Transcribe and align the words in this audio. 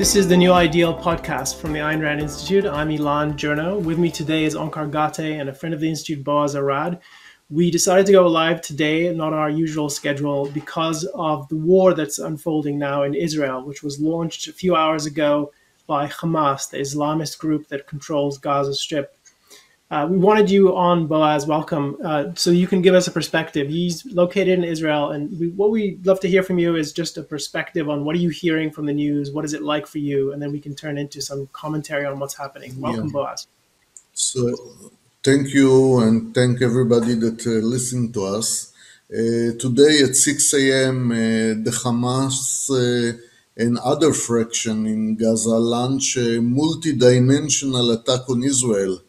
This 0.00 0.16
is 0.16 0.26
the 0.26 0.36
New 0.38 0.54
Ideal 0.54 0.98
podcast 0.98 1.60
from 1.60 1.74
the 1.74 1.80
Ayn 1.80 2.00
Rand 2.00 2.22
Institute. 2.22 2.64
I'm 2.64 2.90
Elan 2.90 3.34
Journo. 3.34 3.78
With 3.78 3.98
me 3.98 4.10
today 4.10 4.44
is 4.44 4.54
Onkar 4.54 4.90
Ghate 4.90 5.38
and 5.38 5.50
a 5.50 5.52
friend 5.52 5.74
of 5.74 5.80
the 5.82 5.90
Institute, 5.90 6.24
Boaz 6.24 6.56
Arad. 6.56 7.00
We 7.50 7.70
decided 7.70 8.06
to 8.06 8.12
go 8.12 8.26
live 8.26 8.62
today, 8.62 9.12
not 9.14 9.34
our 9.34 9.50
usual 9.50 9.90
schedule, 9.90 10.50
because 10.54 11.04
of 11.14 11.46
the 11.50 11.56
war 11.56 11.92
that's 11.92 12.18
unfolding 12.18 12.78
now 12.78 13.02
in 13.02 13.12
Israel, 13.12 13.62
which 13.62 13.82
was 13.82 14.00
launched 14.00 14.48
a 14.48 14.54
few 14.54 14.74
hours 14.74 15.04
ago 15.04 15.52
by 15.86 16.06
Hamas, 16.06 16.70
the 16.70 16.78
Islamist 16.78 17.38
group 17.38 17.68
that 17.68 17.86
controls 17.86 18.38
Gaza 18.38 18.72
Strip. 18.72 19.14
Uh, 19.90 20.06
we 20.08 20.16
wanted 20.16 20.48
you 20.48 20.76
on, 20.76 21.08
Boaz. 21.08 21.48
Welcome, 21.48 21.96
uh, 22.04 22.26
so 22.36 22.52
you 22.52 22.68
can 22.68 22.80
give 22.80 22.94
us 22.94 23.08
a 23.08 23.10
perspective. 23.10 23.68
He's 23.68 24.06
located 24.06 24.60
in 24.60 24.62
Israel, 24.62 25.10
and 25.10 25.36
we, 25.36 25.48
what 25.48 25.72
we'd 25.72 26.06
love 26.06 26.20
to 26.20 26.28
hear 26.28 26.44
from 26.44 26.60
you 26.60 26.76
is 26.76 26.92
just 26.92 27.18
a 27.18 27.24
perspective 27.24 27.90
on 27.90 28.04
what 28.04 28.14
are 28.14 28.20
you 28.20 28.28
hearing 28.28 28.70
from 28.70 28.86
the 28.86 28.92
news, 28.92 29.32
what 29.32 29.44
is 29.44 29.52
it 29.52 29.62
like 29.62 29.88
for 29.88 29.98
you, 29.98 30.32
and 30.32 30.40
then 30.40 30.52
we 30.52 30.60
can 30.60 30.76
turn 30.76 30.96
into 30.96 31.20
some 31.20 31.48
commentary 31.52 32.06
on 32.06 32.20
what's 32.20 32.36
happening. 32.36 32.80
Welcome, 32.80 33.06
yeah. 33.06 33.12
Boaz. 33.12 33.48
So, 34.12 34.54
thank 35.24 35.52
you, 35.52 35.98
and 35.98 36.32
thank 36.36 36.62
everybody 36.62 37.14
that 37.14 37.44
uh, 37.44 37.66
listened 37.66 38.14
to 38.14 38.26
us. 38.26 38.72
Uh, 39.12 39.58
today 39.58 40.02
at 40.04 40.14
6 40.14 40.54
a.m., 40.54 41.10
uh, 41.10 41.16
the 41.66 41.76
Hamas 41.82 42.70
uh, 42.70 43.18
and 43.56 43.76
other 43.78 44.12
fraction 44.12 44.86
in 44.86 45.16
Gaza 45.16 45.48
launch 45.48 46.16
a 46.16 46.40
multi-dimensional 46.40 47.90
attack 47.90 48.30
on 48.30 48.44
Israel 48.44 49.00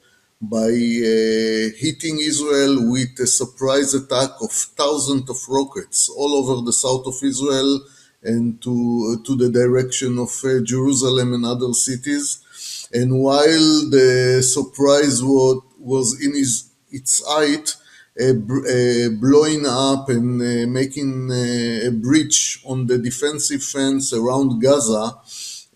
by 0.42 0.70
uh, 0.70 1.70
hitting 1.78 2.20
Israel 2.20 2.92
with 2.92 3.20
a 3.20 3.28
surprise 3.28 3.94
attack 3.94 4.32
of 4.42 4.52
thousands 4.52 5.30
of 5.30 5.38
rockets 5.48 6.10
all 6.10 6.34
over 6.34 6.66
the 6.66 6.74
south 6.74 7.06
of 7.06 7.16
Israel 7.22 7.82
and 8.24 8.60
to, 8.62 9.18
uh, 9.20 9.24
to 9.26 9.36
the 9.36 9.50
direction 9.50 10.18
of 10.18 10.32
uh, 10.44 10.62
Jerusalem 10.64 11.34
and 11.34 11.46
other 11.46 11.74
cities. 11.74 12.90
And 12.92 13.20
while 13.20 13.90
the 13.90 14.42
surprise 14.42 15.24
was, 15.24 15.62
was 15.80 16.20
in 16.24 16.34
his, 16.34 16.72
its 16.90 17.22
height, 17.26 17.76
uh, 18.20 18.34
blowing 18.34 19.66
up 19.66 20.10
and 20.10 20.42
uh, 20.42 20.68
making 20.68 21.32
uh, 21.32 21.88
a 21.88 21.92
breach 21.92 22.62
on 22.66 22.88
the 22.88 22.98
defensive 22.98 23.64
fence 23.64 24.12
around 24.12 24.60
Gaza 24.60 25.16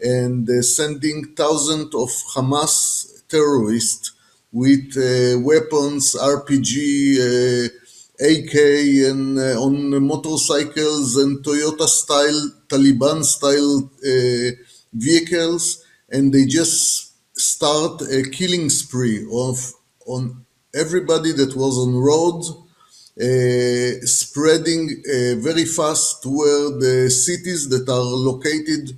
and 0.04 0.48
sending 0.66 1.34
thousands 1.36 1.96
of 1.96 2.10
Hamas 2.36 3.28
terrorists 3.30 4.12
with 4.56 4.96
uh, 4.96 5.38
weapons, 5.42 6.16
RPG, 6.16 6.72
uh, 7.20 7.68
AK, 8.32 8.56
and 9.12 9.38
uh, 9.38 9.62
on 9.62 10.02
motorcycles 10.02 11.18
and 11.18 11.44
Toyota 11.44 11.86
style, 11.88 12.52
Taliban 12.70 13.22
style 13.26 13.92
vehicles, 14.94 15.84
and 16.10 16.34
they 16.34 16.46
just 16.46 17.12
start 17.38 18.02
a 18.04 18.24
killing 18.32 18.70
spree 18.70 19.28
of 19.30 19.74
on 20.08 20.46
everybody 20.74 21.34
that 21.34 21.54
was 21.54 21.78
on 21.78 21.94
road, 21.94 22.42
uh, 23.20 24.06
spreading 24.06 24.90
uh, 25.04 25.36
very 25.44 25.66
fast 25.66 26.24
toward 26.24 26.80
the 26.80 27.10
cities 27.10 27.68
that 27.68 27.90
are 27.90 28.00
located 28.00 28.98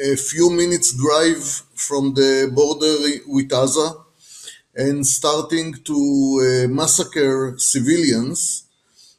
a 0.00 0.16
few 0.16 0.48
minutes 0.50 0.96
drive 0.96 1.44
from 1.74 2.14
the 2.14 2.50
border 2.54 2.96
with 3.26 3.46
Gaza 3.50 4.03
and 4.76 5.06
starting 5.06 5.74
to 5.84 6.64
uh, 6.66 6.68
massacre 6.68 7.54
civilians. 7.58 8.64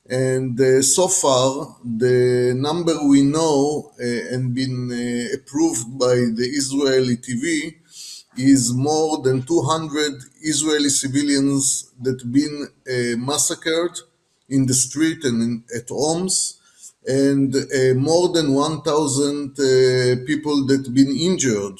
And 0.07 0.59
uh, 0.59 0.81
so 0.81 1.07
far, 1.07 1.77
the 1.83 2.53
number 2.55 2.95
we 3.07 3.21
know 3.23 3.91
uh, 3.99 4.03
and 4.03 4.53
been 4.53 4.91
uh, 4.91 5.35
approved 5.35 5.97
by 5.97 6.15
the 6.15 6.47
Israeli 6.53 7.17
TV 7.17 7.75
is 8.37 8.73
more 8.73 9.21
than 9.23 9.43
200 9.43 10.13
Israeli 10.41 10.89
civilians 10.89 11.91
that 12.01 12.29
been 12.31 12.67
uh, 12.67 13.17
massacred 13.17 13.97
in 14.49 14.65
the 14.65 14.73
street 14.73 15.23
and 15.23 15.41
in, 15.41 15.63
at 15.75 15.89
homes, 15.89 16.59
and 17.07 17.55
uh, 17.55 17.93
more 17.95 18.29
than 18.29 18.53
1,000 18.53 19.55
people 20.27 20.67
that 20.67 20.93
been 20.93 21.15
injured 21.15 21.79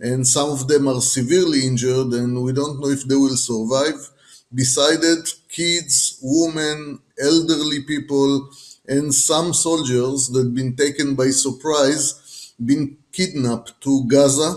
and 0.00 0.26
some 0.26 0.50
of 0.50 0.66
them 0.66 0.88
are 0.88 1.00
severely 1.00 1.66
injured 1.66 2.12
and 2.14 2.42
we 2.42 2.52
don't 2.52 2.80
know 2.80 2.88
if 2.88 3.04
they 3.04 3.14
will 3.14 3.36
survive. 3.36 4.10
Besides 4.52 5.40
kids, 5.48 6.18
women, 6.22 6.98
elderly 7.20 7.82
people, 7.82 8.50
and 8.88 9.14
some 9.14 9.52
soldiers 9.52 10.28
that 10.28 10.54
been 10.54 10.74
taken 10.74 11.14
by 11.14 11.28
surprise, 11.30 12.52
been 12.64 12.96
kidnapped 13.12 13.80
to 13.82 14.04
Gaza, 14.06 14.56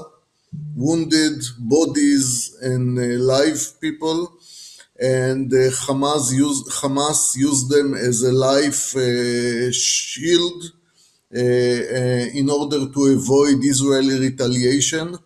wounded 0.76 1.44
bodies 1.60 2.58
and 2.62 2.98
uh, 2.98 3.02
live 3.02 3.80
people, 3.82 4.34
and 5.00 5.52
uh, 5.54 5.70
Hamas 5.86 6.34
used 6.34 6.70
Hamas 6.72 7.36
used 7.36 7.70
them 7.70 7.94
as 7.96 8.24
a 8.24 8.32
life 8.32 8.96
uh, 8.96 9.72
shield 9.72 10.64
uh, 11.36 11.40
uh, 11.40 12.26
in 12.40 12.50
order 12.50 12.88
to 12.88 13.02
avoid 13.18 13.58
Israeli 13.64 14.20
retaliation 14.20 15.18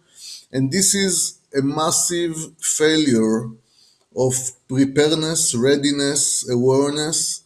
and 0.51 0.71
this 0.71 0.95
is 0.95 1.39
a 1.57 1.61
massive 1.61 2.35
failure 2.59 3.49
of 4.15 4.33
preparedness, 4.67 5.53
readiness, 5.55 6.49
awareness. 6.49 7.43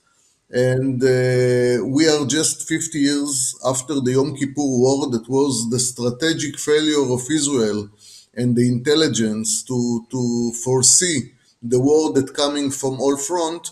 And 0.50 1.02
uh, 1.02 1.86
we 1.86 2.08
are 2.08 2.26
just 2.26 2.68
50 2.68 3.00
years 3.00 3.56
after 3.66 3.96
the 4.02 4.12
Yom 4.12 4.36
Kippur 4.36 4.64
War, 4.64 5.10
that 5.10 5.28
was 5.30 5.70
the 5.70 5.80
strategic 5.80 6.60
failure 6.60 7.04
of 7.12 7.22
Israel 7.30 7.90
and 8.34 8.56
the 8.56 8.68
intelligence 8.68 9.64
to, 9.64 10.06
to 10.10 10.54
foresee 10.64 11.32
the 11.62 11.80
war 11.80 12.14
that 12.14 12.34
coming 12.34 12.72
from 12.72 13.00
all 13.00 13.18
front. 13.18 13.72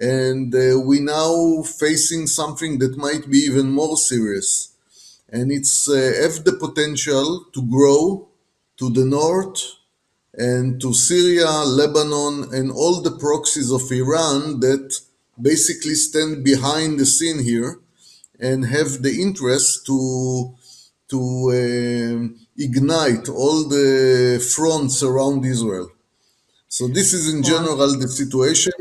And 0.00 0.54
uh, 0.54 0.80
we 0.80 1.00
now 1.00 1.62
facing 1.62 2.26
something 2.26 2.78
that 2.78 2.96
might 2.96 3.30
be 3.30 3.38
even 3.38 3.70
more 3.70 3.96
serious. 3.96 4.72
And 5.28 5.52
it's 5.52 5.88
uh, 5.88 6.12
have 6.22 6.44
the 6.44 6.54
potential 6.58 7.46
to 7.52 7.62
grow 7.62 8.29
to 8.80 8.88
the 8.88 9.04
north 9.04 9.58
and 10.32 10.80
to 10.80 10.94
Syria, 10.94 11.50
Lebanon, 11.80 12.54
and 12.54 12.72
all 12.72 13.02
the 13.02 13.16
proxies 13.26 13.70
of 13.70 13.82
Iran 13.92 14.60
that 14.60 14.98
basically 15.40 15.94
stand 15.94 16.42
behind 16.42 16.98
the 16.98 17.04
scene 17.04 17.44
here 17.44 17.78
and 18.40 18.64
have 18.64 19.02
the 19.02 19.14
interest 19.26 19.86
to 19.86 20.54
to 21.12 21.20
uh, 21.60 22.18
ignite 22.56 23.28
all 23.28 23.58
the 23.68 24.38
fronts 24.54 25.02
around 25.02 25.44
Israel. 25.44 25.88
So 26.68 26.86
this 26.86 27.12
is 27.12 27.34
in 27.34 27.42
general 27.42 27.98
the 27.98 28.06
situation, 28.06 28.78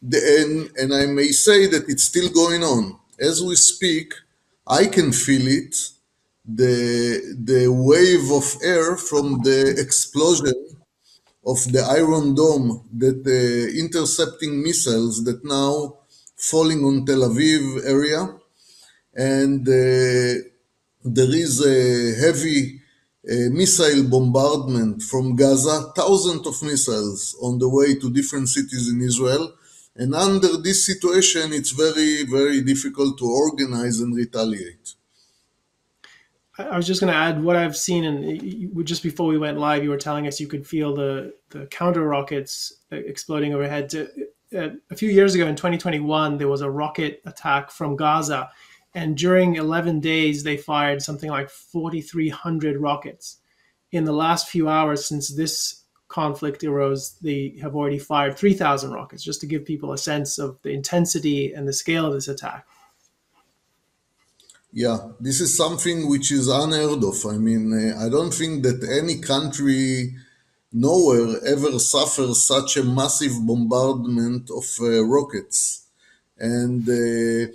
the, 0.00 0.18
and, 0.40 0.54
and 0.80 0.94
I 0.94 1.04
may 1.12 1.28
say 1.28 1.66
that 1.66 1.84
it's 1.90 2.04
still 2.04 2.30
going 2.30 2.62
on. 2.64 2.98
As 3.20 3.42
we 3.42 3.54
speak, 3.56 4.14
I 4.66 4.86
can 4.86 5.12
feel 5.12 5.46
it 5.46 5.91
the 6.44 7.36
the 7.44 7.68
wave 7.68 8.30
of 8.32 8.46
air 8.62 8.96
from 8.96 9.40
the 9.42 9.74
explosion 9.78 10.54
of 11.44 11.58
the 11.72 11.82
Iron 11.82 12.34
Dome 12.34 12.88
that 12.98 13.22
uh, 13.26 13.78
intercepting 13.78 14.62
missiles 14.62 15.24
that 15.24 15.44
now 15.44 15.98
falling 16.36 16.84
on 16.84 17.04
Tel 17.06 17.20
Aviv 17.20 17.84
area, 17.86 18.28
and 19.14 19.66
uh, 19.68 20.42
there 21.04 21.34
is 21.44 21.64
a 21.64 22.20
heavy 22.20 22.80
uh, 23.28 23.50
missile 23.50 24.04
bombardment 24.08 25.02
from 25.02 25.36
Gaza, 25.36 25.92
thousands 25.94 26.46
of 26.46 26.60
missiles 26.62 27.36
on 27.40 27.58
the 27.58 27.68
way 27.68 27.94
to 27.94 28.10
different 28.10 28.48
cities 28.48 28.88
in 28.88 29.00
Israel. 29.00 29.52
And 29.94 30.14
under 30.14 30.56
this 30.56 30.86
situation, 30.86 31.52
it's 31.52 31.70
very, 31.70 32.24
very 32.24 32.62
difficult 32.62 33.18
to 33.18 33.26
organize 33.26 34.00
and 34.00 34.16
retaliate. 34.16 34.94
I 36.58 36.76
was 36.76 36.86
just 36.86 37.00
going 37.00 37.12
to 37.12 37.18
add 37.18 37.42
what 37.42 37.56
I've 37.56 37.76
seen, 37.76 38.04
and 38.04 38.86
just 38.86 39.02
before 39.02 39.26
we 39.26 39.38
went 39.38 39.58
live, 39.58 39.82
you 39.82 39.88
were 39.88 39.96
telling 39.96 40.26
us 40.26 40.38
you 40.38 40.48
could 40.48 40.66
feel 40.66 40.94
the 40.94 41.34
the 41.48 41.66
counter 41.66 42.06
rockets 42.06 42.72
uh, 42.92 42.96
exploding 42.96 43.54
overhead. 43.54 43.94
Uh, 44.54 44.68
a 44.90 44.96
few 44.96 45.08
years 45.08 45.34
ago, 45.34 45.46
in 45.46 45.56
2021, 45.56 46.36
there 46.36 46.48
was 46.48 46.60
a 46.60 46.70
rocket 46.70 47.22
attack 47.24 47.70
from 47.70 47.96
Gaza, 47.96 48.50
and 48.94 49.16
during 49.16 49.56
11 49.56 50.00
days, 50.00 50.42
they 50.42 50.58
fired 50.58 51.00
something 51.00 51.30
like 51.30 51.48
4,300 51.48 52.76
rockets. 52.76 53.38
In 53.90 54.04
the 54.04 54.12
last 54.12 54.48
few 54.48 54.68
hours 54.68 55.06
since 55.06 55.34
this 55.34 55.84
conflict 56.08 56.62
arose, 56.64 57.16
they 57.22 57.56
have 57.62 57.74
already 57.74 57.98
fired 57.98 58.36
3,000 58.36 58.92
rockets, 58.92 59.24
just 59.24 59.40
to 59.40 59.46
give 59.46 59.64
people 59.64 59.92
a 59.92 59.98
sense 59.98 60.38
of 60.38 60.58
the 60.62 60.70
intensity 60.70 61.54
and 61.54 61.66
the 61.66 61.72
scale 61.72 62.04
of 62.04 62.12
this 62.12 62.28
attack. 62.28 62.66
Yeah, 64.74 64.98
this 65.20 65.42
is 65.42 65.54
something 65.54 66.08
which 66.08 66.32
is 66.32 66.48
unheard 66.48 67.04
of. 67.04 67.26
I 67.26 67.36
mean, 67.36 67.74
uh, 67.74 68.02
I 68.02 68.08
don't 68.08 68.32
think 68.32 68.62
that 68.62 68.82
any 68.88 69.20
country 69.20 70.14
nowhere 70.72 71.44
ever 71.44 71.78
suffers 71.78 72.42
such 72.42 72.78
a 72.78 72.82
massive 72.82 73.34
bombardment 73.46 74.50
of 74.50 74.64
uh, 74.80 75.04
rockets. 75.04 75.88
And 76.38 76.88
uh, 76.88 77.52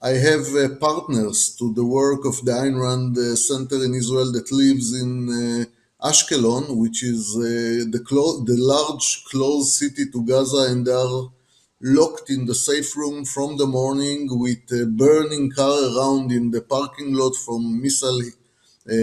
I 0.00 0.10
have 0.10 0.46
uh, 0.54 0.76
partners 0.76 1.56
to 1.58 1.74
the 1.74 1.84
work 1.84 2.24
of 2.24 2.44
the 2.44 2.52
Ayn 2.52 2.80
Rand 2.80 3.18
uh, 3.18 3.34
Center 3.34 3.84
in 3.84 3.92
Israel 3.94 4.30
that 4.30 4.52
lives 4.52 4.94
in 4.94 5.66
Ashkelon, 6.00 6.76
which 6.76 7.02
is 7.02 7.34
the, 7.34 7.84
the 7.90 8.56
large 8.56 9.24
closed 9.24 9.72
city 9.72 10.08
to 10.12 10.24
Gaza, 10.24 10.68
and 10.70 10.86
they 10.86 10.92
are 10.92 11.30
locked 11.80 12.28
in 12.30 12.44
the 12.46 12.54
safe 12.54 12.96
room 12.96 13.24
from 13.24 13.56
the 13.56 13.66
morning 13.66 14.28
with 14.30 14.70
a 14.72 14.86
burning 14.86 15.50
car 15.50 15.78
around 15.96 16.30
in 16.30 16.50
the 16.50 16.60
parking 16.60 17.14
lot 17.14 17.34
from 17.34 17.80
missile 17.80 18.20
uh, 18.20 18.94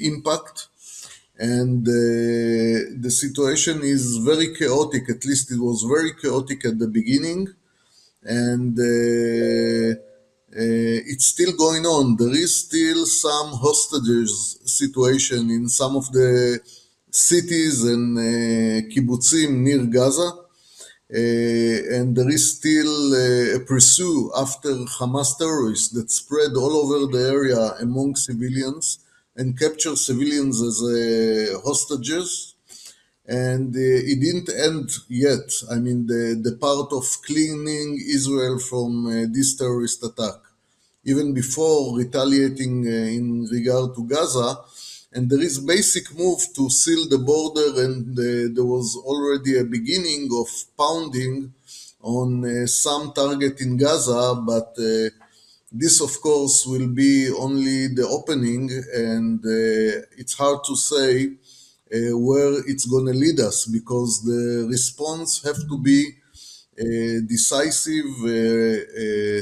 impact. 0.00 0.68
And 1.38 1.86
uh, 1.86 3.00
the 3.00 3.10
situation 3.10 3.80
is 3.82 4.18
very 4.18 4.54
chaotic, 4.54 5.08
at 5.08 5.24
least 5.24 5.50
it 5.52 5.58
was 5.58 5.82
very 5.84 6.12
chaotic 6.20 6.64
at 6.66 6.78
the 6.78 6.88
beginning. 6.88 7.48
And 8.22 8.78
uh, 8.78 10.00
uh, 10.52 10.98
it's 11.12 11.26
still 11.26 11.52
going 11.56 11.86
on. 11.86 12.16
There 12.16 12.34
is 12.34 12.66
still 12.66 13.06
some 13.06 13.52
hostages 13.52 14.58
situation 14.64 15.48
in 15.50 15.68
some 15.68 15.96
of 15.96 16.10
the 16.12 16.60
cities 17.10 17.84
and 17.84 18.18
uh, 18.18 18.88
kibbutzim 18.90 19.50
near 19.60 19.86
Gaza. 19.86 20.32
Uh, 21.12 21.96
and 21.96 22.14
there 22.14 22.28
is 22.28 22.56
still 22.56 23.12
uh, 23.12 23.56
a 23.56 23.60
pursuit 23.66 24.30
after 24.36 24.70
Hamas 24.98 25.36
terrorists 25.36 25.88
that 25.88 26.08
spread 26.08 26.52
all 26.56 26.70
over 26.82 27.10
the 27.10 27.28
area 27.28 27.72
among 27.80 28.14
civilians 28.14 29.00
and 29.34 29.58
capture 29.58 29.96
civilians 29.96 30.62
as 30.62 30.80
uh, 30.82 31.58
hostages. 31.64 32.54
And 33.26 33.74
it 33.76 34.20
didn't 34.20 34.50
end 34.50 34.90
yet. 35.08 35.50
I 35.70 35.76
mean, 35.76 36.06
the, 36.06 36.40
the 36.42 36.56
part 36.56 36.92
of 36.92 37.04
cleaning 37.24 38.00
Israel 38.04 38.58
from 38.58 39.32
this 39.32 39.54
terrorist 39.56 40.02
attack, 40.04 40.34
even 41.04 41.32
before 41.32 41.96
retaliating 41.96 42.86
in 42.86 43.44
regard 43.44 43.94
to 43.94 44.04
Gaza. 44.04 44.58
And 45.12 45.28
there 45.28 45.42
is 45.42 45.58
basic 45.58 46.16
move 46.16 46.40
to 46.54 46.70
seal 46.70 47.08
the 47.08 47.18
border, 47.18 47.82
and 47.84 48.16
uh, 48.16 48.54
there 48.54 48.64
was 48.64 48.96
already 48.96 49.58
a 49.58 49.64
beginning 49.64 50.28
of 50.32 50.48
pounding 50.78 51.52
on 52.00 52.44
uh, 52.44 52.66
some 52.68 53.12
target 53.12 53.60
in 53.60 53.76
Gaza, 53.76 54.40
but 54.46 54.72
uh, 54.78 55.10
this, 55.72 56.00
of 56.00 56.20
course, 56.20 56.64
will 56.64 56.86
be 56.86 57.28
only 57.28 57.88
the 57.88 58.06
opening, 58.06 58.70
and 58.94 59.40
uh, 59.44 60.06
it's 60.16 60.34
hard 60.34 60.62
to 60.64 60.76
say 60.76 61.26
uh, 61.26 62.16
where 62.16 62.54
it's 62.68 62.86
going 62.86 63.06
to 63.06 63.12
lead 63.12 63.40
us 63.40 63.66
because 63.66 64.22
the 64.22 64.68
response 64.70 65.42
have 65.42 65.58
to 65.68 65.76
be 65.76 66.06
uh, 66.80 67.20
decisive, 67.26 68.14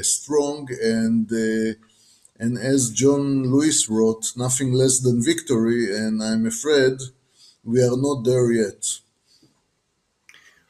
strong, 0.03 0.67
and 0.81 1.29
and 2.39 2.57
as 2.57 2.89
John 2.89 3.43
Lewis 3.43 3.89
wrote, 3.89 4.31
nothing 4.37 4.71
less 4.71 4.99
than 4.99 5.21
victory. 5.21 5.93
And 5.93 6.23
I'm 6.23 6.45
afraid 6.45 6.99
we 7.63 7.83
are 7.83 7.97
not 7.97 8.23
there 8.23 8.51
yet. 8.51 8.85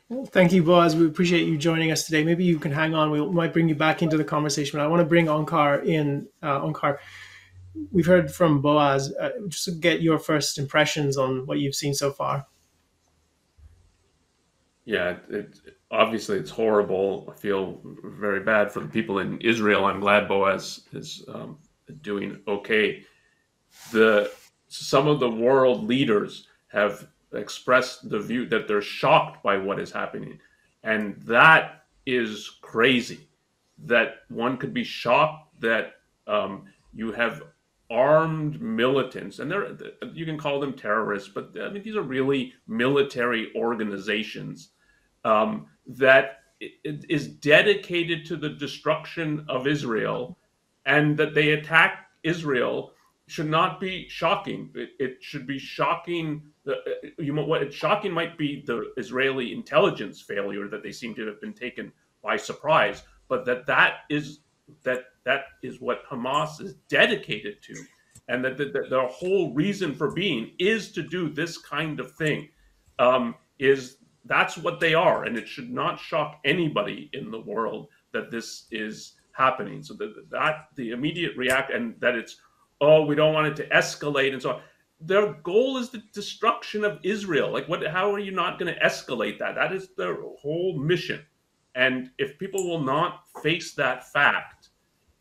Well, 0.10 0.26
thank 0.26 0.52
you, 0.52 0.64
Boaz. 0.64 0.96
We 0.96 1.06
appreciate 1.06 1.48
you 1.48 1.56
joining 1.60 1.92
us 1.92 2.06
today. 2.06 2.24
Maybe 2.24 2.44
you 2.44 2.58
can 2.58 2.72
hang 2.72 2.96
on. 2.96 3.12
We 3.12 3.24
might 3.28 3.54
bring 3.54 3.70
you 3.70 3.76
back 3.76 4.02
into 4.02 4.18
the 4.18 4.24
conversation. 4.24 4.80
But 4.80 4.84
I 4.84 4.88
want 4.88 5.02
to 5.02 5.06
bring 5.06 5.28
Onkar 5.28 5.86
in. 5.86 6.28
Uh, 6.42 6.62
Onkar, 6.62 6.98
we've 7.92 8.08
heard 8.08 8.32
from 8.34 8.60
Boaz. 8.60 9.14
Uh, 9.14 9.30
just 9.48 9.66
to 9.66 9.72
get 9.72 10.02
your 10.02 10.18
first 10.18 10.58
impressions 10.58 11.16
on 11.16 11.46
what 11.46 11.60
you've 11.60 11.76
seen 11.76 11.94
so 11.94 12.12
far. 12.12 12.48
Yeah, 14.86 15.18
it, 15.30 15.60
it, 15.68 15.79
obviously 15.92 16.38
it's 16.38 16.52
horrible. 16.52 17.32
I 17.32 17.40
feel 17.40 17.80
very 17.84 18.42
bad 18.42 18.72
for 18.72 18.82
the 18.82 18.88
people 18.88 19.20
in 19.20 19.40
Israel. 19.42 19.86
I'm 19.86 20.00
glad 20.00 20.28
Boaz 20.28 20.82
is 20.94 21.24
um, 21.28 21.58
doing 22.02 22.40
okay. 22.48 23.04
The 23.92 24.32
some 24.68 25.08
of 25.08 25.20
the 25.20 25.30
world 25.30 25.84
leaders 25.84 26.48
have 26.68 27.08
expressed 27.34 28.10
the 28.10 28.20
view 28.20 28.46
that 28.48 28.68
they're 28.68 28.82
shocked 28.82 29.44
by 29.44 29.58
what 29.58 29.80
is 29.80 29.92
happening, 29.92 30.40
and 30.84 31.16
that 31.22 31.84
is 32.06 32.58
crazy. 32.62 33.28
That 33.80 34.22
one 34.30 34.58
could 34.58 34.74
be 34.74 34.84
shocked 34.84 35.60
that 35.62 35.94
um, 36.28 36.66
you 36.94 37.12
have 37.14 37.44
armed 37.90 38.62
militants, 38.62 39.40
and 39.40 39.50
they're 39.50 39.76
you 40.14 40.26
can 40.26 40.38
call 40.38 40.60
them 40.60 40.74
terrorists, 40.74 41.30
but 41.30 41.56
I 41.60 41.70
mean 41.70 41.82
these 41.82 41.96
are 41.96 42.04
really 42.04 42.54
military 42.68 43.52
organizations 43.56 44.70
um, 45.24 45.68
that 45.90 46.40
is 46.84 47.28
dedicated 47.28 48.26
to 48.26 48.36
the 48.36 48.50
destruction 48.50 49.46
of 49.50 49.66
Israel, 49.66 50.38
and 50.86 51.18
that 51.18 51.34
they 51.34 51.52
attack 51.52 52.08
Israel 52.24 52.92
should 53.28 53.50
not 53.50 53.80
be 53.80 54.08
shocking. 54.10 54.70
It, 54.76 54.90
it 55.00 55.18
should 55.22 55.48
be 55.48 55.60
shocking. 55.60 56.44
The, 56.66 56.76
you 57.18 57.34
know, 57.34 57.46
what 57.46 57.74
shocking 57.74 58.12
might 58.12 58.38
be 58.38 58.64
the 58.66 58.92
Israeli 58.98 59.54
intelligence 59.54 60.22
failure 60.22 60.68
that 60.68 60.84
they 60.84 60.92
seem 60.92 61.16
to 61.16 61.26
have 61.28 61.40
been 61.40 61.54
taken 61.54 61.92
by 62.24 62.38
surprise, 62.38 63.04
but 63.28 63.46
that 63.46 63.66
that 63.68 64.00
is 64.10 64.40
that 64.84 65.06
that 65.24 65.46
is 65.64 65.80
what 65.80 66.06
Hamas 66.08 66.62
is 66.62 66.76
dedicated 66.90 67.62
to, 67.64 67.76
and 68.28 68.44
that 68.44 68.58
the, 68.58 68.66
the, 68.66 68.84
the 68.90 69.08
whole 69.08 69.54
reason 69.54 69.96
for 69.96 70.12
being 70.12 70.52
is 70.60 70.92
to 70.92 71.02
do 71.02 71.30
this 71.30 71.58
kind 71.58 72.00
of 72.00 72.12
thing. 72.12 72.50
Um, 73.00 73.36
is 73.60 73.98
that's 74.30 74.58
what 74.58 74.80
they 74.80 74.94
are, 74.94 75.26
and 75.26 75.36
it 75.36 75.48
should 75.48 75.72
not 75.72 76.00
shock 76.00 76.40
anybody 76.46 77.10
in 77.14 77.32
the 77.32 77.40
world 77.42 77.88
that 78.14 78.32
this 78.32 78.68
is 78.72 79.16
happening. 79.32 79.82
So 79.84 79.96
that, 79.96 80.30
that 80.30 80.68
the 80.76 80.92
immediate 80.92 81.36
react 81.36 81.72
and 81.72 81.96
that 82.00 82.16
it's 82.16 82.38
oh 82.80 83.06
we 83.06 83.16
don't 83.16 83.34
want 83.34 83.48
it 83.48 83.56
to 83.58 83.68
escalate 83.70 84.32
and 84.34 84.42
so 84.42 84.52
on. 84.52 84.62
Their 85.02 85.34
goal 85.34 85.78
is 85.78 85.90
the 85.90 86.04
destruction 86.14 86.84
of 86.86 87.00
Israel. 87.04 87.52
Like 87.52 87.68
what? 87.68 87.86
How 87.88 88.14
are 88.14 88.20
you 88.20 88.32
not 88.32 88.60
going 88.60 88.74
to 88.74 88.80
escalate 88.80 89.40
that? 89.40 89.56
That 89.56 89.74
is 89.74 89.90
their 89.98 90.18
whole 90.40 90.78
mission. 90.78 91.26
And 91.76 92.12
if 92.18 92.38
people 92.38 92.68
will 92.70 92.82
not 92.82 93.24
face 93.42 93.74
that 93.76 94.12
fact, 94.12 94.70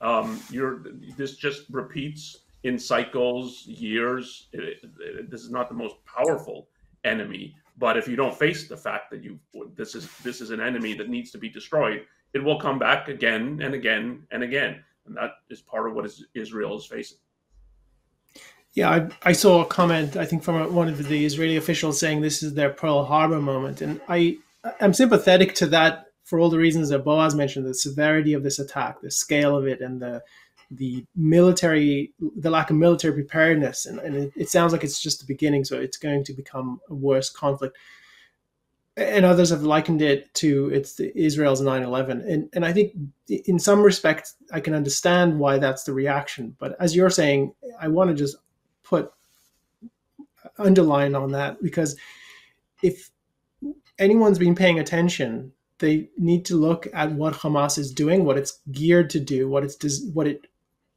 um, 0.00 0.40
you're 0.50 0.84
this 1.16 1.36
just 1.36 1.62
repeats 1.70 2.38
in 2.64 2.78
cycles, 2.78 3.66
years. 3.66 4.48
It, 4.52 4.78
it, 5.00 5.30
this 5.30 5.42
is 5.42 5.50
not 5.50 5.68
the 5.68 5.74
most 5.74 5.96
powerful 6.04 6.68
enemy, 7.04 7.54
but 7.78 7.96
if 7.96 8.08
you 8.08 8.16
don't 8.16 8.36
face 8.36 8.68
the 8.68 8.76
fact 8.76 9.10
that 9.10 9.22
you 9.22 9.38
this 9.74 9.94
is 9.94 10.08
this 10.18 10.40
is 10.40 10.50
an 10.50 10.60
enemy 10.60 10.94
that 10.94 11.08
needs 11.08 11.30
to 11.30 11.38
be 11.38 11.48
destroyed, 11.48 12.04
it 12.34 12.42
will 12.42 12.60
come 12.60 12.78
back 12.78 13.08
again 13.08 13.60
and 13.62 13.74
again 13.74 14.26
and 14.30 14.42
again, 14.42 14.82
and 15.06 15.16
that 15.16 15.30
is 15.48 15.60
part 15.60 15.88
of 15.88 15.94
what 15.94 16.04
is, 16.04 16.24
Israel 16.34 16.76
is 16.76 16.86
facing. 16.86 17.18
Yeah, 18.74 18.90
I, 18.90 19.30
I 19.30 19.32
saw 19.32 19.62
a 19.62 19.66
comment 19.66 20.16
I 20.16 20.24
think 20.24 20.42
from 20.42 20.74
one 20.74 20.88
of 20.88 21.08
the 21.08 21.24
Israeli 21.24 21.56
officials 21.56 21.98
saying 21.98 22.20
this 22.20 22.42
is 22.42 22.54
their 22.54 22.70
Pearl 22.70 23.04
Harbor 23.04 23.40
moment, 23.40 23.80
and 23.80 24.00
I 24.08 24.38
am 24.80 24.92
sympathetic 24.92 25.54
to 25.56 25.66
that 25.66 26.06
for 26.24 26.38
all 26.38 26.50
the 26.50 26.58
reasons 26.58 26.88
that 26.90 27.04
Boaz 27.04 27.34
mentioned: 27.34 27.66
the 27.66 27.74
severity 27.74 28.32
of 28.32 28.42
this 28.42 28.58
attack, 28.58 29.00
the 29.00 29.10
scale 29.10 29.56
of 29.56 29.66
it, 29.66 29.80
and 29.80 30.00
the 30.00 30.22
the 30.70 31.04
military, 31.16 32.12
the 32.36 32.50
lack 32.50 32.70
of 32.70 32.76
military 32.76 33.14
preparedness, 33.14 33.86
and, 33.86 33.98
and 34.00 34.14
it, 34.14 34.32
it, 34.36 34.48
sounds 34.48 34.72
like 34.72 34.84
it's 34.84 35.00
just 35.00 35.20
the 35.20 35.26
beginning. 35.26 35.64
So 35.64 35.78
it's 35.78 35.96
going 35.96 36.24
to 36.24 36.32
become 36.32 36.80
a 36.88 36.94
worse 36.94 37.30
conflict. 37.30 37.76
And 38.96 39.24
others 39.24 39.50
have 39.50 39.62
likened 39.62 40.02
it 40.02 40.32
to 40.34 40.70
it's 40.70 40.98
Israel's 40.98 41.62
9/11, 41.62 42.28
and 42.28 42.48
and 42.52 42.66
I 42.66 42.72
think 42.72 42.94
in 43.28 43.58
some 43.58 43.80
respects 43.80 44.34
I 44.52 44.60
can 44.60 44.74
understand 44.74 45.38
why 45.38 45.58
that's 45.58 45.84
the 45.84 45.92
reaction. 45.92 46.56
But 46.58 46.76
as 46.80 46.96
you're 46.96 47.10
saying, 47.10 47.54
I 47.80 47.88
want 47.88 48.10
to 48.10 48.16
just 48.16 48.36
put 48.82 49.12
underline 50.58 51.14
on 51.14 51.30
that 51.32 51.62
because 51.62 51.96
if 52.82 53.10
anyone's 53.98 54.38
been 54.38 54.56
paying 54.56 54.80
attention 54.80 55.52
they 55.78 56.08
need 56.16 56.44
to 56.46 56.56
look 56.56 56.88
at 56.92 57.12
what 57.12 57.34
Hamas 57.34 57.78
is 57.78 57.92
doing, 57.92 58.24
what 58.24 58.36
it's 58.36 58.60
geared 58.70 59.10
to 59.10 59.20
do, 59.20 59.48
what 59.48 59.64
it's 59.64 60.04
what 60.12 60.26
it 60.26 60.46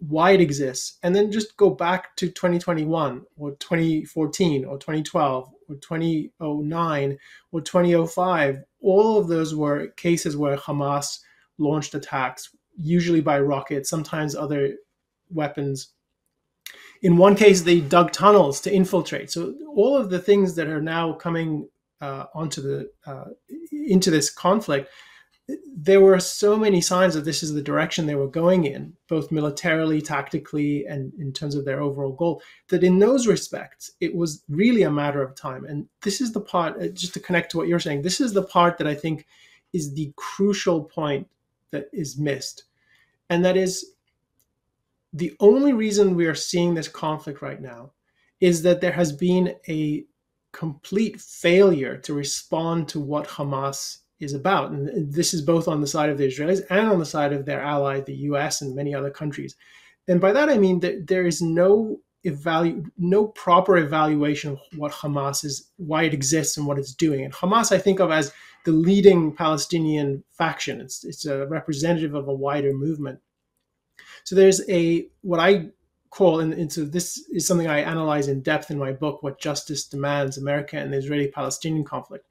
why 0.07 0.31
it 0.31 0.41
exists, 0.41 0.97
and 1.03 1.15
then 1.15 1.31
just 1.31 1.55
go 1.57 1.69
back 1.69 2.15
to 2.15 2.27
2021 2.27 3.23
or 3.37 3.51
2014 3.51 4.65
or 4.65 4.77
2012 4.79 5.49
or 5.69 5.75
2009 5.75 7.17
or 7.51 7.61
2005. 7.61 8.63
All 8.81 9.17
of 9.19 9.27
those 9.27 9.53
were 9.53 9.89
cases 9.97 10.35
where 10.35 10.57
Hamas 10.57 11.19
launched 11.59 11.93
attacks, 11.93 12.49
usually 12.77 13.21
by 13.21 13.39
rockets, 13.39 13.89
sometimes 13.91 14.35
other 14.35 14.75
weapons. 15.29 15.89
In 17.03 17.17
one 17.17 17.35
case, 17.35 17.61
they 17.61 17.79
dug 17.79 18.11
tunnels 18.11 18.59
to 18.61 18.73
infiltrate. 18.73 19.29
So 19.29 19.53
all 19.75 19.95
of 19.95 20.09
the 20.09 20.19
things 20.19 20.55
that 20.55 20.67
are 20.67 20.81
now 20.81 21.13
coming 21.13 21.69
uh, 22.01 22.25
onto 22.33 22.61
the 22.61 22.89
uh, 23.05 23.25
into 23.71 24.09
this 24.09 24.31
conflict 24.31 24.89
there 25.75 26.01
were 26.01 26.19
so 26.19 26.57
many 26.57 26.81
signs 26.81 27.13
that 27.13 27.25
this 27.25 27.43
is 27.43 27.53
the 27.53 27.61
direction 27.61 28.05
they 28.05 28.15
were 28.15 28.27
going 28.27 28.65
in, 28.65 28.93
both 29.07 29.31
militarily, 29.31 30.01
tactically, 30.01 30.85
and 30.85 31.13
in 31.17 31.33
terms 31.33 31.55
of 31.55 31.65
their 31.65 31.81
overall 31.81 32.11
goal, 32.11 32.41
that 32.69 32.83
in 32.83 32.99
those 32.99 33.27
respects, 33.27 33.91
it 33.99 34.15
was 34.15 34.43
really 34.49 34.83
a 34.83 34.91
matter 34.91 35.21
of 35.21 35.35
time. 35.35 35.65
And 35.65 35.87
this 36.01 36.21
is 36.21 36.31
the 36.31 36.41
part, 36.41 36.81
uh, 36.81 36.87
just 36.87 37.13
to 37.13 37.19
connect 37.19 37.51
to 37.51 37.57
what 37.57 37.67
you're 37.67 37.79
saying, 37.79 38.01
this 38.01 38.21
is 38.21 38.33
the 38.33 38.43
part 38.43 38.77
that 38.77 38.87
I 38.87 38.95
think 38.95 39.25
is 39.73 39.93
the 39.93 40.11
crucial 40.15 40.83
point 40.83 41.27
that 41.71 41.89
is 41.93 42.17
missed. 42.17 42.65
and 43.29 43.45
that 43.45 43.55
is 43.55 43.93
the 45.13 45.33
only 45.39 45.73
reason 45.73 46.15
we 46.15 46.25
are 46.25 46.35
seeing 46.35 46.73
this 46.73 46.87
conflict 46.87 47.41
right 47.41 47.61
now 47.61 47.91
is 48.39 48.61
that 48.63 48.81
there 48.81 48.91
has 48.91 49.11
been 49.11 49.55
a 49.67 50.05
complete 50.51 51.19
failure 51.19 51.97
to 51.97 52.13
respond 52.13 52.87
to 52.89 52.99
what 52.99 53.27
Hamas 53.27 53.99
is 54.21 54.33
about. 54.33 54.71
And 54.71 55.13
this 55.13 55.33
is 55.33 55.41
both 55.41 55.67
on 55.67 55.81
the 55.81 55.87
side 55.87 56.09
of 56.09 56.17
the 56.17 56.27
Israelis 56.27 56.61
and 56.69 56.87
on 56.87 56.99
the 56.99 57.05
side 57.05 57.33
of 57.33 57.45
their 57.45 57.61
ally, 57.61 57.99
the 57.99 58.15
US 58.15 58.61
and 58.61 58.75
many 58.75 58.93
other 58.93 59.09
countries. 59.09 59.55
And 60.07 60.21
by 60.21 60.31
that 60.31 60.49
I 60.49 60.57
mean 60.57 60.79
that 60.81 61.07
there 61.07 61.25
is 61.25 61.41
no 61.41 61.99
evalu- 62.25 62.89
no 62.97 63.27
proper 63.27 63.77
evaluation 63.77 64.53
of 64.53 64.59
what 64.77 64.91
Hamas 64.91 65.43
is, 65.43 65.69
why 65.77 66.03
it 66.03 66.13
exists, 66.13 66.57
and 66.57 66.65
what 66.65 66.77
it's 66.77 66.93
doing. 66.93 67.23
And 67.23 67.33
Hamas, 67.33 67.71
I 67.71 67.77
think 67.77 67.99
of 67.99 68.11
as 68.11 68.31
the 68.65 68.71
leading 68.71 69.35
Palestinian 69.35 70.23
faction. 70.31 70.81
It's 70.81 71.03
it's 71.03 71.25
a 71.25 71.47
representative 71.47 72.13
of 72.13 72.27
a 72.27 72.33
wider 72.33 72.73
movement. 72.73 73.19
So 74.23 74.35
there's 74.35 74.61
a 74.69 75.07
what 75.21 75.39
I 75.39 75.67
call, 76.09 76.41
and, 76.41 76.53
and 76.53 76.71
so 76.71 76.83
this 76.83 77.25
is 77.31 77.47
something 77.47 77.67
I 77.67 77.79
analyze 77.79 78.27
in 78.27 78.41
depth 78.41 78.69
in 78.69 78.77
my 78.77 78.91
book, 78.91 79.23
"What 79.23 79.39
Justice 79.39 79.87
Demands: 79.87 80.37
America 80.37 80.77
and 80.77 80.93
the 80.93 80.97
Israeli-Palestinian 80.97 81.85
Conflict." 81.85 82.27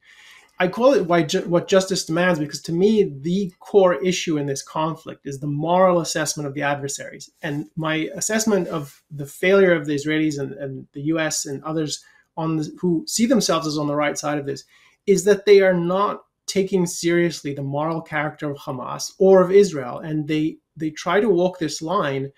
I 0.61 0.67
call 0.67 0.93
it 0.93 1.07
why 1.07 1.23
what 1.47 1.67
justice 1.67 2.05
demands 2.05 2.37
because 2.37 2.61
to 2.61 2.71
me 2.71 3.11
the 3.21 3.51
core 3.59 3.95
issue 3.95 4.37
in 4.37 4.45
this 4.45 4.61
conflict 4.61 5.25
is 5.25 5.39
the 5.39 5.47
moral 5.47 6.01
assessment 6.01 6.45
of 6.45 6.53
the 6.53 6.61
adversaries 6.61 7.31
and 7.41 7.65
my 7.75 8.11
assessment 8.13 8.67
of 8.67 9.01
the 9.09 9.25
failure 9.25 9.73
of 9.73 9.87
the 9.87 9.95
Israelis 9.95 10.37
and, 10.37 10.53
and 10.53 10.87
the 10.93 11.01
U.S. 11.13 11.47
and 11.47 11.63
others 11.63 12.05
on 12.37 12.57
the, 12.57 12.71
who 12.79 13.03
see 13.07 13.25
themselves 13.25 13.65
as 13.65 13.79
on 13.79 13.87
the 13.87 13.95
right 13.95 14.15
side 14.15 14.37
of 14.37 14.45
this 14.45 14.63
is 15.07 15.23
that 15.23 15.47
they 15.47 15.61
are 15.61 15.73
not 15.73 16.25
taking 16.45 16.85
seriously 16.85 17.55
the 17.55 17.63
moral 17.63 17.99
character 17.99 18.51
of 18.51 18.57
Hamas 18.57 19.13
or 19.17 19.41
of 19.41 19.51
Israel 19.51 19.97
and 19.97 20.27
they 20.27 20.57
they 20.77 20.91
try 20.91 21.19
to 21.19 21.29
walk 21.29 21.57
this 21.57 21.81
line 21.81 22.31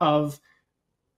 of 0.00 0.38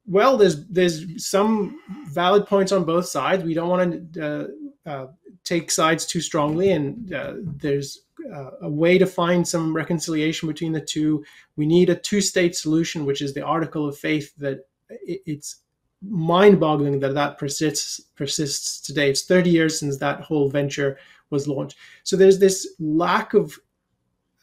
well 0.07 0.39
there's 0.39 0.67
there's 0.69 1.05
some 1.23 1.79
valid 2.07 2.47
points 2.47 2.73
on 2.73 2.85
both 2.85 3.05
sides 3.05 3.45
we 3.45 3.53
don't 3.53 3.69
want 3.69 4.15
to 4.15 4.27
uh, 4.27 4.47
uh, 4.91 5.07
take 5.47 5.71
sides 5.71 6.05
too 6.05 6.21
strongly, 6.21 6.73
and 6.73 7.15
uh, 7.15 7.35
there's 7.39 8.03
uh, 8.35 8.51
a 8.63 8.69
way 8.69 8.99
to 8.99 9.07
find 9.07 9.47
some 9.47 9.75
reconciliation 9.75 10.49
between 10.49 10.73
the 10.73 10.81
two. 10.81 11.25
We 11.57 11.67
need 11.67 11.89
a 11.89 11.95
two-state 11.95 12.57
solution, 12.57 13.07
which 13.07 13.23
is 13.23 13.33
the 13.33 13.45
article 13.45 13.89
of 13.89 13.97
faith 13.97 14.35
that 14.37 14.67
it, 14.91 15.23
it's 15.25 15.57
mind-boggling 16.03 17.01
that 17.01 17.15
that 17.15 17.39
persists 17.39 18.01
persists 18.17 18.81
today. 18.81 19.09
It's 19.09 19.25
30 19.25 19.51
years 19.51 19.79
since 19.79 19.97
that 19.99 20.21
whole 20.21 20.51
venture 20.51 20.99
was 21.31 21.49
launched. 21.49 21.79
So 22.03 22.17
there's 22.17 22.39
this 22.39 22.75
lack 22.79 23.33
of 23.33 23.59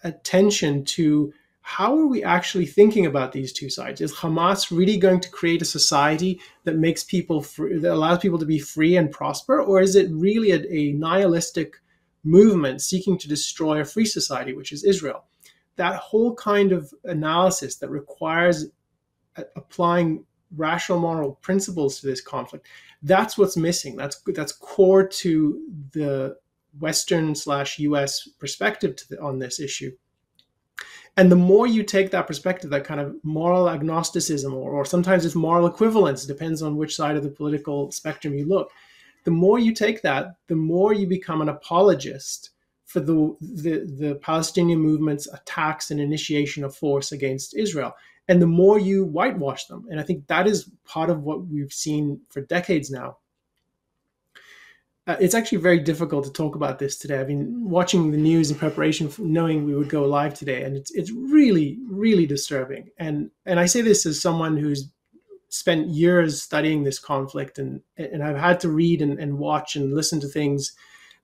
attention 0.03 0.83
to 0.85 1.33
how 1.65 1.97
are 1.97 2.05
we 2.05 2.23
actually 2.23 2.65
thinking 2.65 3.05
about 3.05 3.31
these 3.31 3.53
two 3.53 3.69
sides? 3.69 4.01
Is 4.01 4.13
Hamas 4.13 4.69
really 4.69 4.97
going 4.97 5.21
to 5.21 5.29
create 5.29 5.61
a 5.61 5.65
society 5.65 6.41
that 6.65 6.75
makes 6.75 7.05
people 7.05 7.41
free, 7.41 7.79
that 7.79 7.93
allows 7.93 8.19
people 8.19 8.37
to 8.39 8.45
be 8.45 8.59
free 8.59 8.97
and 8.97 9.09
prosper, 9.09 9.61
or 9.61 9.81
is 9.81 9.95
it 9.95 10.11
really 10.11 10.51
a, 10.51 10.61
a 10.69 10.91
nihilistic 10.91 11.75
movement 12.25 12.81
seeking 12.81 13.17
to 13.17 13.29
destroy 13.29 13.79
a 13.79 13.85
free 13.85 14.05
society, 14.05 14.53
which 14.53 14.73
is 14.73 14.83
Israel? 14.83 15.23
That 15.77 15.95
whole 15.95 16.35
kind 16.35 16.73
of 16.73 16.93
analysis 17.05 17.77
that 17.77 17.89
requires 17.89 18.65
applying 19.55 20.25
rational 20.55 20.99
moral 20.99 21.35
principles 21.41 21.99
to 21.99 22.05
this 22.05 22.21
conflict 22.21 22.67
that's 23.01 23.37
what's 23.39 23.57
missing 23.57 23.95
that's 23.95 24.21
that's 24.35 24.51
core 24.51 25.07
to 25.07 25.59
the 25.93 26.35
western 26.79 27.33
slash 27.33 27.79
us 27.79 28.29
perspective 28.37 28.95
the, 29.09 29.19
on 29.19 29.39
this 29.39 29.59
issue 29.59 29.91
and 31.15 31.31
the 31.31 31.35
more 31.35 31.67
you 31.67 31.83
take 31.83 32.09
that 32.11 32.27
perspective, 32.27 32.71
that 32.71 32.85
kind 32.85 32.99
of 32.99 33.15
moral 33.23 33.69
agnosticism, 33.69 34.53
or, 34.53 34.71
or 34.71 34.85
sometimes 34.85 35.25
it's 35.25 35.35
moral 35.35 35.67
equivalence, 35.67 36.25
depends 36.25 36.61
on 36.61 36.75
which 36.75 36.95
side 36.95 37.15
of 37.15 37.23
the 37.23 37.29
political 37.29 37.91
spectrum 37.91 38.33
you 38.33 38.45
look. 38.45 38.71
The 39.23 39.31
more 39.31 39.59
you 39.59 39.73
take 39.73 40.01
that, 40.01 40.35
the 40.47 40.55
more 40.55 40.93
you 40.93 41.05
become 41.05 41.41
an 41.41 41.49
apologist 41.49 42.49
for 42.85 42.99
the, 42.99 43.35
the, 43.41 43.85
the 43.99 44.19
Palestinian 44.21 44.79
movement's 44.79 45.27
attacks 45.31 45.91
and 45.91 45.99
initiation 45.99 46.63
of 46.63 46.75
force 46.75 47.11
against 47.11 47.55
Israel. 47.55 47.93
And 48.27 48.41
the 48.41 48.47
more 48.47 48.79
you 48.79 49.05
whitewash 49.05 49.65
them. 49.65 49.85
And 49.89 49.99
I 49.99 50.03
think 50.03 50.27
that 50.27 50.47
is 50.47 50.69
part 50.85 51.09
of 51.09 51.23
what 51.23 51.45
we've 51.47 51.73
seen 51.73 52.21
for 52.29 52.41
decades 52.41 52.89
now 52.89 53.17
uh, 55.05 55.17
it's 55.19 55.35
actually 55.35 55.57
very 55.57 55.79
difficult 55.79 56.23
to 56.23 56.31
talk 56.31 56.55
about 56.55 56.79
this 56.79 56.97
today. 56.97 57.19
I've 57.19 57.27
been 57.27 57.69
watching 57.69 58.11
the 58.11 58.17
news 58.17 58.51
in 58.51 58.57
preparation 58.57 59.09
for 59.09 59.23
knowing 59.23 59.65
we 59.65 59.75
would 59.75 59.89
go 59.89 60.05
live 60.05 60.33
today, 60.33 60.63
and 60.63 60.77
it's 60.77 60.91
it's 60.91 61.11
really 61.11 61.77
really 61.85 62.25
disturbing. 62.25 62.89
And 62.97 63.29
and 63.45 63.59
I 63.59 63.65
say 63.65 63.81
this 63.81 64.05
as 64.05 64.21
someone 64.21 64.55
who's 64.55 64.89
spent 65.49 65.89
years 65.89 66.41
studying 66.41 66.83
this 66.83 66.99
conflict, 66.99 67.59
and 67.59 67.81
and 67.97 68.23
I've 68.23 68.37
had 68.37 68.61
to 68.61 68.69
read 68.69 69.01
and, 69.01 69.19
and 69.19 69.37
watch 69.37 69.75
and 69.75 69.93
listen 69.93 70.21
to 70.21 70.27
things 70.27 70.71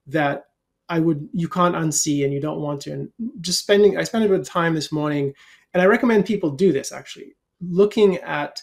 that 0.07 0.45
I 0.89 0.99
would 0.99 1.29
you 1.33 1.47
can't 1.47 1.75
unsee 1.75 2.25
and 2.25 2.33
you 2.33 2.41
don't 2.41 2.61
want 2.61 2.81
to. 2.81 2.91
And 2.91 3.09
just 3.39 3.59
spending 3.59 3.97
I 3.97 4.03
spent 4.03 4.25
a 4.25 4.27
bit 4.27 4.41
of 4.41 4.45
time 4.45 4.75
this 4.75 4.91
morning, 4.91 5.33
and 5.73 5.81
I 5.81 5.85
recommend 5.85 6.25
people 6.25 6.49
do 6.51 6.73
this 6.73 6.91
actually, 6.91 7.37
looking 7.61 8.17
at 8.17 8.61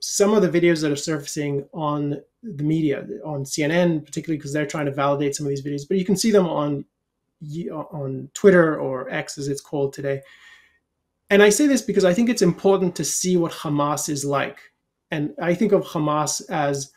some 0.00 0.32
of 0.32 0.40
the 0.40 0.60
videos 0.60 0.80
that 0.80 0.92
are 0.92 0.96
surfacing 0.96 1.66
on 1.74 2.22
the 2.44 2.64
media, 2.64 3.06
on 3.24 3.44
CNN, 3.44 4.04
particularly 4.04 4.38
because 4.38 4.52
they're 4.52 4.66
trying 4.66 4.86
to 4.86 4.92
validate 4.92 5.34
some 5.34 5.46
of 5.46 5.50
these 5.50 5.64
videos, 5.64 5.88
but 5.88 5.96
you 5.96 6.04
can 6.04 6.16
see 6.16 6.30
them 6.30 6.46
on 6.46 6.84
on 7.70 8.30
Twitter 8.32 8.78
or 8.78 9.10
X 9.10 9.36
as 9.36 9.48
it's 9.48 9.60
called 9.60 9.92
today. 9.92 10.22
And 11.28 11.42
I 11.42 11.50
say 11.50 11.66
this 11.66 11.82
because 11.82 12.04
I 12.04 12.14
think 12.14 12.30
it's 12.30 12.42
important 12.42 12.96
to 12.96 13.04
see 13.04 13.36
what 13.36 13.52
Hamas 13.52 14.08
is 14.08 14.24
like. 14.24 14.58
And 15.10 15.34
I 15.42 15.54
think 15.54 15.72
of 15.72 15.84
Hamas 15.84 16.42
as 16.48 16.90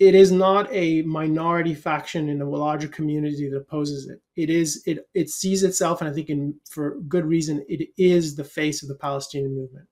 it 0.00 0.14
is 0.14 0.32
not 0.32 0.68
a 0.72 1.02
minority 1.02 1.74
faction 1.74 2.28
in 2.28 2.40
a 2.40 2.48
larger 2.48 2.88
community 2.88 3.48
that 3.48 3.56
opposes 3.56 4.08
it. 4.08 4.20
It 4.36 4.50
is 4.50 4.82
it 4.86 5.08
it 5.14 5.28
sees 5.28 5.62
itself, 5.62 6.00
and 6.00 6.10
I 6.10 6.12
think 6.12 6.28
in 6.28 6.54
for 6.70 6.96
good 7.08 7.24
reason, 7.24 7.64
it 7.68 7.88
is 7.96 8.34
the 8.34 8.44
face 8.44 8.82
of 8.82 8.88
the 8.88 8.96
Palestinian 8.96 9.54
movement. 9.54 9.86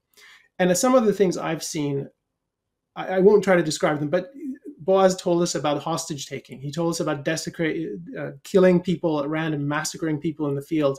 And 0.58 0.76
some 0.76 0.94
of 0.94 1.04
the 1.04 1.12
things 1.12 1.36
I've 1.36 1.62
seen 1.62 2.08
I, 2.96 3.16
I 3.16 3.18
won't 3.20 3.44
try 3.44 3.56
to 3.56 3.62
describe 3.62 4.00
them, 4.00 4.08
but 4.08 4.30
Boaz 4.86 5.16
told 5.16 5.42
us 5.42 5.56
about 5.56 5.82
hostage 5.82 6.26
taking. 6.26 6.60
He 6.60 6.70
told 6.70 6.90
us 6.92 7.00
about 7.00 7.24
desecrating, 7.24 8.02
uh, 8.18 8.30
killing 8.44 8.80
people 8.80 9.20
at 9.20 9.28
random, 9.28 9.66
massacring 9.66 10.18
people 10.18 10.48
in 10.48 10.54
the 10.54 10.62
field, 10.62 10.98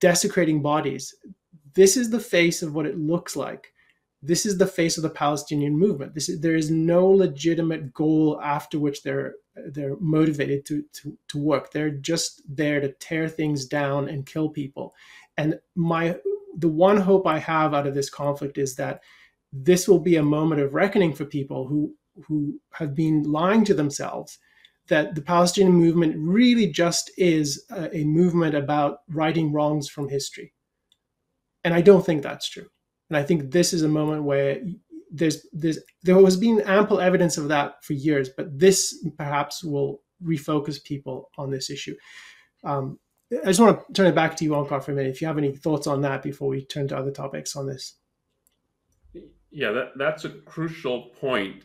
desecrating 0.00 0.60
bodies. 0.60 1.14
This 1.74 1.96
is 1.96 2.10
the 2.10 2.20
face 2.20 2.60
of 2.60 2.74
what 2.74 2.86
it 2.86 2.98
looks 2.98 3.36
like. 3.36 3.72
This 4.20 4.44
is 4.44 4.58
the 4.58 4.66
face 4.66 4.96
of 4.96 5.02
the 5.02 5.10
Palestinian 5.10 5.78
movement. 5.78 6.12
Is, 6.16 6.40
there 6.40 6.56
is 6.56 6.70
no 6.70 7.06
legitimate 7.06 7.94
goal 7.94 8.40
after 8.42 8.78
which 8.78 9.02
they're 9.02 9.34
they're 9.66 9.96
motivated 10.00 10.66
to, 10.66 10.84
to 10.94 11.16
to 11.28 11.38
work. 11.38 11.70
They're 11.70 11.90
just 11.90 12.42
there 12.48 12.80
to 12.80 12.92
tear 12.94 13.28
things 13.28 13.66
down 13.66 14.08
and 14.08 14.26
kill 14.26 14.48
people. 14.48 14.94
And 15.36 15.60
my 15.76 16.16
the 16.56 16.68
one 16.68 16.96
hope 16.96 17.26
I 17.26 17.38
have 17.38 17.74
out 17.74 17.86
of 17.86 17.94
this 17.94 18.10
conflict 18.10 18.58
is 18.58 18.74
that 18.76 19.02
this 19.52 19.86
will 19.86 20.00
be 20.00 20.16
a 20.16 20.22
moment 20.22 20.60
of 20.60 20.74
reckoning 20.74 21.14
for 21.14 21.24
people 21.24 21.68
who 21.68 21.94
who 22.26 22.60
have 22.74 22.94
been 22.94 23.22
lying 23.24 23.64
to 23.64 23.74
themselves 23.74 24.38
that 24.88 25.14
the 25.14 25.22
Palestinian 25.22 25.74
movement 25.74 26.14
really 26.18 26.66
just 26.66 27.10
is 27.16 27.64
a, 27.70 27.98
a, 27.98 28.04
movement 28.04 28.54
about 28.54 28.98
righting 29.08 29.50
wrongs 29.50 29.88
from 29.88 30.08
history. 30.08 30.52
And 31.64 31.72
I 31.72 31.80
don't 31.80 32.04
think 32.04 32.22
that's 32.22 32.48
true. 32.48 32.66
And 33.08 33.16
I 33.16 33.22
think 33.22 33.50
this 33.50 33.72
is 33.72 33.82
a 33.82 33.88
moment 33.88 34.24
where 34.24 34.60
there's 35.10 35.46
there's 35.52 35.78
there 36.02 36.20
has 36.20 36.36
been 36.36 36.60
ample 36.62 37.00
evidence 37.00 37.38
of 37.38 37.48
that 37.48 37.82
for 37.84 37.94
years, 37.94 38.28
but 38.28 38.58
this 38.58 39.06
perhaps 39.16 39.62
will 39.64 40.02
refocus 40.22 40.82
people 40.82 41.30
on 41.38 41.50
this 41.50 41.70
issue. 41.70 41.94
Um, 42.64 42.98
I 43.32 43.46
just 43.46 43.60
want 43.60 43.86
to 43.86 43.92
turn 43.92 44.06
it 44.06 44.14
back 44.14 44.36
to 44.36 44.44
you, 44.44 44.50
Onkar, 44.50 44.82
for 44.82 44.92
a 44.92 44.94
minute. 44.94 45.10
If 45.10 45.20
you 45.20 45.26
have 45.26 45.38
any 45.38 45.54
thoughts 45.54 45.86
on 45.86 46.02
that 46.02 46.22
before 46.22 46.48
we 46.48 46.64
turn 46.64 46.88
to 46.88 46.96
other 46.96 47.10
topics 47.10 47.56
on 47.56 47.66
this. 47.66 47.94
Yeah, 49.50 49.70
that, 49.72 49.92
that's 49.96 50.24
a 50.24 50.30
crucial 50.30 51.10
point. 51.20 51.64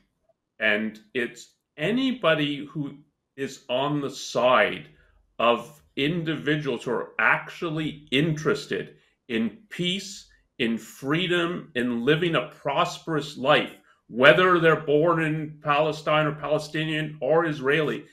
And 0.60 1.00
it's 1.14 1.54
anybody 1.78 2.66
who 2.66 2.98
is 3.36 3.64
on 3.70 4.02
the 4.02 4.10
side 4.10 4.88
of 5.38 5.82
individuals 5.96 6.84
who 6.84 6.92
are 6.92 7.12
actually 7.20 8.08
interested 8.12 8.96
in 9.28 9.58
peace, 9.70 10.28
in 10.58 10.78
freedom, 10.78 11.72
in 11.76 12.04
living 12.04 12.36
a 12.36 12.48
prosperous 12.62 13.38
life, 13.38 13.72
whether 14.08 14.60
they're 14.60 14.82
born 14.82 15.24
in 15.24 15.60
Palestine 15.64 16.26
or 16.26 16.36
Palestinian 16.36 17.18
or 17.22 17.46
Israeli, 17.46 18.06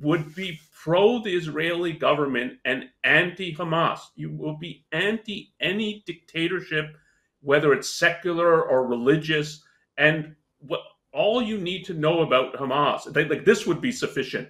would 0.00 0.34
be 0.34 0.60
pro 0.82 1.22
the 1.22 1.34
Israeli 1.34 1.92
government 1.92 2.54
and 2.64 2.84
anti 3.04 3.54
Hamas. 3.54 4.00
You 4.14 4.30
will 4.30 4.58
be 4.58 4.84
anti 4.92 5.54
any 5.60 6.02
dictatorship 6.06 6.96
whether 7.46 7.72
it's 7.72 7.88
secular 7.88 8.60
or 8.62 8.86
religious, 8.88 9.62
and 9.96 10.34
what 10.58 10.80
all 11.16 11.40
you 11.42 11.58
need 11.58 11.84
to 11.86 11.94
know 11.94 12.20
about 12.20 12.54
Hamas, 12.54 13.10
they, 13.12 13.24
like 13.24 13.44
this 13.44 13.66
would 13.66 13.80
be 13.80 13.90
sufficient. 13.90 14.48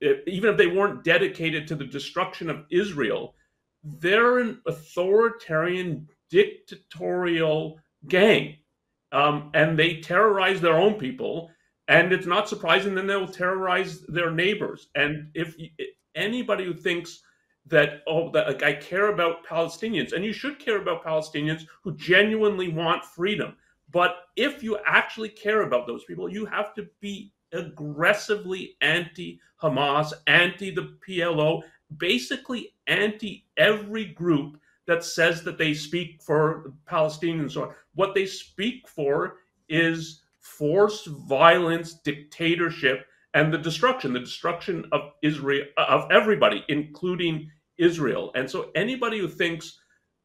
If, 0.00 0.26
even 0.26 0.50
if 0.50 0.56
they 0.56 0.66
weren't 0.66 1.04
dedicated 1.04 1.66
to 1.68 1.76
the 1.76 1.86
destruction 1.86 2.50
of 2.50 2.64
Israel, 2.70 3.34
they're 3.84 4.40
an 4.40 4.60
authoritarian 4.66 6.08
dictatorial 6.28 7.78
gang. 8.08 8.56
Um, 9.12 9.50
and 9.54 9.78
they 9.78 10.00
terrorize 10.00 10.60
their 10.60 10.76
own 10.76 10.94
people. 10.94 11.50
And 11.88 12.12
it's 12.12 12.26
not 12.26 12.48
surprising 12.48 12.94
then 12.94 13.06
they'll 13.06 13.28
terrorize 13.28 14.00
their 14.02 14.30
neighbors. 14.30 14.88
And 14.94 15.28
if 15.34 15.54
anybody 16.14 16.64
who 16.64 16.74
thinks 16.74 17.20
that 17.66 18.02
oh 18.08 18.30
that 18.32 18.48
like 18.48 18.62
I 18.62 18.72
care 18.72 19.12
about 19.12 19.46
Palestinians 19.46 20.12
and 20.12 20.24
you 20.24 20.32
should 20.32 20.58
care 20.58 20.80
about 20.80 21.04
Palestinians 21.04 21.62
who 21.84 21.96
genuinely 21.96 22.68
want 22.68 23.04
freedom 23.04 23.54
but 23.92 24.16
if 24.36 24.62
you 24.62 24.78
actually 24.86 25.28
care 25.28 25.62
about 25.62 25.86
those 25.86 26.04
people 26.04 26.28
you 26.28 26.46
have 26.46 26.74
to 26.74 26.88
be 27.00 27.32
aggressively 27.52 28.76
anti 28.80 29.40
Hamas 29.62 30.12
anti 30.26 30.70
the 30.70 30.96
PLO 31.06 31.62
basically 31.98 32.74
anti 32.86 33.46
every 33.56 34.06
group 34.06 34.58
that 34.86 35.04
says 35.04 35.42
that 35.44 35.58
they 35.58 35.74
speak 35.74 36.22
for 36.22 36.72
Palestinians 36.90 37.56
or 37.56 37.76
what 37.94 38.14
they 38.14 38.26
speak 38.26 38.88
for 38.88 39.36
is 39.68 40.22
force, 40.40 41.06
violence 41.06 41.94
dictatorship 42.04 43.06
and 43.34 43.52
the 43.52 43.58
destruction, 43.58 44.12
the 44.12 44.20
destruction 44.20 44.84
of 44.92 45.12
Israel, 45.22 45.66
of 45.78 46.10
everybody, 46.10 46.64
including 46.68 47.50
Israel. 47.78 48.32
And 48.34 48.50
so 48.50 48.70
anybody 48.74 49.18
who 49.18 49.28
thinks 49.28 49.78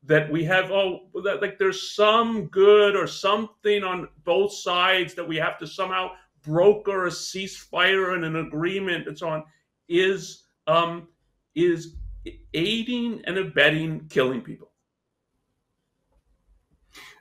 that 0.08 0.32
we 0.32 0.44
have, 0.46 0.72
oh, 0.72 1.02
that 1.24 1.42
like 1.42 1.58
there's 1.58 1.94
some 1.94 2.46
good 2.48 2.96
or 2.96 3.08
something 3.08 3.84
on 3.84 4.08
both 4.24 4.54
sides 4.54 5.14
that 5.14 5.28
we 5.28 5.36
have 5.38 5.58
to 5.60 5.68
somehow 5.68 6.10
broker 6.44 7.08
a 7.08 7.10
ceasefire 7.10 8.16
and 8.16 8.24
an 8.24 8.38
agreement 8.38 9.08
and 9.08 9.18
so 9.18 9.30
on, 9.30 9.44
is 9.88 10.44
um, 10.66 11.08
is 11.56 11.96
aiding 12.54 13.22
and 13.26 13.38
abetting 13.38 14.08
killing 14.10 14.42
people. 14.42 14.72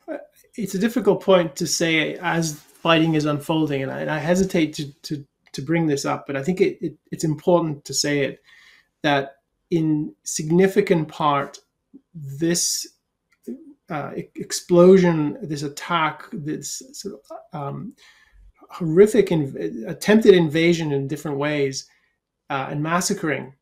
Uh, 0.08 0.18
it's 0.54 0.74
a 0.74 0.78
difficult 0.78 1.22
point 1.22 1.56
to 1.56 1.66
say 1.66 2.14
as 2.16 2.54
fighting 2.54 3.14
is 3.14 3.24
unfolding, 3.24 3.82
and 3.82 3.90
I, 3.90 4.00
and 4.00 4.10
I 4.10 4.18
hesitate 4.18 4.72
to, 4.74 4.92
to 5.02 5.26
to 5.52 5.62
bring 5.62 5.86
this 5.86 6.04
up, 6.04 6.26
but 6.26 6.36
I 6.36 6.42
think 6.42 6.60
it, 6.60 6.78
it, 6.80 6.96
it's 7.10 7.24
important 7.24 7.84
to 7.86 7.94
say 7.94 8.20
it 8.20 8.42
that 9.02 9.36
in 9.70 10.14
significant 10.22 11.08
part, 11.08 11.58
this 12.16 12.87
uh, 13.90 14.11
explosion, 14.35 15.38
this 15.42 15.62
attack, 15.62 16.25
this 16.32 16.82
sort 16.92 17.14
of, 17.14 17.61
um, 17.61 17.94
horrific 18.70 19.28
inv- 19.28 19.88
attempted 19.88 20.35
invasion 20.35 20.92
in 20.92 21.06
different 21.06 21.38
ways 21.38 21.88
uh, 22.50 22.68
and 22.70 22.82
massacring, 22.82 23.54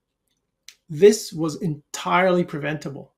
this 0.88 1.32
was 1.32 1.60
entirely 1.60 2.44
preventable 2.44 3.14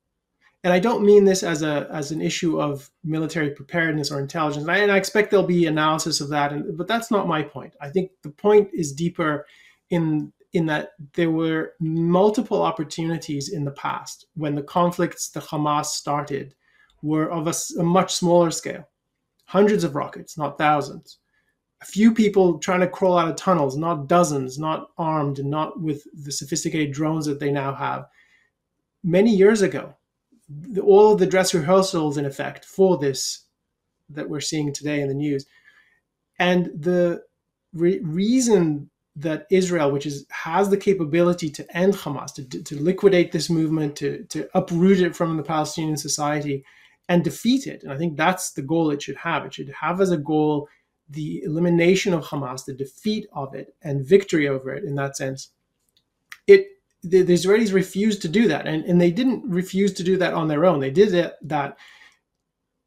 and 0.67 0.73
I 0.73 0.81
don't 0.81 1.05
mean 1.05 1.25
this 1.25 1.45
as 1.45 1.63
a 1.63 1.89
as 1.93 2.11
an 2.11 2.21
issue 2.21 2.61
of 2.61 2.91
military 3.05 3.51
preparedness 3.51 4.11
or 4.11 4.19
intelligence. 4.19 4.65
And 4.65 4.73
I, 4.73 4.79
and 4.79 4.91
I 4.91 4.97
expect 4.97 5.31
there'll 5.31 5.47
be 5.47 5.67
analysis 5.67 6.21
of 6.21 6.29
that, 6.31 6.53
and, 6.53 6.77
but 6.77 6.89
that's 6.89 7.09
not 7.09 7.29
my 7.29 7.41
point. 7.41 7.75
I 7.81 7.89
think 7.89 8.11
the 8.25 8.31
point 8.31 8.71
is 8.73 8.93
deeper 8.93 9.47
in 9.91 10.33
in 10.57 10.67
that 10.67 10.93
there 11.15 11.31
were 11.31 11.75
multiple 11.81 12.63
opportunities 12.63 13.51
in 13.51 13.65
the 13.65 13.71
past 13.71 14.27
when 14.35 14.55
the 14.55 14.63
conflicts 14.63 15.29
the 15.29 15.41
Hamas 15.41 15.87
started 15.87 16.55
were 17.03 17.31
of 17.31 17.47
a, 17.47 17.55
a 17.79 17.83
much 17.83 18.15
smaller 18.15 18.51
scale, 18.51 18.89
hundreds 19.45 19.85
of 19.85 19.95
rockets, 19.95 20.39
not 20.39 20.59
thousands. 20.59 21.19
A 21.83 21.85
few 21.85 22.15
people 22.15 22.59
trying 22.59 22.81
to 22.81 22.89
crawl 22.89 23.19
out 23.19 23.29
of 23.29 23.37
tunnels, 23.37 23.77
not 23.77 24.09
dozens, 24.09 24.59
not 24.59 24.89
armed 24.97 25.39
and 25.39 25.51
not 25.51 25.81
with 25.81 26.05
the 26.25 26.33
sophisticated 26.33 26.93
drones 26.93 27.27
that 27.27 27.39
they 27.39 27.51
now 27.51 27.75
have. 27.75 28.07
Many 29.05 29.37
years 29.37 29.61
ago, 29.61 29.95
the, 30.49 30.81
all 30.81 31.13
of 31.13 31.19
the 31.19 31.27
dress 31.27 31.53
rehearsals 31.53 32.17
in 32.17 32.25
effect 32.25 32.65
for 32.65 32.97
this 32.97 33.45
that 34.09 34.29
we're 34.29 34.41
seeing 34.41 34.73
today 34.73 35.01
in 35.01 35.09
the 35.09 35.15
news 35.15 35.45
and 36.39 36.67
the 36.75 37.23
re- 37.73 38.01
reason 38.03 38.91
that 39.17 39.47
Israel, 39.51 39.91
which 39.91 40.07
is 40.07 40.27
has 40.31 40.69
the 40.69 40.77
capability 40.77 41.49
to 41.51 41.77
end 41.77 41.95
Hamas, 41.95 42.35
to, 42.35 42.45
to 42.45 42.83
liquidate 42.83 43.33
this 43.33 43.49
movement, 43.49 43.97
to, 43.97 44.25
to 44.25 44.49
uproot 44.55 45.01
it 45.01 45.17
from 45.17 45.37
the 45.37 45.43
Palestinian 45.43 45.97
society, 45.97 46.65
and 47.09 47.25
defeat 47.25 47.67
it. 47.67 47.83
And 47.83 47.93
I 47.93 47.97
think 47.97 48.17
that's 48.17 48.53
the 48.53 48.63
goal 48.63 48.91
it 48.91 49.03
should 49.03 49.17
have. 49.17 49.47
It 49.47 49.55
should 49.55 49.71
have 49.71 50.01
as 50.01 50.11
a 50.11 50.19
goal 50.19 50.69
the 51.09 51.43
elimination 51.45 52.13
of 52.13 52.25
Hamas, 52.25 52.65
the 52.65 52.75
defeat 52.75 53.27
of 53.33 53.55
it, 53.55 53.75
and 53.83 54.05
victory 54.05 54.49
over 54.49 54.75
it. 54.75 54.85
In 54.85 54.97
that 54.97 55.17
sense, 55.17 55.51
it 56.47 56.67
the, 57.03 57.23
the, 57.23 57.35
Israelis 57.35 57.73
refused 57.73 58.21
to 58.23 58.29
do 58.29 58.49
that, 58.49 58.67
and, 58.67 58.85
and 58.85 59.01
they 59.01 59.13
didn't 59.13 59.49
refuse 59.49 59.93
to 59.95 60.03
do 60.03 60.17
that 60.19 60.35
on 60.35 60.49
their 60.49 60.65
own. 60.65 60.81
They 60.81 60.91
did 60.91 61.15
it, 61.15 61.35
that 61.43 61.79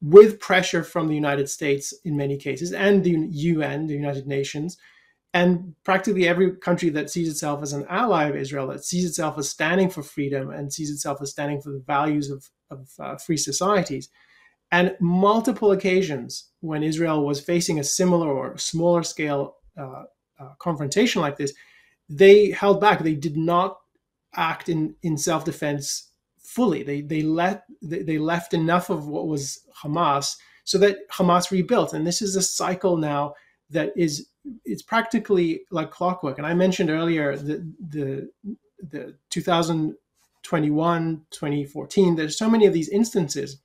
with 0.02 0.40
pressure 0.40 0.84
from 0.84 1.08
the 1.08 1.16
United 1.16 1.50
States 1.50 1.94
in 2.04 2.18
many 2.18 2.38
cases, 2.38 2.74
and 2.74 3.04
the 3.04 3.28
UN, 3.32 3.88
the 3.88 3.94
United 3.94 4.28
Nations, 4.28 4.78
and 5.34 5.76
practically 5.84 6.28
every 6.28 6.56
country 6.56 6.90
that 6.90 7.10
sees 7.10 7.30
itself 7.30 7.62
as 7.62 7.74
an 7.74 7.86
ally 7.88 8.26
of 8.26 8.36
Israel, 8.36 8.68
that 8.68 8.84
sees 8.84 9.06
itself 9.06 9.38
as 9.38 9.50
standing 9.50 9.90
for 9.90 10.02
freedom 10.02 10.50
and 10.50 10.74
sees 10.74 10.90
itself 10.90 11.22
as 11.22 11.30
standing 11.30 11.62
for 11.62 11.72
the 11.72 11.84
values 11.86 12.32
of, 12.32 12.50
of 12.72 12.90
uh, 13.00 13.16
free 13.18 13.38
societies. 13.38 14.10
And 14.72 14.96
multiple 15.00 15.72
occasions 15.72 16.50
when 16.62 16.84
Israel 16.84 17.26
was 17.26 17.40
facing 17.40 17.80
a 17.80 17.84
similar 17.84 18.30
or 18.30 18.58
smaller 18.58 19.04
scale 19.04 19.58
uh, 19.78 20.04
uh, 20.40 20.50
confrontation 20.60 21.22
like 21.22 21.38
this, 21.38 21.54
they 22.08 22.50
held 22.52 22.82
back. 22.82 23.00
They 23.04 23.16
did 23.16 23.38
not 23.38 23.78
act 24.36 24.70
in, 24.70 24.96
in 25.04 25.18
self 25.18 25.46
defense 25.46 26.12
fully. 26.40 26.84
They 26.84 27.02
they 27.02 27.22
let 27.22 27.66
they, 27.82 28.02
they 28.02 28.18
left 28.18 28.54
enough 28.54 28.90
of 28.90 29.08
what 29.08 29.28
was 29.28 29.60
Hamas 29.84 30.36
so 30.64 30.78
that 30.80 31.10
Hamas 31.12 31.52
rebuilt. 31.52 31.94
And 31.94 32.06
this 32.06 32.22
is 32.22 32.36
a 32.36 32.42
cycle 32.42 32.98
now 32.98 33.34
that 33.72 33.92
is 33.96 34.29
it's 34.66 34.82
practically 34.82 35.62
like 35.72 35.92
clockwork. 35.92 36.38
And 36.38 36.48
I 36.48 36.54
mentioned 36.54 36.90
earlier 36.90 37.36
the 37.36 37.66
the 37.90 38.30
the 38.82 39.16
2021, 39.30 41.26
2014, 41.32 42.16
there's 42.16 42.38
so 42.38 42.50
many 42.50 42.66
of 42.66 42.74
these 42.74 42.90
instances. 42.90 43.60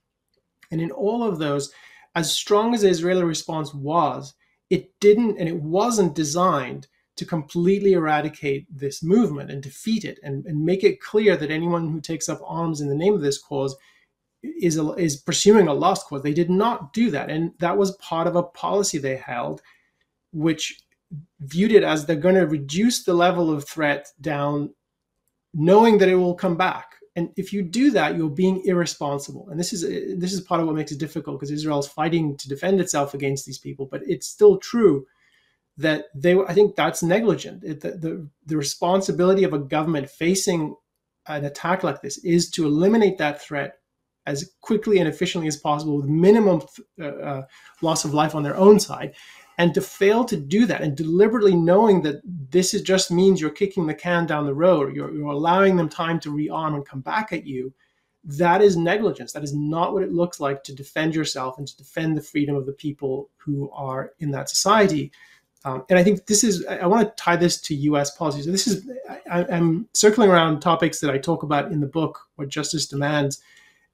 And 0.71 0.81
in 0.81 0.91
all 0.91 1.23
of 1.23 1.39
those, 1.39 1.71
as 2.15 2.31
strong 2.31 2.73
as 2.73 2.81
the 2.81 2.89
Israeli 2.89 3.23
response 3.23 3.73
was, 3.73 4.33
it 4.69 4.99
didn't 4.99 5.37
and 5.37 5.47
it 5.47 5.61
wasn't 5.61 6.15
designed 6.15 6.87
to 7.17 7.25
completely 7.25 7.93
eradicate 7.93 8.65
this 8.69 9.01
movement 9.01 9.49
and 9.49 9.63
defeat 9.63 10.03
it 10.03 10.19
and, 10.21 10.45
and 10.45 10.65
make 10.65 10.83
it 10.83 10.99
clear 10.99 11.37
that 11.37 11.51
anyone 11.51 11.89
who 11.89 12.01
takes 12.01 12.27
up 12.27 12.41
arms 12.43 12.81
in 12.81 12.89
the 12.89 12.95
name 12.95 13.13
of 13.13 13.21
this 13.21 13.37
cause 13.37 13.75
is, 14.43 14.77
a, 14.77 14.91
is 14.93 15.15
pursuing 15.15 15.67
a 15.67 15.73
lost 15.73 16.07
cause. 16.07 16.23
They 16.23 16.33
did 16.33 16.49
not 16.49 16.93
do 16.93 17.09
that. 17.11 17.29
And 17.29 17.53
that 17.59 17.77
was 17.77 17.95
part 17.97 18.27
of 18.27 18.35
a 18.35 18.43
policy 18.43 18.97
they 18.97 19.15
held, 19.15 19.61
which 20.35 20.83
viewed 21.39 21.71
it 21.71 21.83
as 21.83 22.05
they're 22.05 22.15
going 22.15 22.35
to 22.35 22.45
reduce 22.45 23.03
the 23.03 23.13
level 23.13 23.49
of 23.49 23.67
threat 23.67 24.11
down, 24.19 24.73
knowing 25.53 25.97
that 25.97 26.09
it 26.09 26.15
will 26.15 26.35
come 26.35 26.57
back. 26.57 26.91
And 27.15 27.29
if 27.37 27.53
you 27.53 27.61
do 27.61 27.91
that, 27.91 28.17
you're 28.17 28.29
being 28.29 28.61
irresponsible. 28.65 29.47
And 29.49 29.57
this 29.57 29.71
is 29.71 29.81
this 30.19 30.33
is 30.33 30.41
part 30.41 30.59
of 30.59 30.67
what 30.67 30.75
makes 30.75 30.91
it 30.91 30.99
difficult 30.99 31.39
because 31.39 31.51
Israel 31.51 31.79
is 31.79 31.87
fighting 31.87 32.35
to 32.35 32.49
defend 32.49 32.81
itself 32.81 33.13
against 33.13 33.45
these 33.45 33.57
people. 33.57 33.87
But 33.89 34.01
it's 34.05 34.27
still 34.27 34.57
true 34.57 35.05
that 35.77 36.05
they 36.13 36.37
I 36.37 36.53
think 36.53 36.75
that's 36.75 37.01
negligent. 37.01 37.63
It, 37.63 37.79
the, 37.79 37.91
the, 37.91 38.29
the 38.45 38.57
responsibility 38.57 39.45
of 39.45 39.53
a 39.53 39.59
government 39.59 40.09
facing 40.09 40.75
an 41.27 41.45
attack 41.45 41.83
like 41.83 42.01
this 42.01 42.17
is 42.17 42.49
to 42.51 42.65
eliminate 42.65 43.17
that 43.19 43.41
threat 43.41 43.77
as 44.25 44.51
quickly 44.59 44.99
and 44.99 45.07
efficiently 45.07 45.47
as 45.47 45.55
possible 45.55 45.97
with 45.97 46.07
minimum 46.07 46.61
uh, 46.99 47.05
uh, 47.05 47.41
loss 47.81 48.03
of 48.03 48.13
life 48.13 48.35
on 48.35 48.43
their 48.43 48.57
own 48.57 48.79
side 48.79 49.13
and 49.57 49.73
to 49.73 49.81
fail 49.81 50.25
to 50.25 50.37
do 50.37 50.65
that 50.65 50.81
and 50.81 50.97
deliberately 50.97 51.55
knowing 51.55 52.01
that 52.01 52.21
this 52.49 52.73
is 52.73 52.81
just 52.81 53.11
means 53.11 53.39
you're 53.39 53.49
kicking 53.49 53.87
the 53.87 53.93
can 53.93 54.25
down 54.25 54.45
the 54.45 54.53
road 54.53 54.95
you're, 54.95 55.13
you're 55.13 55.27
allowing 55.27 55.75
them 55.75 55.89
time 55.89 56.19
to 56.19 56.29
rearm 56.29 56.75
and 56.75 56.85
come 56.85 57.01
back 57.01 57.31
at 57.31 57.45
you 57.45 57.73
that 58.23 58.61
is 58.61 58.75
negligence 58.75 59.33
that 59.33 59.43
is 59.43 59.53
not 59.53 59.93
what 59.93 60.03
it 60.03 60.11
looks 60.11 60.39
like 60.39 60.63
to 60.63 60.73
defend 60.73 61.13
yourself 61.13 61.57
and 61.57 61.67
to 61.67 61.77
defend 61.77 62.17
the 62.17 62.21
freedom 62.21 62.55
of 62.55 62.65
the 62.65 62.73
people 62.73 63.29
who 63.37 63.69
are 63.71 64.13
in 64.19 64.31
that 64.31 64.49
society 64.49 65.11
um, 65.65 65.83
and 65.89 65.97
I 65.97 66.03
think 66.03 66.27
this 66.27 66.43
is, 66.43 66.63
I, 66.67 66.77
I 66.77 66.85
want 66.85 67.07
to 67.07 67.21
tie 67.21 67.35
this 67.35 67.59
to 67.61 67.75
US 67.75 68.15
policy. 68.15 68.43
So 68.43 68.51
this 68.51 68.67
is, 68.67 68.87
I, 69.29 69.41
am 69.45 69.89
circling 69.93 70.29
around 70.29 70.59
topics 70.59 70.99
that 70.99 71.09
I 71.09 71.17
talk 71.17 71.41
about 71.41 71.71
in 71.71 71.79
the 71.79 71.87
book, 71.87 72.19
What 72.35 72.49
Justice 72.49 72.85
Demands. 72.85 73.41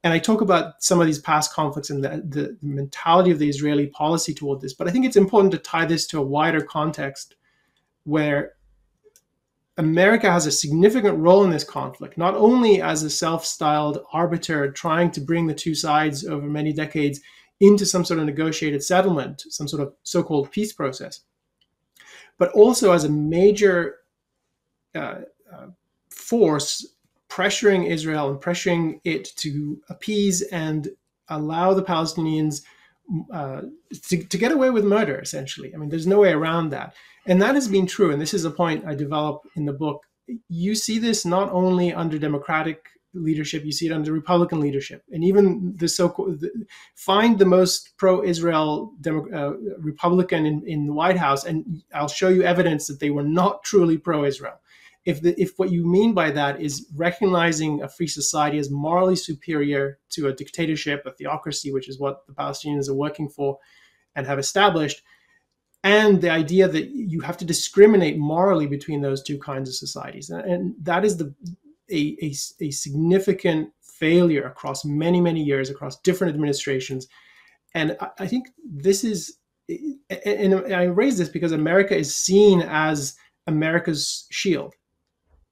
And 0.04 0.14
I 0.14 0.20
talk 0.20 0.42
about 0.42 0.82
some 0.82 1.00
of 1.00 1.06
these 1.06 1.20
past 1.20 1.54
conflicts 1.54 1.92
and 1.92 2.04
the, 2.04 2.10
the, 2.28 2.58
mentality 2.62 3.30
of 3.30 3.38
the 3.38 3.48
Israeli 3.48 3.88
policy 3.88 4.34
toward 4.34 4.60
this. 4.60 4.74
But 4.74 4.88
I 4.88 4.92
think 4.92 5.06
it's 5.06 5.16
important 5.16 5.52
to 5.52 5.60
tie 5.60 5.86
this 5.86 6.08
to 6.08 6.20
a 6.20 6.24
wider 6.24 6.62
context 6.62 7.36
where 8.04 8.54
America 9.78 10.32
has 10.32 10.46
a 10.46 10.52
significant 10.52 11.18
role 11.20 11.44
in 11.44 11.52
this 11.52 11.64
conflict, 11.64 12.18
not 12.18 12.36
only 12.36 12.82
as 12.82 13.04
a 13.04 13.10
self 13.10 13.46
styled 13.46 14.00
arbiter 14.12 14.72
trying 14.72 15.12
to 15.12 15.22
bring 15.22 15.48
the 15.48 15.54
two 15.54 15.76
sides 15.76 16.26
over 16.26 16.46
many 16.46 16.74
decades 16.74 17.20
into 17.60 17.86
some 17.86 18.04
sort 18.04 18.20
of 18.20 18.26
negotiated 18.26 18.84
settlement, 18.84 19.44
some 19.50 19.68
sort 19.68 19.84
of 19.84 19.94
so 20.04 20.24
called 20.24 20.52
peace 20.52 20.74
process, 20.74 21.22
but 22.40 22.52
also 22.54 22.92
as 22.92 23.04
a 23.04 23.10
major 23.10 23.98
uh, 24.96 25.22
uh, 25.54 25.68
force 26.10 26.90
pressuring 27.32 27.88
Israel 27.88 28.30
and 28.30 28.39
pressuring 28.39 29.00
it 29.04 29.26
to 29.38 29.80
appease 29.94 30.41
and 30.65 30.89
allow 31.30 31.74
the 31.74 31.88
Palestinians 31.94 32.62
uh, 33.34 33.62
to, 34.08 34.15
to 34.24 34.38
get 34.38 34.52
away 34.52 34.70
with 34.70 34.84
murder, 34.84 35.17
essentially. 35.20 35.74
I 35.74 35.78
mean, 35.78 35.89
there's 35.89 36.13
no 36.15 36.20
way 36.20 36.34
around 36.34 36.70
that. 36.70 36.94
And 37.26 37.41
that 37.41 37.56
has 37.56 37.67
been 37.67 37.88
true. 37.88 38.12
And 38.12 38.22
this 38.22 38.34
is 38.34 38.46
a 38.46 38.52
point 38.52 38.86
I 38.86 38.96
develop 38.96 39.38
in 39.56 39.65
the 39.65 39.80
book. 39.86 40.00
You 40.50 40.76
see 40.76 41.00
this 41.00 41.26
not 41.26 41.50
only 41.52 41.94
under 41.94 42.17
democratic 42.20 42.80
leadership, 43.13 43.65
you 43.65 43.72
see 43.72 43.88
it 43.88 43.91
under 43.91 44.12
Republican 44.13 44.60
leadership, 44.62 45.04
and 45.12 45.24
even 45.24 45.74
the 45.76 45.88
so-called 45.88 46.46
find 46.96 47.38
the 47.38 47.46
most 47.46 47.91
pro-Israel 47.98 48.94
Demo, 49.02 49.28
uh, 49.34 49.54
Republican 49.80 50.46
in, 50.46 50.63
in 50.65 50.86
the 50.86 50.94
White 50.94 51.17
House, 51.17 51.44
and 51.44 51.84
I'll 51.94 52.08
show 52.08 52.30
you 52.30 52.44
evidence 52.44 52.88
that 52.88 53.00
they 53.02 53.10
were 53.10 53.24
not 53.41 53.63
truly 53.63 53.98
pro-Israel. 53.98 54.58
If 55.04 55.22
the, 55.22 55.40
if 55.42 55.54
what 55.58 55.72
you 55.72 55.86
mean 55.86 56.14
by 56.14 56.32
that 56.32 56.62
is 56.62 56.88
recognizing 56.96 57.82
a 57.82 57.90
free 57.90 58.08
society 58.08 58.60
as 58.60 58.70
morally 58.70 59.16
superior 59.16 59.98
to 60.12 60.28
a 60.28 60.34
dictatorship, 60.34 61.04
a 61.06 61.12
theocracy, 61.12 61.72
which 61.72 61.90
is 61.90 62.00
what 62.00 62.28
the 62.28 62.34
Palestinians 62.34 62.88
are 62.88 62.94
working 62.94 63.28
for 63.28 63.58
and 64.16 64.28
have 64.28 64.38
established, 64.40 65.02
and 65.84 66.22
the 66.22 66.30
idea 66.30 66.68
that 66.68 66.90
you 66.92 67.22
have 67.22 67.38
to 67.38 67.46
discriminate 67.46 68.18
morally 68.18 68.68
between 68.68 69.02
those 69.02 69.24
two 69.24 69.40
kinds 69.40 69.68
of 69.68 69.76
societies, 69.76 70.30
and 70.30 70.76
that 70.82 71.04
is 71.04 71.18
the 71.18 71.34
a, 71.90 72.16
a, 72.22 72.34
a 72.62 72.72
significant 72.72 73.70
failure 73.82 74.44
across 74.44 74.86
many, 74.86 75.22
many 75.22 75.44
years, 75.44 75.70
across 75.70 76.00
different 76.02 76.34
administrations. 76.34 77.08
And 77.74 77.98
I, 78.00 78.10
I 78.20 78.28
think 78.28 78.50
this 78.64 79.04
is, 79.04 79.38
and 80.26 80.56
I 80.74 80.84
raise 80.84 81.18
this 81.18 81.30
because 81.30 81.52
America 81.52 81.96
is 81.96 82.16
seen 82.16 82.62
as 82.62 83.16
America's 83.48 84.28
shield. 84.32 84.74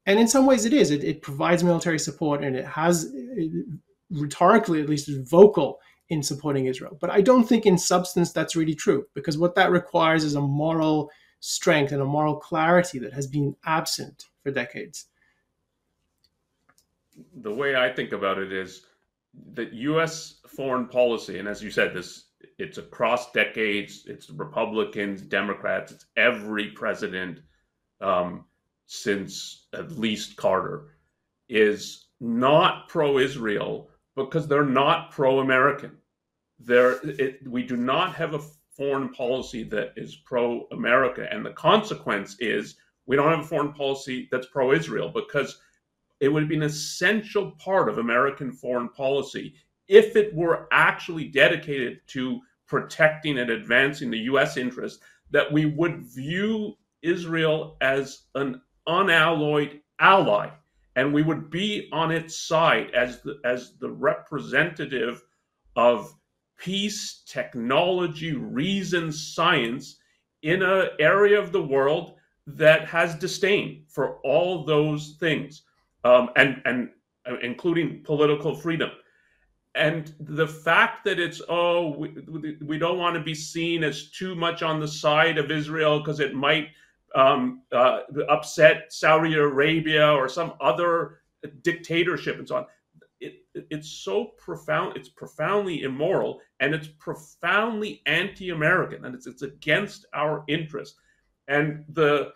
And 0.10 0.20
in 0.20 0.28
some 0.28 0.46
ways 0.46 0.66
it 0.66 0.74
is. 0.74 0.92
It, 0.92 1.04
it 1.04 1.22
provides 1.22 1.64
military 1.64 2.00
support 2.00 2.44
and 2.44 2.56
it 2.56 2.66
has, 2.66 3.12
it, 3.14 3.66
rhetorically 4.12 4.82
at 4.82 4.90
least, 4.90 5.08
is 5.08 5.30
vocal 5.30 5.80
in 6.10 6.24
supporting 6.24 6.66
Israel. 6.66 6.98
But 7.00 7.12
I 7.12 7.22
don't 7.22 7.48
think 7.48 7.66
in 7.66 7.78
substance 7.78 8.32
that's 8.32 8.56
really 8.56 8.76
true 8.76 9.06
because 9.14 9.38
what 9.38 9.56
that 9.56 9.72
requires 9.72 10.24
is 10.24 10.36
a 10.36 10.42
moral 10.42 11.10
strength 11.40 11.92
and 11.92 12.02
a 12.02 12.06
moral 12.06 12.36
clarity 12.36 13.00
that 13.00 13.14
has 13.14 13.28
been 13.28 13.56
absent 13.66 14.26
for 14.44 14.52
decades 14.52 15.06
the 17.42 17.54
way 17.54 17.76
I 17.76 17.92
think 17.92 18.12
about 18.12 18.38
it 18.38 18.52
is 18.52 18.86
that 19.54 19.74
U.S. 19.74 20.40
foreign 20.48 20.88
policy, 20.88 21.40
and 21.40 21.48
as 21.48 21.64
you 21.64 21.72
said, 21.72 21.94
this 21.94 22.26
it's 22.58 22.78
across 22.78 23.32
decades. 23.32 24.04
It's 24.06 24.30
Republicans, 24.30 25.22
Democrats, 25.22 25.92
it's 25.92 26.06
every 26.18 26.72
president 26.72 27.40
um, 28.02 28.46
since 28.92 29.68
at 29.74 30.00
least 30.00 30.36
Carter 30.36 30.88
is 31.48 32.08
not 32.20 32.88
pro-Israel 32.88 33.88
because 34.16 34.48
they're 34.48 34.66
not 34.66 35.12
pro-American. 35.12 35.92
There, 36.58 37.00
we 37.46 37.62
do 37.62 37.78
not 37.78 38.16
have 38.16 38.34
a 38.34 38.42
foreign 38.76 39.10
policy 39.10 39.62
that 39.66 39.94
is 39.96 40.16
pro-America, 40.26 41.28
and 41.32 41.46
the 41.46 41.52
consequence 41.52 42.36
is 42.40 42.78
we 43.06 43.16
don't 43.16 43.30
have 43.30 43.42
a 43.42 43.48
foreign 43.48 43.74
policy 43.74 44.28
that's 44.32 44.48
pro-Israel 44.48 45.10
because 45.10 45.60
it 46.20 46.30
would 46.30 46.50
be 46.50 46.56
an 46.56 46.64
essential 46.64 47.52
part 47.60 47.90
of 47.90 48.00
American 48.00 48.52
foreign 48.52 48.90
policy 48.90 49.54
if 49.88 50.16
it 50.16 50.34
were 50.34 50.68
actually 50.72 51.26
dedicated 51.26 52.00
to 52.08 52.42
protecting 52.68 53.38
and 53.38 53.52
advancing 53.52 54.10
the 54.10 54.26
U.S. 54.32 54.58
interest, 54.58 55.02
that 55.30 55.52
we 55.52 55.66
would 55.66 56.02
view 56.02 56.76
Israel 57.04 57.78
as 57.82 58.24
an 58.34 58.62
unalloyed 58.90 59.80
ally 60.00 60.50
and 60.96 61.14
we 61.14 61.24
would 61.24 61.50
be 61.50 61.88
on 61.94 62.12
its 62.12 62.36
side 62.36 62.92
as 62.94 63.22
the, 63.22 63.40
as 63.46 63.78
the 63.80 63.90
representative 63.90 65.24
of 65.76 66.14
peace, 66.58 67.24
technology, 67.26 68.34
reason, 68.34 69.12
science 69.12 69.98
in 70.42 70.62
an 70.62 70.90
area 71.00 71.40
of 71.40 71.52
the 71.52 71.62
world 71.62 72.16
that 72.48 72.86
has 72.88 73.16
disdain 73.16 73.86
for 73.88 74.18
all 74.24 74.66
those 74.66 75.16
things 75.20 75.64
um, 76.04 76.30
and 76.36 76.62
and 76.66 76.90
uh, 77.30 77.38
including 77.42 78.04
political 78.04 78.56
freedom. 78.56 78.90
And 79.76 80.14
the 80.20 80.48
fact 80.48 81.06
that 81.06 81.20
it's 81.20 81.42
oh 81.48 81.96
we, 81.98 82.58
we 82.62 82.78
don't 82.78 82.98
want 82.98 83.16
to 83.16 83.22
be 83.22 83.36
seen 83.36 83.84
as 83.84 84.10
too 84.12 84.36
much 84.36 84.64
on 84.64 84.80
the 84.80 84.88
side 84.88 85.38
of 85.38 85.52
Israel 85.52 86.00
because 86.00 86.20
it 86.20 86.34
might 86.34 86.70
um, 87.16 87.62
uh, 87.72 88.02
upset 88.30 88.92
Saudi 88.92 89.36
Arabia 89.36 90.12
or 90.12 90.28
some 90.30 90.54
other 90.62 91.20
dictatorship 91.62 92.38
and 92.38 92.48
so 92.48 92.58
on. 92.58 92.66
It, 93.20 93.34
it, 93.54 93.68
it's 93.70 93.90
so 93.90 94.32
profound. 94.38 94.96
It's 94.96 95.10
profoundly 95.10 95.84
immoral 95.84 96.40
and 96.60 96.74
it's 96.74 96.88
profoundly 97.00 98.02
anti-American 98.06 99.06
and 99.06 99.16
it's 99.16 99.28
it's 99.28 99.42
against 99.42 100.06
our 100.14 100.44
interest. 100.48 100.96
And 101.48 101.84
the 101.90 102.32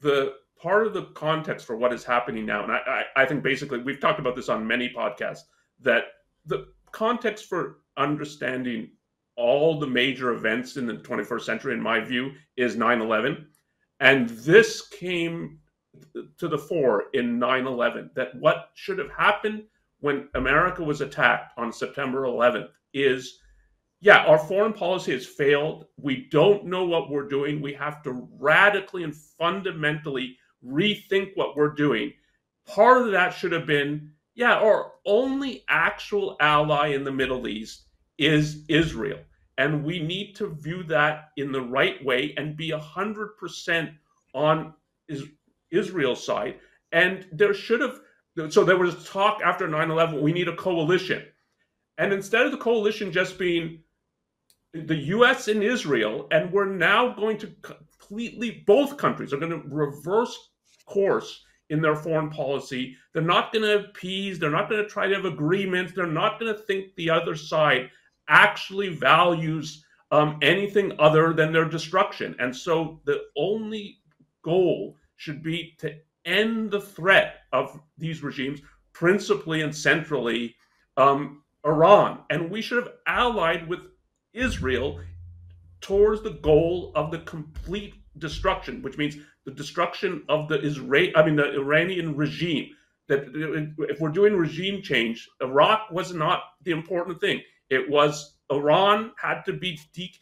the 0.00 0.34
part 0.60 0.86
of 0.86 0.94
the 0.94 1.06
context 1.14 1.66
for 1.66 1.76
what 1.76 1.92
is 1.92 2.04
happening 2.04 2.46
now, 2.46 2.62
and 2.62 2.72
I, 2.72 3.04
I, 3.16 3.22
I 3.22 3.26
think 3.26 3.42
basically 3.42 3.82
we've 3.82 4.00
talked 4.00 4.20
about 4.20 4.36
this 4.36 4.48
on 4.48 4.66
many 4.66 4.88
podcasts, 4.88 5.42
that 5.80 6.04
the 6.46 6.68
context 6.92 7.46
for 7.46 7.78
understanding 7.96 8.90
all 9.36 9.78
the 9.78 9.86
major 9.86 10.32
events 10.32 10.76
in 10.76 10.86
the 10.86 10.94
21st 10.94 11.42
century, 11.42 11.74
in 11.74 11.80
my 11.80 12.00
view, 12.00 12.32
is 12.56 12.76
9 12.76 13.00
11. 13.00 13.46
And 14.02 14.28
this 14.30 14.88
came 14.88 15.60
to 16.36 16.48
the 16.48 16.58
fore 16.58 17.04
in 17.14 17.38
9 17.38 17.66
11 17.68 18.10
that 18.16 18.34
what 18.34 18.70
should 18.74 18.98
have 18.98 19.12
happened 19.12 19.62
when 20.00 20.28
America 20.34 20.82
was 20.82 21.00
attacked 21.00 21.56
on 21.56 21.72
September 21.72 22.22
11th 22.22 22.70
is 22.92 23.38
yeah, 24.00 24.24
our 24.24 24.40
foreign 24.40 24.72
policy 24.72 25.12
has 25.12 25.24
failed. 25.24 25.86
We 25.96 26.26
don't 26.32 26.64
know 26.64 26.84
what 26.84 27.10
we're 27.10 27.28
doing. 27.28 27.62
We 27.62 27.74
have 27.74 28.02
to 28.02 28.28
radically 28.40 29.04
and 29.04 29.14
fundamentally 29.14 30.36
rethink 30.66 31.36
what 31.36 31.56
we're 31.56 31.72
doing. 31.72 32.12
Part 32.66 33.02
of 33.02 33.12
that 33.12 33.30
should 33.30 33.52
have 33.52 33.66
been, 33.66 34.10
yeah, 34.34 34.54
our 34.54 34.94
only 35.06 35.62
actual 35.68 36.36
ally 36.40 36.88
in 36.88 37.04
the 37.04 37.12
Middle 37.12 37.46
East 37.46 37.84
is 38.18 38.64
Israel. 38.66 39.20
And 39.58 39.84
we 39.84 40.00
need 40.00 40.34
to 40.36 40.54
view 40.54 40.82
that 40.84 41.30
in 41.36 41.52
the 41.52 41.60
right 41.60 42.02
way 42.04 42.34
and 42.36 42.56
be 42.56 42.70
100% 42.70 43.94
on 44.34 44.74
Israel's 45.70 46.24
side. 46.24 46.56
And 46.92 47.26
there 47.32 47.54
should 47.54 47.80
have, 47.80 48.00
so 48.50 48.64
there 48.64 48.78
was 48.78 49.08
talk 49.08 49.40
after 49.44 49.68
9 49.68 49.90
11, 49.90 50.22
we 50.22 50.32
need 50.32 50.48
a 50.48 50.56
coalition. 50.56 51.22
And 51.98 52.12
instead 52.12 52.46
of 52.46 52.52
the 52.52 52.58
coalition 52.58 53.12
just 53.12 53.38
being 53.38 53.80
the 54.72 54.96
US 54.96 55.48
and 55.48 55.62
Israel, 55.62 56.28
and 56.30 56.50
we're 56.50 56.64
now 56.64 57.14
going 57.14 57.36
to 57.38 57.48
completely, 57.60 58.64
both 58.66 58.96
countries 58.96 59.32
are 59.32 59.38
going 59.38 59.52
to 59.52 59.68
reverse 59.68 60.50
course 60.86 61.44
in 61.70 61.80
their 61.80 61.96
foreign 61.96 62.30
policy. 62.30 62.96
They're 63.12 63.22
not 63.22 63.52
going 63.52 63.64
to 63.64 63.86
appease, 63.86 64.38
they're 64.38 64.50
not 64.50 64.68
going 64.68 64.82
to 64.82 64.88
try 64.88 65.06
to 65.06 65.14
have 65.14 65.24
agreements, 65.24 65.92
they're 65.94 66.06
not 66.06 66.40
going 66.40 66.54
to 66.54 66.60
think 66.62 66.94
the 66.96 67.10
other 67.10 67.34
side 67.34 67.90
actually 68.28 68.88
values 68.88 69.84
um, 70.10 70.38
anything 70.42 70.92
other 70.98 71.32
than 71.32 71.52
their 71.52 71.64
destruction. 71.64 72.36
And 72.38 72.54
so 72.54 73.00
the 73.04 73.22
only 73.36 73.98
goal 74.42 74.96
should 75.16 75.42
be 75.42 75.74
to 75.78 75.94
end 76.24 76.70
the 76.70 76.80
threat 76.80 77.40
of 77.52 77.80
these 77.98 78.22
regimes, 78.22 78.60
principally 78.92 79.62
and 79.62 79.74
centrally 79.74 80.54
um, 80.96 81.42
Iran. 81.64 82.20
And 82.30 82.50
we 82.50 82.60
should 82.60 82.82
have 82.82 82.92
allied 83.06 83.68
with 83.68 83.80
Israel 84.32 85.00
towards 85.80 86.22
the 86.22 86.38
goal 86.42 86.92
of 86.94 87.10
the 87.10 87.18
complete 87.20 87.94
destruction, 88.18 88.82
which 88.82 88.98
means 88.98 89.16
the 89.44 89.50
destruction 89.50 90.22
of 90.28 90.48
the 90.48 90.60
Israel, 90.60 91.12
I 91.16 91.24
mean, 91.24 91.36
the 91.36 91.54
Iranian 91.54 92.16
regime. 92.16 92.70
That 93.08 93.24
if 93.90 94.00
we're 94.00 94.10
doing 94.10 94.36
regime 94.36 94.80
change, 94.80 95.28
Iraq 95.40 95.90
was 95.90 96.14
not 96.14 96.42
the 96.62 96.70
important 96.70 97.20
thing. 97.20 97.42
It 97.72 97.88
was 97.88 98.34
Iran 98.50 99.12
had 99.16 99.42
to 99.46 99.54
be 99.54 99.80
de- 99.94 100.12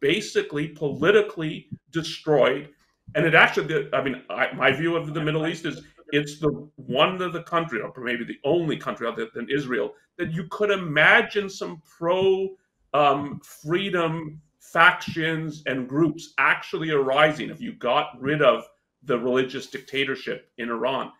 basically 0.00 0.68
politically 0.68 1.68
destroyed. 1.90 2.68
And 3.14 3.24
it 3.24 3.34
actually, 3.34 3.88
I 3.94 4.02
mean, 4.02 4.22
I, 4.28 4.52
my 4.52 4.70
view 4.70 4.94
of 4.94 5.14
the 5.14 5.20
Middle 5.22 5.46
East 5.46 5.64
is 5.64 5.82
it's 6.12 6.38
the 6.38 6.68
one 6.76 7.22
of 7.22 7.32
the 7.32 7.42
country, 7.42 7.80
or 7.80 7.92
maybe 8.02 8.24
the 8.24 8.38
only 8.44 8.76
country 8.76 9.06
other 9.06 9.28
than 9.34 9.48
Israel, 9.50 9.94
that 10.18 10.30
you 10.32 10.44
could 10.50 10.70
imagine 10.70 11.48
some 11.48 11.80
pro 11.98 12.48
um, 12.92 13.40
freedom 13.42 14.40
factions 14.60 15.62
and 15.64 15.88
groups 15.88 16.34
actually 16.36 16.90
arising 16.90 17.48
if 17.48 17.62
you 17.62 17.72
got 17.72 18.20
rid 18.20 18.42
of 18.42 18.64
the 19.04 19.18
religious 19.18 19.68
dictatorship 19.68 20.50
in 20.58 20.68
Iran. 20.68 21.12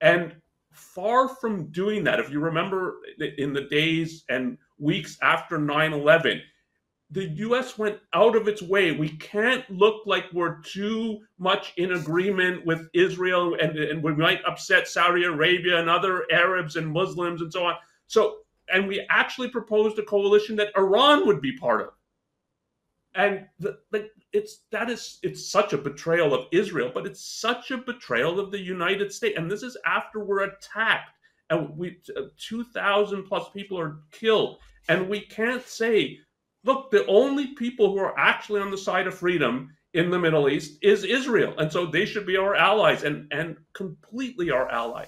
And 0.00 0.34
far 0.72 1.28
from 1.28 1.70
doing 1.72 2.04
that, 2.04 2.20
if 2.20 2.30
you 2.30 2.40
remember 2.40 3.00
in 3.38 3.52
the 3.52 3.62
days 3.62 4.24
and 4.30 4.56
weeks 4.78 5.18
after 5.22 5.58
9 5.58 5.92
11, 5.92 6.42
the 7.10 7.24
US 7.24 7.78
went 7.78 7.98
out 8.12 8.34
of 8.34 8.48
its 8.48 8.62
way. 8.62 8.92
We 8.92 9.10
can't 9.10 9.68
look 9.70 10.02
like 10.06 10.24
we're 10.32 10.60
too 10.62 11.20
much 11.38 11.72
in 11.76 11.92
agreement 11.92 12.66
with 12.66 12.88
Israel 12.92 13.56
and, 13.60 13.78
and 13.78 14.02
we 14.02 14.14
might 14.14 14.44
upset 14.46 14.88
Saudi 14.88 15.24
Arabia 15.24 15.78
and 15.78 15.88
other 15.88 16.24
Arabs 16.32 16.76
and 16.76 16.88
Muslims 16.88 17.40
and 17.40 17.52
so 17.52 17.66
on. 17.66 17.76
So 18.06 18.38
and 18.72 18.88
we 18.88 19.06
actually 19.10 19.48
proposed 19.48 19.98
a 19.98 20.02
coalition 20.02 20.56
that 20.56 20.72
Iran 20.76 21.26
would 21.26 21.40
be 21.40 21.56
part 21.56 21.82
of. 21.82 21.88
And 23.14 23.46
the, 23.60 23.78
the, 23.92 24.10
it's 24.32 24.62
that 24.72 24.90
is 24.90 25.18
it's 25.22 25.48
such 25.48 25.72
a 25.72 25.78
betrayal 25.78 26.34
of 26.34 26.46
Israel, 26.50 26.90
but 26.92 27.06
it's 27.06 27.24
such 27.24 27.70
a 27.70 27.78
betrayal 27.78 28.40
of 28.40 28.50
the 28.50 28.58
United 28.58 29.12
States. 29.12 29.38
And 29.38 29.48
this 29.48 29.62
is 29.62 29.76
after 29.86 30.18
we're 30.18 30.44
attacked 30.44 31.13
and 31.50 31.76
we 31.76 31.98
uh, 32.16 32.22
2,000 32.38 33.24
plus 33.24 33.48
people 33.50 33.78
are 33.78 33.98
killed, 34.10 34.58
and 34.88 35.08
we 35.08 35.20
can't 35.20 35.66
say, 35.66 36.18
look, 36.64 36.90
the 36.90 37.06
only 37.06 37.48
people 37.48 37.92
who 37.92 37.98
are 37.98 38.18
actually 38.18 38.60
on 38.60 38.70
the 38.70 38.78
side 38.78 39.06
of 39.06 39.14
freedom 39.14 39.70
in 39.92 40.10
the 40.10 40.18
Middle 40.18 40.48
East 40.48 40.78
is 40.82 41.04
Israel, 41.04 41.54
and 41.58 41.70
so 41.70 41.86
they 41.86 42.04
should 42.04 42.26
be 42.26 42.36
our 42.36 42.54
allies 42.54 43.04
and 43.04 43.32
and 43.32 43.56
completely 43.74 44.50
our 44.50 44.68
ally. 44.70 45.06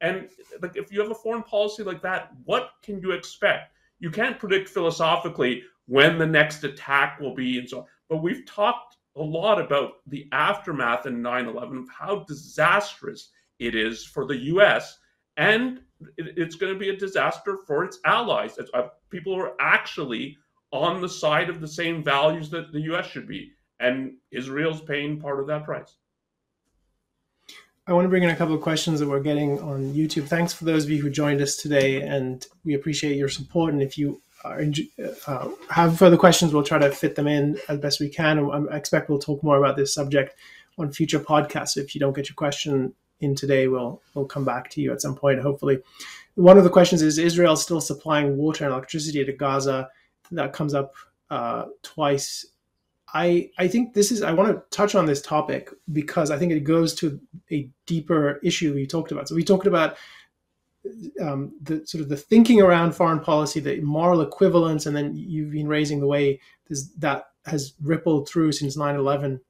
And 0.00 0.28
like 0.62 0.76
if 0.76 0.92
you 0.92 1.00
have 1.00 1.10
a 1.10 1.14
foreign 1.14 1.42
policy 1.42 1.82
like 1.82 2.02
that, 2.02 2.30
what 2.44 2.70
can 2.82 3.00
you 3.00 3.12
expect? 3.12 3.72
You 3.98 4.10
can't 4.10 4.38
predict 4.38 4.68
philosophically 4.68 5.64
when 5.86 6.18
the 6.18 6.26
next 6.26 6.62
attack 6.62 7.18
will 7.18 7.34
be 7.34 7.58
and 7.58 7.68
so 7.68 7.80
on. 7.80 7.84
But 8.08 8.18
we've 8.18 8.46
talked 8.46 8.96
a 9.16 9.22
lot 9.22 9.60
about 9.60 9.94
the 10.06 10.28
aftermath 10.30 11.06
in 11.06 11.20
9-11 11.20 11.80
of 11.80 11.88
how 11.88 12.24
disastrous 12.28 13.30
it 13.58 13.74
is 13.74 14.04
for 14.04 14.24
the 14.24 14.36
US 14.36 14.97
and 15.38 15.80
it's 16.16 16.56
going 16.56 16.72
to 16.72 16.78
be 16.78 16.90
a 16.90 16.96
disaster 16.96 17.56
for 17.66 17.84
its 17.84 17.98
allies. 18.04 18.58
Uh, 18.74 18.88
people 19.08 19.34
who 19.34 19.40
are 19.40 19.54
actually 19.58 20.36
on 20.72 21.00
the 21.00 21.08
side 21.08 21.48
of 21.48 21.60
the 21.60 21.68
same 21.68 22.02
values 22.02 22.50
that 22.50 22.72
the 22.72 22.80
US 22.92 23.06
should 23.06 23.26
be. 23.26 23.52
And 23.80 24.14
Israel's 24.32 24.82
paying 24.82 25.20
part 25.20 25.40
of 25.40 25.46
that 25.46 25.64
price. 25.64 25.94
I 27.86 27.92
want 27.92 28.04
to 28.04 28.08
bring 28.10 28.24
in 28.24 28.30
a 28.30 28.36
couple 28.36 28.54
of 28.54 28.60
questions 28.60 29.00
that 29.00 29.08
we're 29.08 29.20
getting 29.20 29.60
on 29.60 29.94
YouTube. 29.94 30.26
Thanks 30.26 30.52
for 30.52 30.66
those 30.66 30.84
of 30.84 30.90
you 30.90 31.00
who 31.00 31.08
joined 31.08 31.40
us 31.40 31.56
today, 31.56 32.02
and 32.02 32.44
we 32.64 32.74
appreciate 32.74 33.16
your 33.16 33.30
support. 33.30 33.72
And 33.72 33.82
if 33.82 33.96
you 33.96 34.20
are, 34.44 34.62
uh, 35.26 35.48
have 35.70 35.96
further 35.96 36.18
questions, 36.18 36.52
we'll 36.52 36.64
try 36.64 36.78
to 36.78 36.90
fit 36.90 37.14
them 37.14 37.26
in 37.26 37.58
as 37.68 37.78
best 37.78 37.98
we 37.98 38.10
can. 38.10 38.50
I 38.50 38.76
expect 38.76 39.08
we'll 39.08 39.20
talk 39.20 39.42
more 39.42 39.56
about 39.56 39.76
this 39.76 39.94
subject 39.94 40.36
on 40.76 40.92
future 40.92 41.18
podcasts. 41.18 41.78
If 41.78 41.94
you 41.94 42.00
don't 42.00 42.14
get 42.14 42.28
your 42.28 42.34
question 42.34 42.94
in 43.20 43.34
today, 43.34 43.68
we'll 43.68 44.02
we'll 44.14 44.26
come 44.26 44.44
back 44.44 44.70
to 44.70 44.80
you 44.80 44.92
at 44.92 45.02
some 45.02 45.14
point, 45.14 45.40
hopefully. 45.40 45.78
One 46.34 46.58
of 46.58 46.64
the 46.64 46.70
questions 46.70 47.02
is: 47.02 47.18
Israel 47.18 47.56
still 47.56 47.80
supplying 47.80 48.36
water 48.36 48.64
and 48.64 48.72
electricity 48.72 49.24
to 49.24 49.32
Gaza? 49.32 49.88
That 50.30 50.52
comes 50.52 50.74
up 50.74 50.94
uh, 51.30 51.66
twice 51.82 52.46
I 53.14 53.50
I 53.58 53.68
think 53.68 53.94
this 53.94 54.12
is 54.12 54.22
I 54.22 54.32
want 54.32 54.50
to 54.50 54.76
touch 54.76 54.94
on 54.94 55.06
this 55.06 55.22
topic 55.22 55.70
because 55.92 56.30
I 56.30 56.38
think 56.38 56.52
it 56.52 56.60
goes 56.60 56.94
to 56.96 57.18
a 57.50 57.68
deeper 57.86 58.38
issue 58.42 58.74
we 58.74 58.86
talked 58.86 59.12
about. 59.12 59.28
So 59.28 59.34
we 59.34 59.44
talked 59.44 59.66
about 59.66 59.96
um, 61.20 61.52
the 61.62 61.86
sort 61.86 62.02
of 62.02 62.08
the 62.08 62.16
thinking 62.16 62.60
around 62.60 62.92
foreign 62.92 63.20
policy, 63.20 63.60
the 63.60 63.80
moral 63.80 64.20
equivalence, 64.20 64.86
and 64.86 64.94
then 64.94 65.14
you've 65.14 65.52
been 65.52 65.68
raising 65.68 66.00
the 66.00 66.06
way 66.06 66.40
this, 66.68 66.88
that 66.98 67.30
has 67.46 67.74
rippled 67.82 68.28
through 68.28 68.52
since 68.52 68.76
9/11 68.76 69.40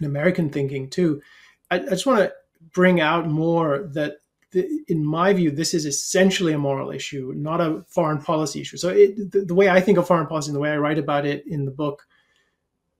in 0.00 0.06
American 0.06 0.50
thinking 0.50 0.90
too. 0.90 1.22
I, 1.70 1.76
I 1.76 1.90
just 1.90 2.06
want 2.06 2.18
to 2.18 2.32
bring 2.72 3.00
out 3.00 3.28
more 3.28 3.88
that 3.92 4.16
in 4.54 5.04
my 5.04 5.32
view, 5.32 5.50
this 5.50 5.72
is 5.72 5.86
essentially 5.86 6.52
a 6.52 6.58
moral 6.58 6.90
issue, 6.90 7.32
not 7.34 7.60
a 7.60 7.84
foreign 7.88 8.20
policy 8.20 8.60
issue. 8.60 8.76
So 8.76 8.90
it, 8.90 9.32
the, 9.32 9.46
the 9.46 9.54
way 9.54 9.70
I 9.70 9.80
think 9.80 9.98
of 9.98 10.06
foreign 10.06 10.26
policy 10.26 10.48
and 10.48 10.56
the 10.56 10.60
way 10.60 10.70
I 10.70 10.76
write 10.76 10.98
about 10.98 11.24
it 11.24 11.44
in 11.46 11.64
the 11.64 11.70
book 11.70 12.02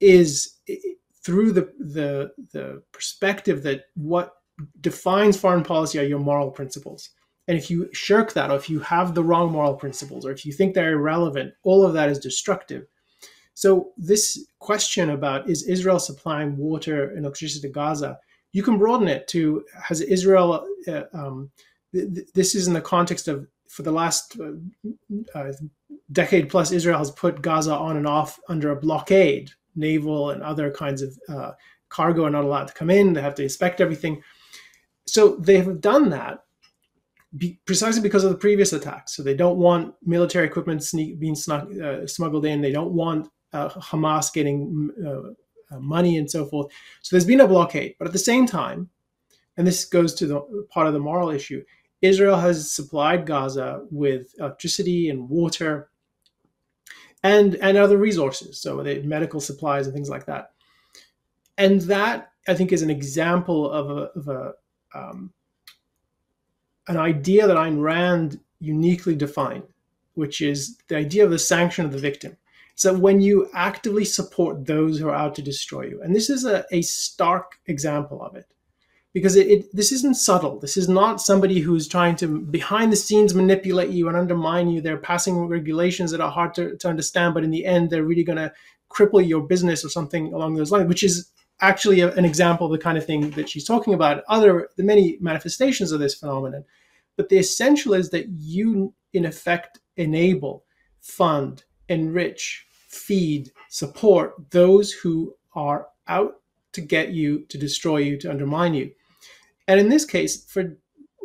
is 0.00 0.54
through 1.22 1.52
the, 1.52 1.72
the, 1.78 2.32
the 2.52 2.82
perspective 2.92 3.62
that 3.64 3.84
what 3.94 4.32
defines 4.80 5.36
foreign 5.36 5.62
policy 5.62 5.98
are 5.98 6.04
your 6.04 6.18
moral 6.18 6.50
principles. 6.50 7.10
And 7.48 7.58
if 7.58 7.70
you 7.70 7.88
shirk 7.92 8.32
that, 8.32 8.50
or 8.50 8.56
if 8.56 8.70
you 8.70 8.80
have 8.80 9.14
the 9.14 9.24
wrong 9.24 9.52
moral 9.52 9.74
principles, 9.74 10.24
or 10.24 10.30
if 10.30 10.46
you 10.46 10.52
think 10.52 10.74
they're 10.74 10.92
irrelevant, 10.92 11.54
all 11.64 11.84
of 11.84 11.92
that 11.94 12.08
is 12.08 12.18
destructive. 12.18 12.86
So, 13.54 13.90
this 13.98 14.46
question 14.60 15.10
about 15.10 15.50
is 15.50 15.64
Israel 15.64 15.98
supplying 15.98 16.56
water 16.56 17.10
and 17.10 17.26
electricity 17.26 17.68
to 17.68 17.72
Gaza, 17.72 18.18
you 18.52 18.62
can 18.62 18.78
broaden 18.78 19.08
it 19.08 19.26
to 19.28 19.64
has 19.82 20.00
Israel, 20.00 20.66
uh, 20.86 21.02
um, 21.12 21.50
th- 21.92 22.28
this 22.34 22.54
is 22.54 22.66
in 22.66 22.74
the 22.74 22.80
context 22.80 23.28
of 23.28 23.46
for 23.68 23.82
the 23.82 23.92
last 23.92 24.38
uh, 24.38 24.52
uh, 25.34 25.52
decade 26.12 26.50
plus, 26.50 26.72
Israel 26.72 26.98
has 26.98 27.10
put 27.10 27.40
Gaza 27.40 27.74
on 27.74 27.96
and 27.96 28.06
off 28.06 28.38
under 28.48 28.70
a 28.70 28.76
blockade 28.76 29.50
naval 29.74 30.30
and 30.30 30.42
other 30.42 30.70
kinds 30.70 31.00
of 31.00 31.18
uh, 31.28 31.52
cargo 31.88 32.26
are 32.26 32.30
not 32.30 32.44
allowed 32.44 32.68
to 32.68 32.74
come 32.74 32.90
in. 32.90 33.14
They 33.14 33.22
have 33.22 33.34
to 33.36 33.42
inspect 33.42 33.80
everything. 33.80 34.22
So 35.06 35.36
they 35.36 35.56
have 35.56 35.80
done 35.80 36.10
that 36.10 36.44
be, 37.36 37.58
precisely 37.64 38.02
because 38.02 38.24
of 38.24 38.30
the 38.30 38.36
previous 38.36 38.74
attacks. 38.74 39.16
So 39.16 39.22
they 39.22 39.34
don't 39.34 39.58
want 39.58 39.94
military 40.02 40.46
equipment 40.46 40.84
being 41.18 41.34
snuck, 41.34 41.66
uh, 41.80 42.06
smuggled 42.06 42.44
in. 42.44 42.60
They 42.60 42.72
don't 42.72 42.92
want 42.92 43.28
uh, 43.54 43.70
Hamas 43.70 44.32
getting 44.32 44.90
uh, 45.72 45.80
money 45.80 46.16
and 46.16 46.30
so 46.30 46.44
forth. 46.44 46.72
So 47.02 47.14
there's 47.14 47.24
been 47.24 47.40
a 47.40 47.48
blockade. 47.48 47.94
But 47.98 48.06
at 48.06 48.12
the 48.12 48.18
same 48.18 48.46
time, 48.46 48.90
and 49.56 49.66
this 49.66 49.84
goes 49.84 50.14
to 50.14 50.26
the 50.26 50.66
part 50.70 50.86
of 50.86 50.92
the 50.92 50.98
moral 50.98 51.30
issue, 51.30 51.62
Israel 52.00 52.38
has 52.38 52.72
supplied 52.72 53.26
Gaza 53.26 53.84
with 53.90 54.34
electricity 54.38 55.08
and 55.08 55.28
water 55.28 55.88
and 57.22 57.54
and 57.56 57.76
other 57.76 57.96
resources, 57.96 58.60
so 58.60 58.82
the 58.82 59.00
medical 59.02 59.40
supplies 59.40 59.86
and 59.86 59.94
things 59.94 60.10
like 60.10 60.26
that. 60.26 60.50
And 61.56 61.80
that 61.82 62.32
I 62.48 62.54
think 62.54 62.72
is 62.72 62.82
an 62.82 62.90
example 62.90 63.70
of 63.70 63.90
a, 63.90 64.18
of 64.18 64.28
a 64.28 64.52
um, 64.94 65.32
an 66.88 66.96
idea 66.96 67.46
that 67.46 67.56
Ayn 67.56 67.80
Rand 67.80 68.40
uniquely 68.58 69.14
defined, 69.14 69.64
which 70.14 70.40
is 70.40 70.78
the 70.88 70.96
idea 70.96 71.24
of 71.24 71.30
the 71.30 71.38
sanction 71.38 71.84
of 71.84 71.92
the 71.92 71.98
victim. 71.98 72.36
So 72.74 72.96
when 72.96 73.20
you 73.20 73.48
actively 73.54 74.04
support 74.04 74.66
those 74.66 74.98
who 74.98 75.08
are 75.08 75.14
out 75.14 75.34
to 75.36 75.42
destroy 75.42 75.82
you, 75.82 76.02
and 76.02 76.14
this 76.14 76.30
is 76.30 76.44
a, 76.44 76.64
a 76.70 76.82
stark 76.82 77.58
example 77.66 78.22
of 78.22 78.34
it 78.34 78.46
because 79.12 79.36
it, 79.36 79.46
it, 79.48 79.76
this 79.76 79.92
isn't 79.92 80.14
subtle. 80.14 80.58
This 80.58 80.76
is 80.76 80.88
not 80.88 81.20
somebody 81.20 81.60
who's 81.60 81.86
trying 81.86 82.16
to 82.16 82.40
behind 82.40 82.90
the 82.90 82.96
scenes 82.96 83.34
manipulate 83.34 83.90
you 83.90 84.08
and 84.08 84.16
undermine 84.16 84.68
you. 84.68 84.80
They're 84.80 84.96
passing 84.96 85.46
regulations 85.46 86.10
that 86.10 86.20
are 86.20 86.30
hard 86.30 86.54
to, 86.54 86.76
to 86.78 86.88
understand, 86.88 87.34
but 87.34 87.44
in 87.44 87.50
the 87.50 87.66
end, 87.66 87.90
they're 87.90 88.04
really 88.04 88.24
going 88.24 88.38
to 88.38 88.52
cripple 88.90 89.26
your 89.26 89.42
business 89.42 89.84
or 89.84 89.88
something 89.88 90.32
along 90.32 90.54
those 90.54 90.70
lines, 90.70 90.88
which 90.88 91.02
is 91.02 91.30
actually 91.60 92.00
a, 92.00 92.12
an 92.14 92.24
example 92.24 92.66
of 92.66 92.72
the 92.72 92.82
kind 92.82 92.96
of 92.96 93.04
thing 93.04 93.30
that 93.32 93.48
she's 93.48 93.64
talking 93.64 93.94
about. 93.94 94.24
Other 94.28 94.68
the 94.76 94.82
many 94.82 95.18
manifestations 95.20 95.92
of 95.92 96.00
this 96.00 96.14
phenomenon, 96.14 96.64
but 97.16 97.28
the 97.28 97.38
essential 97.38 97.94
is 97.94 98.10
that 98.10 98.28
you, 98.28 98.94
in 99.12 99.26
effect, 99.26 99.78
enable, 99.96 100.64
fund, 101.00 101.64
enrich, 101.88 102.66
feed, 102.88 103.50
support 103.68 104.34
those 104.50 104.92
who 104.92 105.34
are 105.54 105.88
out 106.08 106.34
to 106.72 106.80
get 106.80 107.10
you, 107.10 107.44
to 107.48 107.58
destroy 107.58 107.98
you, 107.98 108.18
to 108.18 108.30
undermine 108.30 108.74
you. 108.74 108.90
And 109.68 109.78
in 109.78 109.88
this 109.88 110.04
case, 110.04 110.44
for 110.44 110.76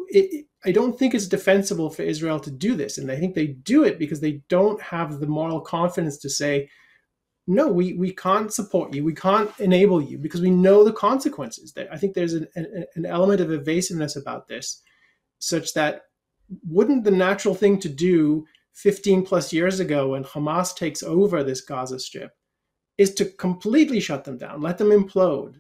it, 0.10 0.46
I 0.66 0.72
don't 0.72 0.98
think 0.98 1.14
it's 1.14 1.28
defensible 1.28 1.90
for 1.90 2.02
Israel 2.02 2.40
to 2.42 2.52
do 2.52 2.76
this, 2.76 2.98
and 2.98 3.12
I 3.12 3.16
think 3.16 3.36
they 3.36 3.48
do 3.48 3.84
it 3.84 4.00
because 4.00 4.20
they 4.20 4.42
don't 4.50 4.82
have 4.82 5.20
the 5.20 5.28
moral 5.28 5.62
confidence 5.62 6.18
to 6.20 6.30
say, 6.30 6.70
"No, 7.46 7.68
we 7.68 7.94
we 7.94 8.12
can't 8.12 8.54
support 8.54 8.94
you, 8.94 9.04
we 9.04 9.14
can't 9.14 9.52
enable 9.60 10.02
you," 10.02 10.18
because 10.18 10.42
we 10.42 10.50
know 10.50 10.84
the 10.84 10.94
consequences. 10.94 11.74
I 11.92 11.98
think 11.98 12.14
there's 12.14 12.34
an, 12.34 12.48
an, 12.56 12.86
an 12.96 13.06
element 13.06 13.42
of 13.42 13.52
evasiveness 13.52 14.16
about 14.16 14.48
this, 14.48 14.82
such 15.40 15.74
that 15.74 16.02
wouldn't 16.68 17.04
the 17.04 17.12
natural 17.12 17.56
thing 17.56 17.80
to 17.80 17.90
do 17.90 18.46
15 18.78 19.26
plus 19.26 19.52
years 19.52 19.80
ago 19.80 20.10
when 20.10 20.24
Hamas 20.24 20.76
takes 20.76 21.02
over 21.02 21.44
this 21.44 21.62
Gaza 21.62 22.00
Strip 22.00 22.32
is 23.00 23.14
to 23.16 23.26
completely 23.26 24.00
shut 24.00 24.24
them 24.24 24.38
down, 24.38 24.62
let 24.62 24.78
them 24.78 24.90
implode, 24.90 25.56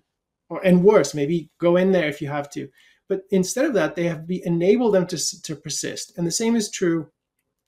or 0.49 0.63
and 0.63 0.83
worse, 0.83 1.15
maybe 1.15 1.49
go 1.59 1.77
in 1.77 1.91
there 1.91 2.07
if 2.07 2.21
you 2.21 2.27
have 2.27 2.49
to. 2.51 2.69
But 3.09 3.21
instead 3.31 3.65
of 3.65 3.73
that, 3.73 3.95
they 3.95 4.03
have 4.03 4.27
be, 4.27 4.45
enabled 4.45 4.93
them 4.93 5.07
to, 5.07 5.41
to 5.41 5.55
persist. 5.55 6.15
And 6.17 6.27
the 6.27 6.31
same 6.31 6.55
is 6.55 6.69
true 6.69 7.09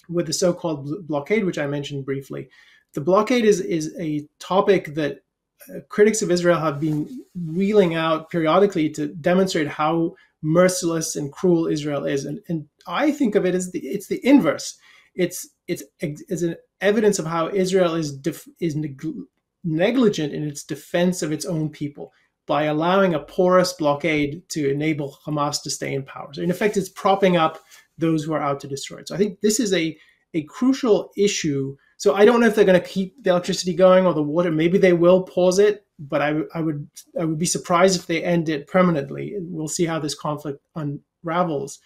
with 0.07 0.27
the 0.27 0.33
so-called 0.33 1.07
blockade, 1.07 1.45
which 1.45 1.57
I 1.57 1.65
mentioned 1.65 2.05
briefly. 2.05 2.49
The 2.93 3.01
blockade 3.01 3.45
is 3.45 3.59
is 3.59 3.95
a 3.99 4.27
topic 4.39 4.93
that 4.95 5.23
uh, 5.69 5.79
critics 5.89 6.21
of 6.21 6.29
Israel 6.29 6.59
have 6.59 6.79
been 6.79 7.23
wheeling 7.35 7.95
out 7.95 8.29
periodically 8.29 8.89
to 8.91 9.07
demonstrate 9.07 9.67
how 9.67 10.15
merciless 10.43 11.15
and 11.15 11.31
cruel 11.31 11.67
Israel 11.67 12.05
is. 12.05 12.25
And, 12.25 12.39
and 12.47 12.67
I 12.87 13.11
think 13.11 13.33
of 13.33 13.45
it 13.45 13.55
as 13.55 13.71
the 13.71 13.79
it's 13.79 14.07
the 14.07 14.23
inverse. 14.23 14.77
It's 15.23 15.37
it's 15.67 15.83
it's 15.99 16.43
an 16.49 16.55
evidence 16.79 17.19
of 17.19 17.27
how 17.27 17.43
Israel 17.63 17.95
is 17.95 18.09
def, 18.27 18.47
is 18.59 18.75
neg- 18.75 19.25
negligent 19.63 20.33
in 20.33 20.43
its 20.47 20.63
defense 20.63 21.21
of 21.21 21.31
its 21.31 21.45
own 21.45 21.69
people 21.69 22.05
by 22.47 22.63
allowing 22.63 23.13
a 23.13 23.19
porous 23.19 23.73
blockade 23.73 24.41
to 24.49 24.71
enable 24.71 25.17
Hamas 25.25 25.61
to 25.63 25.69
stay 25.69 25.93
in 25.93 26.03
power. 26.03 26.33
So 26.33 26.41
in 26.41 26.49
effect, 26.49 26.77
it's 26.77 26.89
propping 27.03 27.37
up 27.37 27.59
those 27.97 28.23
who 28.23 28.33
are 28.33 28.41
out 28.41 28.59
to 28.61 28.67
destroy 28.67 28.99
it. 28.99 29.07
So 29.07 29.15
I 29.15 29.17
think 29.19 29.41
this 29.41 29.59
is 29.59 29.73
a, 29.73 29.95
a 30.33 30.43
crucial 30.43 31.11
issue. 31.17 31.75
So 31.97 32.15
I 32.15 32.23
don't 32.25 32.39
know 32.39 32.47
if 32.47 32.55
they're 32.55 32.71
going 32.71 32.81
to 32.81 32.93
keep 32.95 33.21
the 33.23 33.31
electricity 33.31 33.75
going 33.75 34.05
or 34.05 34.13
the 34.13 34.23
water. 34.23 34.51
Maybe 34.51 34.77
they 34.79 34.93
will 34.93 35.23
pause 35.23 35.59
it, 35.59 35.85
but 35.99 36.21
I, 36.21 36.39
I 36.55 36.61
would 36.61 36.89
I 37.19 37.25
would 37.25 37.37
be 37.37 37.45
surprised 37.45 37.99
if 37.99 38.07
they 38.07 38.23
end 38.23 38.49
it 38.49 38.67
permanently. 38.67 39.35
And 39.35 39.53
we'll 39.53 39.67
see 39.67 39.85
how 39.85 39.99
this 39.99 40.15
conflict 40.15 40.59
unravels. 40.75 41.79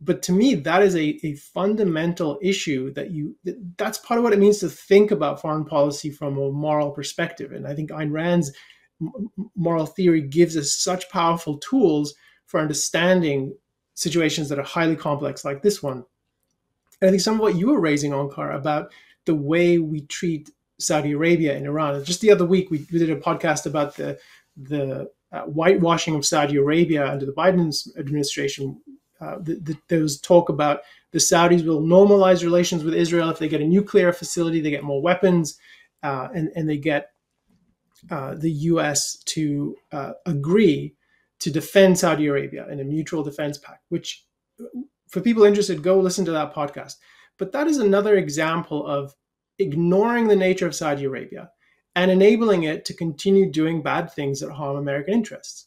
But 0.00 0.22
to 0.22 0.32
me 0.32 0.54
that 0.54 0.82
is 0.82 0.96
a, 0.96 1.18
a 1.24 1.34
fundamental 1.34 2.38
issue 2.42 2.92
that 2.94 3.10
you 3.10 3.36
that's 3.76 3.98
part 3.98 4.18
of 4.18 4.24
what 4.24 4.32
it 4.32 4.38
means 4.38 4.58
to 4.58 4.68
think 4.68 5.10
about 5.10 5.40
foreign 5.40 5.64
policy 5.64 6.10
from 6.10 6.38
a 6.38 6.50
moral 6.50 6.90
perspective. 6.90 7.52
And 7.52 7.66
i 7.66 7.74
think 7.74 7.90
Ayn 7.90 8.12
Rand's 8.12 8.52
moral 9.56 9.86
theory 9.86 10.20
gives 10.22 10.56
us 10.56 10.72
such 10.72 11.10
powerful 11.10 11.58
tools 11.58 12.14
for 12.46 12.60
understanding 12.60 13.54
situations 13.94 14.48
that 14.48 14.58
are 14.58 14.64
highly 14.64 14.96
complex 14.96 15.44
like 15.44 15.62
this 15.62 15.82
one. 15.82 16.04
And 17.00 17.08
i 17.08 17.10
think 17.10 17.22
some 17.22 17.34
of 17.34 17.40
what 17.40 17.56
you 17.56 17.68
were 17.68 17.80
raising 17.80 18.12
onkar 18.12 18.54
about 18.54 18.92
the 19.26 19.34
way 19.34 19.78
we 19.78 20.02
treat 20.02 20.50
saudi 20.78 21.12
arabia 21.12 21.54
and 21.56 21.66
iran. 21.66 22.02
Just 22.04 22.22
the 22.22 22.30
other 22.30 22.46
week 22.46 22.70
we, 22.70 22.86
we 22.90 22.98
did 22.98 23.10
a 23.10 23.16
podcast 23.16 23.66
about 23.66 23.96
the 23.96 24.18
the 24.56 25.10
uh, 25.32 25.42
whitewashing 25.42 26.16
of 26.16 26.26
saudi 26.26 26.56
arabia 26.56 27.06
under 27.06 27.24
the 27.24 27.32
biden 27.32 27.72
administration 27.96 28.80
uh, 29.20 29.36
the, 29.40 29.54
the, 29.56 29.76
there 29.88 30.00
was 30.00 30.20
talk 30.20 30.48
about 30.48 30.80
the 31.12 31.18
Saudis 31.18 31.64
will 31.64 31.82
normalize 31.82 32.42
relations 32.42 32.84
with 32.84 32.94
Israel 32.94 33.30
if 33.30 33.38
they 33.38 33.48
get 33.48 33.60
a 33.60 33.66
nuclear 33.66 34.12
facility, 34.12 34.60
they 34.60 34.70
get 34.70 34.84
more 34.84 35.02
weapons, 35.02 35.58
uh, 36.02 36.28
and, 36.34 36.50
and 36.54 36.68
they 36.68 36.78
get 36.78 37.10
uh, 38.10 38.34
the 38.34 38.50
U.S. 38.50 39.18
to 39.26 39.76
uh, 39.92 40.12
agree 40.24 40.94
to 41.40 41.50
defend 41.50 41.98
Saudi 41.98 42.26
Arabia 42.26 42.66
in 42.68 42.80
a 42.80 42.84
mutual 42.84 43.22
defense 43.22 43.58
pact. 43.58 43.84
Which, 43.88 44.24
for 45.08 45.20
people 45.20 45.44
interested, 45.44 45.82
go 45.82 45.98
listen 45.98 46.24
to 46.24 46.32
that 46.32 46.54
podcast. 46.54 46.94
But 47.38 47.52
that 47.52 47.66
is 47.66 47.78
another 47.78 48.16
example 48.16 48.86
of 48.86 49.14
ignoring 49.58 50.28
the 50.28 50.36
nature 50.36 50.66
of 50.66 50.74
Saudi 50.74 51.04
Arabia 51.04 51.50
and 51.94 52.10
enabling 52.10 52.62
it 52.62 52.84
to 52.86 52.94
continue 52.94 53.50
doing 53.50 53.82
bad 53.82 54.12
things 54.12 54.40
that 54.40 54.52
harm 54.52 54.76
American 54.76 55.14
interests 55.14 55.66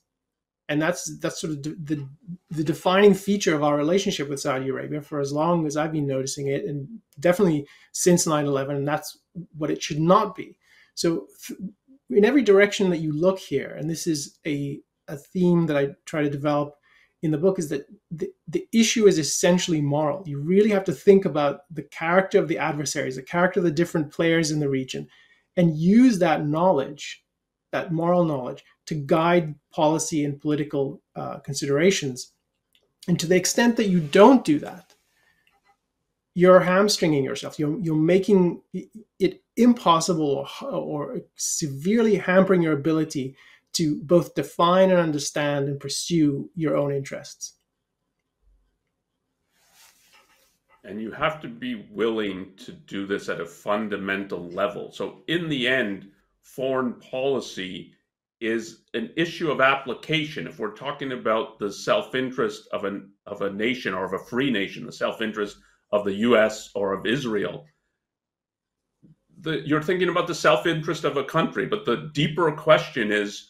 and 0.70 0.82
that's 0.82 1.18
that's 1.20 1.42
sort 1.42 1.54
of 1.54 1.64
the 1.64 2.08
the 2.50 2.64
defining 2.64 3.14
feature 3.14 3.56
of 3.56 3.64
our 3.64 3.76
relationship 3.76 4.30
with 4.30 4.40
Saudi 4.40 4.70
Arabia 4.70 5.02
for 5.02 5.20
as 5.20 5.32
long 5.32 5.66
as 5.66 5.76
I've 5.76 5.92
been 5.92 6.08
noticing 6.08 6.48
it, 6.48 6.66
and 6.66 6.88
definitely 7.20 7.68
since 7.92 8.26
9/11, 8.26 8.78
and 8.78 8.88
that's 8.88 9.18
what 9.58 9.72
it 9.72 9.84
should 9.84 10.00
not 10.00 10.36
be. 10.36 10.58
So, 10.96 11.28
in 12.10 12.24
every 12.24 12.44
direction 12.44 12.90
that 12.92 13.00
you 13.00 13.12
look 13.12 13.40
here, 13.40 13.76
and 13.78 13.90
this 13.90 14.08
is 14.08 14.38
a 14.48 14.80
a 15.08 15.18
theme 15.18 15.66
that 15.66 15.78
I 15.78 15.90
try 16.06 16.22
to 16.22 16.30
develop 16.30 16.76
in 17.22 17.32
the 17.32 17.38
book, 17.38 17.60
is 17.60 17.70
that 17.70 17.86
the, 18.12 18.30
the 18.48 18.68
issue 18.74 19.08
is 19.08 19.18
essentially 19.18 19.82
moral. 19.82 20.24
You 20.26 20.40
really 20.40 20.70
have 20.70 20.84
to 20.86 20.94
think 20.94 21.26
about 21.26 21.62
the 21.72 21.84
character 21.84 22.40
of 22.40 22.48
the 22.48 22.58
adversaries, 22.58 23.16
the 23.16 23.24
character 23.24 23.60
of 23.60 23.66
the 23.66 23.72
different 23.72 24.12
players 24.12 24.52
in 24.52 24.60
the 24.60 24.70
region, 24.70 25.08
and 25.58 25.78
use 25.78 26.20
that 26.20 26.46
knowledge, 26.46 27.24
that 27.72 27.92
moral 27.92 28.24
knowledge, 28.26 28.64
to 28.86 28.96
guide 28.96 29.56
policy 29.72 30.26
and 30.26 30.40
political 30.40 31.02
uh, 31.16 31.40
considerations. 31.40 32.34
And 33.08 33.20
to 33.20 33.28
the 33.28 33.36
extent 33.36 33.78
that 33.78 33.88
you 33.88 34.00
don't 34.00 34.44
do 34.46 34.60
that, 34.60 34.94
you're 36.36 36.62
hamstringing 36.62 37.24
yourself. 37.24 37.60
You're, 37.60 37.80
you're 37.80 37.96
making 37.96 38.62
it 39.20 39.44
impossible 39.56 40.48
or, 40.62 40.68
or 40.68 41.22
severely 41.36 42.16
hampering 42.16 42.62
your 42.62 42.74
ability 42.74 43.36
to 43.74 44.02
both 44.04 44.36
define 44.36 44.92
and 44.92 45.00
understand 45.00 45.68
and 45.68 45.80
pursue 45.80 46.50
your 46.56 46.76
own 46.76 46.94
interests. 46.94 47.54
And 50.84 51.02
you 51.02 51.12
have 51.12 51.42
to 51.42 51.48
be 51.48 51.88
willing 51.92 52.52
to 52.58 52.74
do 52.74 53.06
this 53.06 53.30
at 53.30 53.40
a 53.40 53.46
fundamental 53.46 54.50
level. 54.50 54.92
So, 54.92 55.22
in 55.28 55.48
the 55.48 55.68
end, 55.68 56.10
foreign 56.42 56.94
policy 56.96 57.94
is 58.44 58.82
an 58.94 59.10
issue 59.16 59.50
of 59.50 59.62
application. 59.62 60.48
If 60.48 60.60
we're 60.60 60.76
talking 60.76 61.14
about 61.14 61.60
the 61.60 61.72
self-interest 61.72 62.68
of 62.74 62.84
an 62.84 63.10
of 63.26 63.42
a 63.42 63.50
nation 63.50 63.94
or 63.94 64.04
of 64.04 64.14
a 64.14 64.26
free 64.26 64.52
nation, 64.52 64.86
the 64.86 64.92
self-interest 64.92 65.58
of 65.94 66.04
the 66.04 66.14
U.S. 66.28 66.70
or 66.76 66.94
of 66.94 67.06
Israel, 67.06 67.66
the, 69.40 69.62
you're 69.66 69.82
thinking 69.82 70.10
about 70.10 70.28
the 70.28 70.36
self-interest 70.36 71.06
of 71.06 71.16
a 71.16 71.24
country. 71.24 71.66
But 71.66 71.86
the 71.86 72.12
deeper 72.14 72.52
question 72.52 73.14
is: 73.14 73.50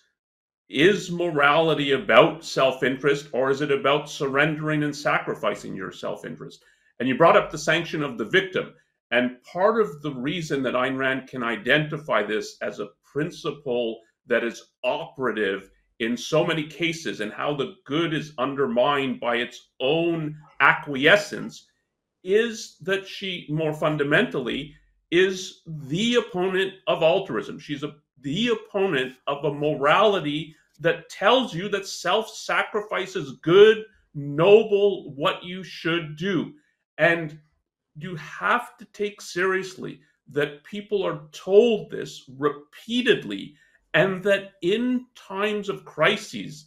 Is 0.70 1.12
morality 1.12 1.94
about 1.94 2.46
self-interest, 2.46 3.30
or 3.34 3.50
is 3.50 3.62
it 3.62 3.72
about 3.72 4.12
surrendering 4.12 4.84
and 4.84 4.96
sacrificing 4.96 5.76
your 5.76 5.92
self-interest? 5.92 6.64
And 7.00 7.10
you 7.10 7.18
brought 7.18 7.38
up 7.38 7.50
the 7.50 7.58
sanction 7.58 8.04
of 8.04 8.20
the 8.20 8.26
victim. 8.26 8.74
And 9.10 9.42
part 9.44 9.80
of 9.82 10.02
the 10.02 10.14
reason 10.14 10.64
that 10.64 10.74
Ayn 10.76 10.98
Rand 10.98 11.28
can 11.28 11.44
identify 11.44 12.24
this 12.24 12.58
as 12.62 12.80
a 12.80 12.90
principle 13.04 14.00
that 14.28 14.44
is 14.44 14.72
operative 14.84 15.70
in 16.00 16.18
so 16.18 16.46
many 16.46 16.64
cases 16.64 17.20
and 17.20 17.32
how 17.32 17.56
the 17.56 17.76
good 17.86 18.14
is 18.14 18.34
undermined 18.38 19.20
by 19.20 19.38
its 19.38 19.70
own 19.80 20.36
acquiescence 20.60 21.68
is 22.24 22.78
that 22.82 23.08
she 23.08 23.46
more 23.50 23.74
fundamentally 23.74 24.74
is 25.12 25.62
the 25.66 26.16
opponent 26.16 26.74
of 26.88 27.04
altruism. 27.04 27.60
She's 27.60 27.84
a, 27.84 27.96
the 28.22 28.50
opponent 28.50 29.14
of 29.28 29.44
a 29.46 29.54
morality 29.54 30.56
that 30.80 31.10
tells 31.10 31.54
you 31.54 31.70
that 31.70 31.86
self-sacrifice 31.86 33.16
is 33.16 33.38
good 33.44 33.84
noble 34.16 35.14
what 35.16 35.44
you 35.44 35.64
should 35.64 36.18
do. 36.18 36.54
And 36.98 37.40
you 37.96 38.16
have 38.16 38.78
to 38.78 38.86
take 38.86 39.22
seriously 39.22 40.00
that 40.30 40.64
people 40.64 41.04
are 41.06 41.22
told 41.32 41.92
this 41.92 42.24
repeatedly 42.38 43.56
and 43.94 44.24
that 44.24 44.54
in 44.62 45.06
times 45.16 45.70
of 45.70 45.86
crises, 45.86 46.66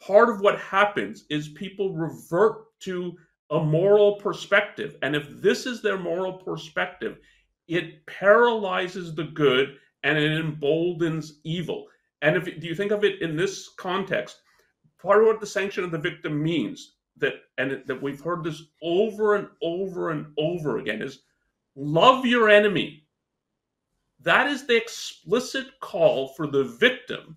part 0.00 0.28
of 0.28 0.40
what 0.40 0.58
happens 0.60 1.24
is 1.30 1.48
people 1.48 1.94
revert 1.94 2.78
to 2.80 3.16
a 3.50 3.58
moral 3.58 4.16
perspective. 4.16 4.96
And 5.02 5.16
if 5.16 5.28
this 5.40 5.66
is 5.66 5.80
their 5.80 5.98
moral 5.98 6.34
perspective, 6.34 7.18
it 7.66 8.04
paralyzes 8.06 9.14
the 9.14 9.24
good 9.24 9.76
and 10.02 10.18
it 10.18 10.32
emboldens 10.32 11.40
evil. 11.44 11.86
And 12.22 12.36
if 12.36 12.44
do 12.44 12.66
you 12.66 12.74
think 12.74 12.92
of 12.92 13.04
it 13.04 13.22
in 13.22 13.36
this 13.36 13.70
context, 13.76 14.42
part 15.00 15.22
of 15.22 15.26
what 15.26 15.40
the 15.40 15.46
sanction 15.46 15.84
of 15.84 15.90
the 15.90 15.98
victim 15.98 16.42
means 16.42 16.94
that 17.16 17.34
and 17.56 17.82
that 17.86 18.02
we've 18.02 18.20
heard 18.20 18.44
this 18.44 18.62
over 18.82 19.36
and 19.36 19.48
over 19.62 20.10
and 20.10 20.26
over 20.38 20.78
again 20.78 21.02
is 21.02 21.20
love 21.74 22.26
your 22.26 22.48
enemy 22.48 23.04
that 24.20 24.48
is 24.48 24.66
the 24.66 24.76
explicit 24.76 25.66
call 25.80 26.28
for 26.28 26.46
the 26.46 26.64
victim 26.64 27.36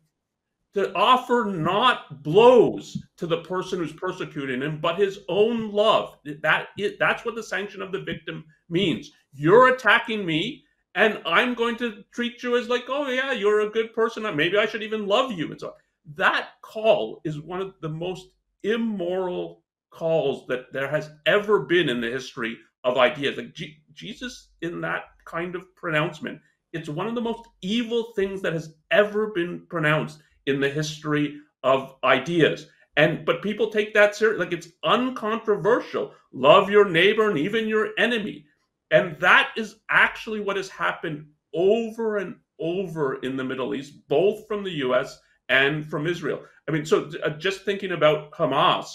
to 0.73 0.93
offer 0.95 1.51
not 1.53 2.23
blows 2.23 2.97
to 3.17 3.27
the 3.27 3.41
person 3.41 3.79
who's 3.79 3.93
persecuting 3.93 4.61
him, 4.61 4.79
but 4.79 4.97
his 4.97 5.19
own 5.27 5.69
love. 5.71 6.17
That 6.41 6.69
is, 6.77 6.93
that's 6.97 7.25
what 7.25 7.35
the 7.35 7.43
sanction 7.43 7.81
of 7.81 7.91
the 7.91 8.01
victim 8.01 8.45
means. 8.69 9.11
You're 9.33 9.73
attacking 9.73 10.25
me, 10.25 10.63
and 10.95 11.21
I'm 11.25 11.53
going 11.55 11.75
to 11.77 12.03
treat 12.13 12.41
you 12.41 12.57
as 12.57 12.69
like, 12.69 12.85
oh 12.87 13.09
yeah, 13.09 13.33
you're 13.33 13.61
a 13.61 13.69
good 13.69 13.93
person. 13.93 14.23
Maybe 14.35 14.57
I 14.57 14.65
should 14.65 14.83
even 14.83 15.07
love 15.07 15.31
you. 15.33 15.51
And 15.51 15.59
so 15.59 15.73
that 16.15 16.49
call 16.61 17.21
is 17.25 17.39
one 17.39 17.61
of 17.61 17.73
the 17.81 17.89
most 17.89 18.27
immoral 18.63 19.63
calls 19.89 20.47
that 20.47 20.71
there 20.71 20.89
has 20.89 21.11
ever 21.25 21.59
been 21.59 21.89
in 21.89 21.99
the 21.99 22.09
history 22.09 22.57
of 22.83 22.97
ideas. 22.97 23.37
Like 23.37 23.53
G- 23.53 23.83
Jesus, 23.93 24.49
in 24.61 24.79
that 24.81 25.03
kind 25.25 25.55
of 25.55 25.75
pronouncement, 25.75 26.39
it's 26.73 26.89
one 26.89 27.07
of 27.07 27.15
the 27.15 27.21
most 27.21 27.47
evil 27.61 28.13
things 28.15 28.41
that 28.41 28.53
has 28.53 28.75
ever 28.91 29.27
been 29.27 29.65
pronounced 29.69 30.19
in 30.45 30.59
the 30.59 30.69
history 30.69 31.37
of 31.63 31.95
ideas. 32.03 32.67
And 32.97 33.25
but 33.25 33.41
people 33.41 33.69
take 33.69 33.93
that 33.93 34.15
serious, 34.15 34.39
like 34.39 34.51
it's 34.51 34.69
uncontroversial. 34.83 36.13
Love 36.33 36.69
your 36.69 36.89
neighbor 36.89 37.29
and 37.29 37.37
even 37.37 37.67
your 37.67 37.89
enemy. 37.97 38.45
And 38.91 39.17
that 39.19 39.51
is 39.55 39.77
actually 39.89 40.41
what 40.41 40.57
has 40.57 40.67
happened 40.67 41.25
over 41.53 42.17
and 42.17 42.35
over 42.59 43.15
in 43.15 43.37
the 43.37 43.43
Middle 43.43 43.73
East, 43.73 44.07
both 44.07 44.45
from 44.47 44.63
the 44.63 44.71
US 44.71 45.19
and 45.49 45.85
from 45.85 46.07
Israel. 46.07 46.41
I 46.67 46.71
mean, 46.71 46.85
so 46.85 47.09
uh, 47.23 47.29
just 47.31 47.63
thinking 47.63 47.93
about 47.93 48.31
Hamas, 48.31 48.87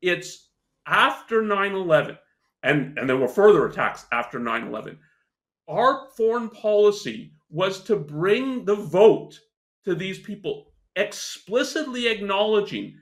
it's 0.00 0.48
after 0.86 1.42
9 1.42 1.74
11, 1.74 2.18
and, 2.62 2.98
and 2.98 3.08
there 3.08 3.16
were 3.16 3.28
further 3.28 3.66
attacks 3.66 4.06
after 4.12 4.38
9 4.38 4.66
11 4.66 4.98
our 5.68 6.08
foreign 6.16 6.48
policy 6.50 7.32
was 7.50 7.82
to 7.84 7.96
bring 7.96 8.64
the 8.64 8.74
vote 8.74 9.38
to 9.84 9.94
these 9.94 10.18
people, 10.18 10.72
explicitly 10.96 12.08
acknowledging, 12.08 12.94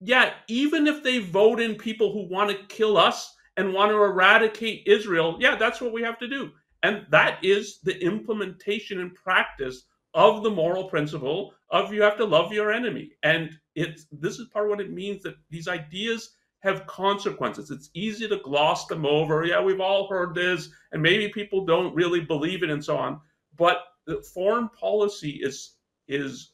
yeah, 0.00 0.32
even 0.48 0.86
if 0.86 1.02
they 1.02 1.18
vote 1.18 1.60
in 1.60 1.74
people 1.74 2.12
who 2.12 2.28
want 2.28 2.50
to 2.50 2.74
kill 2.74 2.96
us 2.96 3.34
and 3.56 3.72
want 3.72 3.90
to 3.90 3.96
eradicate 3.96 4.86
Israel, 4.86 5.36
yeah, 5.40 5.56
that's 5.56 5.80
what 5.80 5.92
we 5.92 6.02
have 6.02 6.18
to 6.18 6.28
do. 6.28 6.50
And 6.82 7.06
that 7.10 7.38
is 7.42 7.80
the 7.82 8.00
implementation 8.02 9.00
and 9.00 9.14
practice 9.14 9.84
of 10.14 10.42
the 10.42 10.50
moral 10.50 10.88
principle 10.88 11.52
of 11.70 11.92
you 11.92 12.02
have 12.02 12.16
to 12.16 12.24
love 12.24 12.52
your 12.52 12.72
enemy. 12.72 13.10
And 13.22 13.50
it's 13.74 14.06
this 14.12 14.38
is 14.38 14.48
part 14.48 14.66
of 14.66 14.70
what 14.70 14.80
it 14.80 14.92
means 14.92 15.22
that 15.22 15.36
these 15.50 15.68
ideas 15.68 16.30
have 16.60 16.86
consequences. 16.86 17.70
It's 17.70 17.90
easy 17.94 18.28
to 18.28 18.38
gloss 18.38 18.86
them 18.86 19.06
over. 19.06 19.44
Yeah, 19.44 19.62
we've 19.62 19.80
all 19.80 20.08
heard 20.08 20.34
this, 20.34 20.70
and 20.92 21.00
maybe 21.00 21.28
people 21.28 21.64
don't 21.64 21.94
really 21.94 22.20
believe 22.20 22.62
it 22.62 22.70
and 22.70 22.84
so 22.84 22.96
on. 22.96 23.20
But 23.56 23.78
the 24.06 24.22
foreign 24.22 24.68
policy 24.70 25.40
is 25.42 25.74
is 26.08 26.52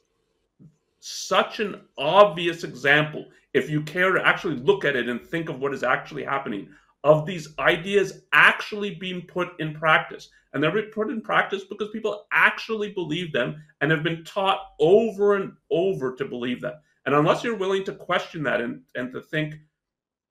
such 1.00 1.60
an 1.60 1.82
obvious 1.98 2.64
example. 2.64 3.26
if 3.52 3.70
you 3.70 3.80
care 3.82 4.12
to 4.12 4.26
actually 4.26 4.56
look 4.56 4.84
at 4.84 4.96
it 4.96 5.08
and 5.08 5.24
think 5.24 5.48
of 5.48 5.60
what 5.60 5.72
is 5.72 5.84
actually 5.84 6.24
happening, 6.24 6.68
of 7.04 7.24
these 7.24 7.56
ideas 7.58 8.22
actually 8.32 8.94
being 8.96 9.22
put 9.22 9.48
in 9.60 9.74
practice. 9.74 10.30
And 10.52 10.62
they're 10.62 10.90
put 10.90 11.10
in 11.10 11.20
practice 11.20 11.62
because 11.64 11.90
people 11.90 12.26
actually 12.32 12.92
believe 12.92 13.32
them 13.32 13.62
and 13.80 13.90
have 13.90 14.02
been 14.02 14.24
taught 14.24 14.72
over 14.80 15.36
and 15.36 15.52
over 15.70 16.16
to 16.16 16.24
believe 16.24 16.60
them. 16.60 16.74
And 17.06 17.14
unless 17.14 17.44
you're 17.44 17.56
willing 17.56 17.84
to 17.84 17.92
question 17.92 18.42
that 18.44 18.60
and, 18.60 18.80
and 18.94 19.12
to 19.12 19.20
think, 19.20 19.56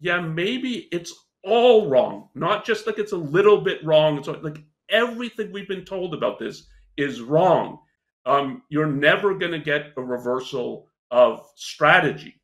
yeah, 0.04 0.20
maybe 0.20 0.90
it's 0.92 1.14
all 1.46 1.90
wrong, 1.90 2.30
not 2.36 2.66
just 2.66 2.86
like 2.86 3.00
it's 3.00 3.14
a 3.14 3.18
little 3.18 3.62
bit 3.62 3.84
wrong. 3.86 4.22
So 4.22 4.34
like 4.34 4.62
everything 4.90 5.52
we've 5.52 5.68
been 5.68 5.86
told 5.86 6.14
about 6.14 6.40
this 6.40 6.68
is 6.98 7.22
wrong. 7.22 7.80
Um, 8.26 8.64
you're 8.70 8.86
never 8.86 9.34
going 9.34 9.54
to 9.54 9.60
get 9.60 9.94
a 9.96 10.02
reversal 10.02 10.90
of 11.10 11.48
strategy. 11.56 12.36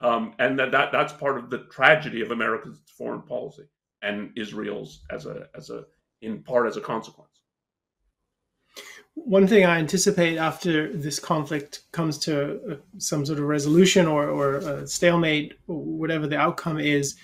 Um, 0.00 0.34
and 0.40 0.58
that, 0.58 0.72
that 0.72 0.90
that's 0.90 1.12
part 1.12 1.38
of 1.38 1.50
the 1.50 1.64
tragedy 1.70 2.20
of 2.20 2.32
America's 2.32 2.80
foreign 2.98 3.22
policy 3.22 3.62
and 4.02 4.30
Israel's 4.36 5.04
as 5.10 5.26
a 5.26 5.48
as 5.56 5.70
a 5.70 5.84
in 6.20 6.42
part 6.42 6.66
as 6.66 6.76
a 6.76 6.80
consequence. 6.80 7.30
One 9.14 9.46
thing 9.46 9.64
I 9.64 9.78
anticipate 9.78 10.38
after 10.38 10.92
this 10.92 11.18
conflict 11.18 11.82
comes 11.92 12.18
to 12.20 12.72
uh, 12.72 12.76
some 12.98 13.24
sort 13.24 13.38
of 13.38 13.44
resolution 13.46 14.06
or, 14.06 14.28
or 14.28 14.86
stalemate, 14.86 15.54
or 15.68 15.76
whatever 15.76 16.26
the 16.26 16.36
outcome 16.36 16.78
is, 16.78 17.16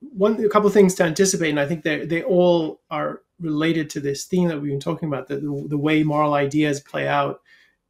one 0.00 0.42
a 0.44 0.48
couple 0.48 0.66
of 0.66 0.72
things 0.74 0.94
to 0.96 1.04
anticipate, 1.04 1.50
and 1.50 1.60
I 1.60 1.66
think 1.66 1.82
they 1.82 2.04
they 2.04 2.22
all 2.22 2.80
are 2.90 3.22
related 3.40 3.90
to 3.90 4.00
this 4.00 4.24
theme 4.24 4.48
that 4.48 4.60
we've 4.60 4.70
been 4.70 4.80
talking 4.80 5.08
about 5.08 5.28
the, 5.28 5.36
the 5.68 5.78
way 5.78 6.02
moral 6.02 6.34
ideas 6.34 6.80
play 6.80 7.08
out 7.08 7.40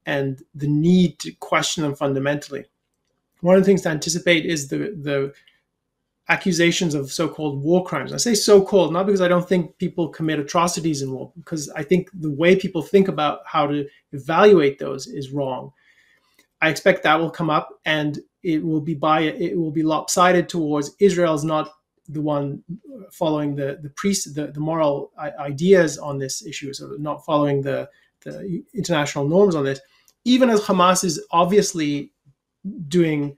and 0.07 0.43
the 0.55 0.69
need 0.69 1.19
to 1.21 1.33
question 1.33 1.83
them 1.83 1.95
fundamentally. 1.95 2.65
One 3.41 3.57
of 3.57 3.63
the 3.63 3.67
things 3.67 3.83
to 3.83 3.91
anticipate 3.91 4.47
is 4.47 4.69
the 4.69 4.79
the 4.79 5.35
accusations 6.29 6.95
of 6.95 7.13
so-called 7.13 7.63
war 7.63 7.85
crimes. 7.85 8.13
I 8.13 8.17
say 8.17 8.35
so-called 8.35 8.93
not 8.93 9.07
because 9.07 9.21
I 9.21 9.29
don't 9.29 9.49
think 9.49 9.77
people 9.79 10.09
commit 10.09 10.39
atrocities 10.39 11.03
in 11.03 11.13
war, 11.13 11.33
because 11.37 11.69
I 11.71 11.83
think 11.83 12.09
the 12.15 12.31
way 12.31 12.57
people 12.57 12.83
think 12.83 13.09
about 13.09 13.41
how 13.47 13.67
to 13.67 13.87
evaluate 14.13 14.79
those 14.79 15.07
is 15.07 15.31
wrong. 15.31 15.73
I 16.63 16.71
expect 16.71 17.03
that 17.03 17.21
will 17.21 17.31
come 17.31 17.51
up, 17.51 17.69
and 17.85 18.19
it 18.43 18.65
will 18.65 18.81
be 18.81 18.95
by 18.95 19.21
it 19.23 19.57
will 19.57 19.71
be 19.71 19.83
lopsided 19.83 20.49
towards 20.49 20.95
Israel's 20.99 21.45
not 21.45 21.69
the 22.09 22.23
one 22.23 22.63
following 23.13 23.55
the 23.55 23.79
the 23.83 23.91
priest 23.91 24.35
the, 24.35 24.47
the 24.49 24.61
moral 24.61 25.13
ideas 25.19 25.99
on 25.99 26.19
this 26.19 26.45
issue, 26.47 26.73
so 26.73 26.97
not 26.99 27.25
following 27.25 27.61
the 27.61 27.89
the 28.25 28.65
international 28.73 29.29
norms 29.29 29.55
on 29.55 29.65
this. 29.65 29.81
Even 30.25 30.49
as 30.49 30.63
Hamas 30.63 31.05
is 31.05 31.23
obviously 31.31 32.13
doing 32.89 33.37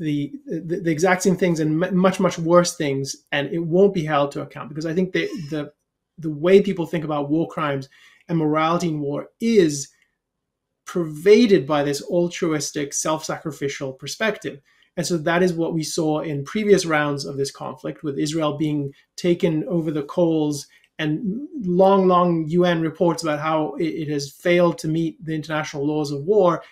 the, 0.00 0.32
the, 0.46 0.80
the 0.80 0.90
exact 0.90 1.22
same 1.22 1.36
things 1.36 1.60
and 1.60 1.78
much 1.78 2.18
much 2.18 2.38
worse 2.38 2.76
things, 2.76 3.16
and 3.32 3.52
it 3.52 3.58
won't 3.58 3.94
be 3.94 4.04
held 4.04 4.32
to 4.32 4.42
account 4.42 4.70
because 4.70 4.86
I 4.86 4.94
think 4.94 5.12
the 5.12 5.28
the 5.50 5.72
the 6.18 6.30
way 6.30 6.60
people 6.60 6.86
think 6.86 7.04
about 7.04 7.30
war 7.30 7.48
crimes 7.48 7.88
and 8.28 8.38
morality 8.38 8.88
in 8.88 9.00
war 9.00 9.28
is 9.40 9.88
pervaded 10.86 11.66
by 11.66 11.82
this 11.82 12.02
altruistic, 12.02 12.92
self-sacrificial 12.92 13.92
perspective. 13.92 14.60
And 14.96 15.06
so 15.06 15.16
that 15.18 15.42
is 15.42 15.52
what 15.52 15.72
we 15.72 15.82
saw 15.82 16.20
in 16.20 16.44
previous 16.44 16.84
rounds 16.84 17.24
of 17.24 17.36
this 17.36 17.50
conflict, 17.50 18.02
with 18.02 18.18
Israel 18.18 18.56
being 18.56 18.92
taken 19.16 19.64
over 19.64 19.90
the 19.90 20.02
coals 20.02 20.66
and 20.98 21.48
long, 21.62 22.06
long 22.08 22.46
UN 22.48 22.82
reports 22.82 23.22
about 23.22 23.38
how 23.38 23.74
it, 23.78 24.08
has 24.08 24.30
failed 24.30 24.78
to 24.78 24.88
meet 24.88 25.22
the 25.24 25.34
international 25.34 25.86
laws 25.86 26.10
of 26.10 26.24
war 26.24 26.62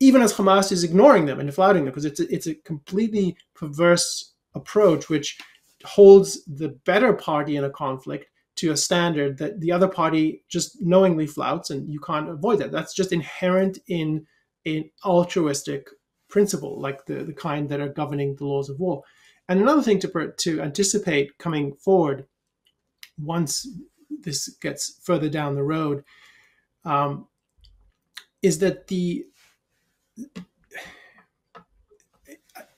even 0.00 0.22
as 0.22 0.32
Hamas 0.32 0.72
is 0.72 0.82
ignoring 0.82 1.26
them 1.26 1.38
and 1.40 1.54
flouting 1.54 1.84
them, 1.84 1.92
because 1.92 2.06
it's 2.06 2.20
a, 2.20 2.34
it's 2.34 2.46
a 2.46 2.54
completely 2.54 3.36
perverse 3.54 4.34
approach 4.54 5.08
which 5.08 5.38
holds 5.84 6.44
the 6.44 6.70
better 6.84 7.12
party 7.12 7.56
in 7.56 7.64
a 7.64 7.70
conflict 7.70 8.26
to 8.56 8.72
a 8.72 8.76
standard 8.76 9.38
that 9.38 9.60
the 9.60 9.72
other 9.72 9.88
party 9.88 10.42
just 10.48 10.82
knowingly 10.82 11.26
flouts, 11.26 11.70
and 11.70 11.88
you 11.88 12.00
can't 12.00 12.28
avoid 12.28 12.58
that. 12.58 12.72
That's 12.72 12.94
just 12.94 13.12
inherent 13.12 13.78
in 13.86 14.26
an 14.66 14.90
altruistic 15.04 15.88
principle, 16.28 16.80
like 16.80 17.06
the, 17.06 17.24
the 17.24 17.32
kind 17.32 17.68
that 17.68 17.80
are 17.80 17.88
governing 17.88 18.36
the 18.36 18.44
laws 18.44 18.68
of 18.68 18.78
war. 18.78 19.02
And 19.48 19.60
another 19.60 19.82
thing 19.82 19.98
to, 20.00 20.32
to 20.36 20.60
anticipate 20.60 21.38
coming 21.38 21.74
forward 21.74 22.26
once 23.18 23.66
this 24.08 24.48
gets 24.60 25.00
further 25.02 25.28
down 25.28 25.54
the 25.54 25.62
road 25.62 26.04
um, 26.84 27.26
is 28.42 28.58
that 28.58 28.86
the 28.88 29.24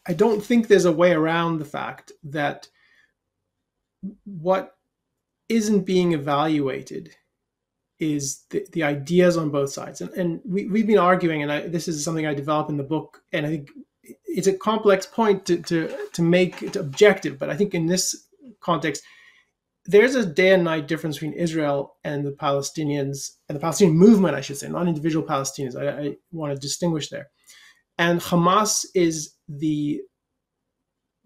I 0.07 0.13
don't 0.13 0.45
think 0.45 0.67
there's 0.67 0.85
a 0.85 0.93
way 0.93 1.13
around 1.13 1.59
the 1.59 1.65
fact 1.65 2.13
that 2.25 2.69
what 4.25 4.77
isn't 5.49 5.85
being 5.85 6.13
evaluated 6.13 7.15
is 8.01 8.45
the, 8.51 8.67
the 8.73 8.83
ideas 8.83 9.37
on 9.37 9.51
both 9.51 9.71
sides. 9.71 10.01
And, 10.01 10.11
and 10.15 10.41
we, 10.45 10.67
we've 10.67 10.87
been 10.87 10.99
arguing, 10.99 11.43
and 11.43 11.53
I, 11.53 11.69
this 11.69 11.87
is 11.87 12.05
something 12.05 12.27
I 12.27 12.35
develop 12.35 12.69
in 12.69 12.77
the 12.77 12.83
book, 12.83 13.23
and 13.33 13.47
I 13.47 13.51
think 13.51 13.71
it's 14.25 14.49
a 14.49 14.55
complex 14.55 15.07
point 15.07 15.47
to, 15.47 15.63
to, 15.63 15.97
to 16.13 16.23
make 16.23 16.63
it 16.63 16.75
objective. 16.75 17.39
But 17.39 17.51
I 17.51 17.57
think 17.57 17.75
in 17.75 17.87
this 17.87 18.27
context, 18.61 19.05
there's 19.85 20.15
a 20.15 20.25
day 20.25 20.53
and 20.53 20.65
night 20.65 20.87
difference 20.87 21.17
between 21.17 21.33
Israel 21.33 21.97
and 22.05 22.25
the 22.25 22.33
Palestinians 22.33 23.31
and 23.49 23.57
the 23.57 23.61
Palestinian 23.61 23.97
movement, 23.97 24.37
I 24.37 24.41
should 24.41 24.57
say, 24.57 24.69
not 24.69 24.87
individual 24.87 25.27
Palestinians. 25.27 25.77
I, 25.77 26.09
I 26.09 26.17
want 26.31 26.53
to 26.53 26.59
distinguish 26.59 27.09
there. 27.09 27.29
And 27.99 28.21
Hamas 28.21 28.85
is 28.95 29.35
the, 29.49 30.01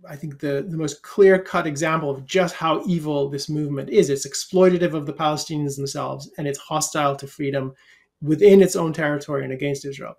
I 0.09 0.17
think, 0.17 0.41
the, 0.41 0.67
the 0.69 0.77
most 0.77 1.03
clear 1.03 1.39
cut 1.39 1.67
example 1.67 2.11
of 2.11 2.25
just 2.25 2.55
how 2.55 2.83
evil 2.87 3.29
this 3.29 3.49
movement 3.49 3.91
is. 3.91 4.09
It's 4.09 4.27
exploitative 4.27 4.95
of 4.95 5.07
the 5.07 5.15
Palestinians 5.15 5.77
themselves 5.77 6.31
and 6.39 6.49
it's 6.49 6.59
hostile 6.59 7.15
to 7.17 7.27
freedom 7.27 7.75
within 8.23 8.63
its 8.63 8.75
own 8.75 8.93
territory 8.93 9.45
and 9.45 9.53
against 9.53 9.85
Israel. 9.85 10.15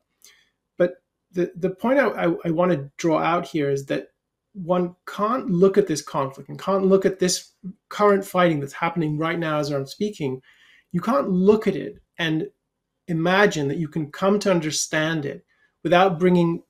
But 0.78 0.96
the, 1.32 1.52
the 1.56 1.72
point 1.72 2.00
I, 2.00 2.08
I, 2.08 2.36
I 2.46 2.52
want 2.52 2.72
to 2.72 2.92
draw 2.98 3.18
out 3.20 3.48
here 3.48 3.72
is 3.72 3.88
that 3.88 4.10
one 4.64 4.95
can't 5.05 5.49
look 5.49 5.78
at 5.78 5.88
this 5.88 6.01
conflict 6.01 6.49
and 6.49 6.60
can't 6.60 6.86
look 6.86 7.05
at 7.05 7.20
this 7.20 7.53
current 7.89 8.26
fighting 8.26 8.60
that's 8.60 8.74
happening 8.74 9.18
right 9.18 9.38
now 9.38 9.60
as 9.60 9.70
I'm 9.70 9.86
speaking. 9.86 10.41
You 10.91 11.01
can't 11.01 11.30
look 11.30 11.68
at 11.68 11.76
it 11.76 12.01
and 12.18 12.47
imagine 13.08 13.68
that 13.68 13.78
you 13.78 13.88
can 13.88 14.12
come 14.12 14.39
to 14.39 14.51
understand 14.51 15.26
it 15.26 15.45
without 15.84 16.20
bringing 16.20 16.64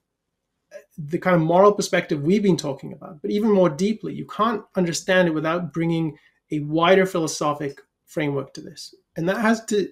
uh, 0.74 0.78
the 0.98 1.18
kind 1.18 1.36
of 1.36 1.42
moral 1.42 1.74
perspective 1.74 2.22
we've 2.22 2.44
been 2.44 2.58
talking 2.58 2.94
about, 2.94 3.22
but 3.22 3.32
even 3.32 3.50
more 3.50 3.70
deeply. 3.70 4.14
You 4.14 4.26
can't 4.28 4.64
understand 4.76 5.28
it 5.28 5.34
without 5.34 5.74
bringing 5.74 6.18
a 6.52 6.60
wider 6.60 7.06
philosophic 7.06 7.82
framework 8.06 8.54
to 8.54 8.62
this. 8.62 8.94
And 9.16 9.28
that 9.28 9.42
has 9.42 9.66
to, 9.66 9.88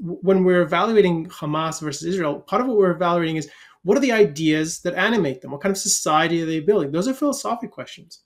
when 0.00 0.42
we're 0.42 0.62
evaluating 0.62 1.26
Hamas 1.26 1.80
versus 1.80 2.02
Israel, 2.04 2.40
part 2.40 2.60
of 2.60 2.68
what 2.68 2.76
we're 2.76 2.90
evaluating 2.90 3.36
is 3.36 3.48
what 3.86 3.96
are 3.96 4.00
the 4.00 4.10
ideas 4.10 4.80
that 4.80 4.94
animate 4.94 5.40
them? 5.40 5.52
What 5.52 5.60
kind 5.60 5.70
of 5.70 5.78
society 5.78 6.42
are 6.42 6.46
they 6.46 6.58
building? 6.58 6.90
Those 6.90 7.06
are 7.06 7.14
philosophic 7.14 7.70
questions. 7.70 8.22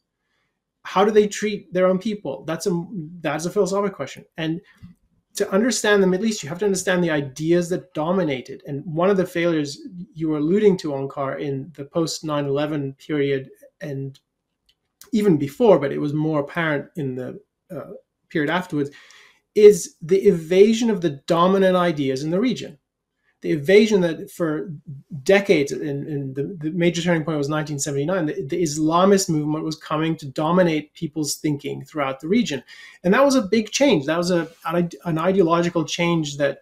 How 0.85 1.05
do 1.05 1.11
they 1.11 1.29
treat 1.29 1.71
their 1.71 1.87
own 1.87 1.99
people? 1.99 2.45
That's 2.47 2.67
a 2.67 2.83
that's 3.21 3.45
a 3.45 3.51
philosophic 3.51 3.93
question. 3.93 4.25
And 4.39 4.63
to 5.37 5.51
understand 5.53 6.03
the 6.03 6.07
Middle 6.07 6.25
East, 6.25 6.43
you 6.43 6.49
have 6.49 6.61
to 6.61 6.65
understand 6.65 7.05
the 7.05 7.11
ideas 7.11 7.69
that 7.69 7.93
dominated. 7.93 8.63
And 8.67 8.83
one 8.87 9.11
of 9.11 9.19
the 9.19 9.27
failures 9.27 9.79
you 10.15 10.31
were 10.31 10.39
alluding 10.39 10.79
to, 10.79 10.93
Onkar, 10.93 11.39
in 11.39 11.71
the 11.77 11.85
post 11.85 12.25
9 12.25 12.47
11 12.47 12.95
period 12.95 13.51
and 13.83 14.19
even 15.13 15.37
before, 15.37 15.79
but 15.79 15.93
it 15.93 16.01
was 16.01 16.15
more 16.15 16.41
apparent 16.41 16.87
in 16.97 17.17
the 17.17 17.39
uh, 17.71 17.93
period 18.31 18.51
afterwards, 18.51 18.89
is 19.55 19.97
the 20.01 20.23
evasion 20.27 20.89
of 20.89 21.03
the 21.03 21.21
dominant 21.27 21.77
ideas 21.77 22.23
in 22.23 22.31
the 22.31 22.41
region 22.41 22.79
the 23.43 23.53
evasion 23.53 24.03
that 24.03 24.31
for 24.31 24.71
decades, 25.23 25.73
and, 25.73 26.35
the, 26.35 26.57
the, 26.59 26.71
major 26.73 27.01
turning 27.01 27.25
point 27.25 27.39
was 27.39 27.49
1979, 27.49 28.27
the, 28.27 28.47
the, 28.47 28.63
Islamist 28.63 29.31
movement 29.31 29.65
was 29.65 29.77
coming 29.77 30.15
to 30.17 30.27
dominate 30.27 30.93
people's 30.93 31.37
thinking 31.37 31.85
throughout 31.85 32.21
the 32.21 32.29
region. 32.29 32.63
And 33.03 33.15
that 33.15 33.25
was 33.25 33.37
a 33.37 33.43
big 33.43 33.71
change. 33.71 34.05
That 34.05 34.19
was 34.19 34.31
a, 34.31 34.49
an, 34.67 34.91
an 35.05 35.19
ideological 35.19 35.87
change 35.87 36.37
that 36.37 36.59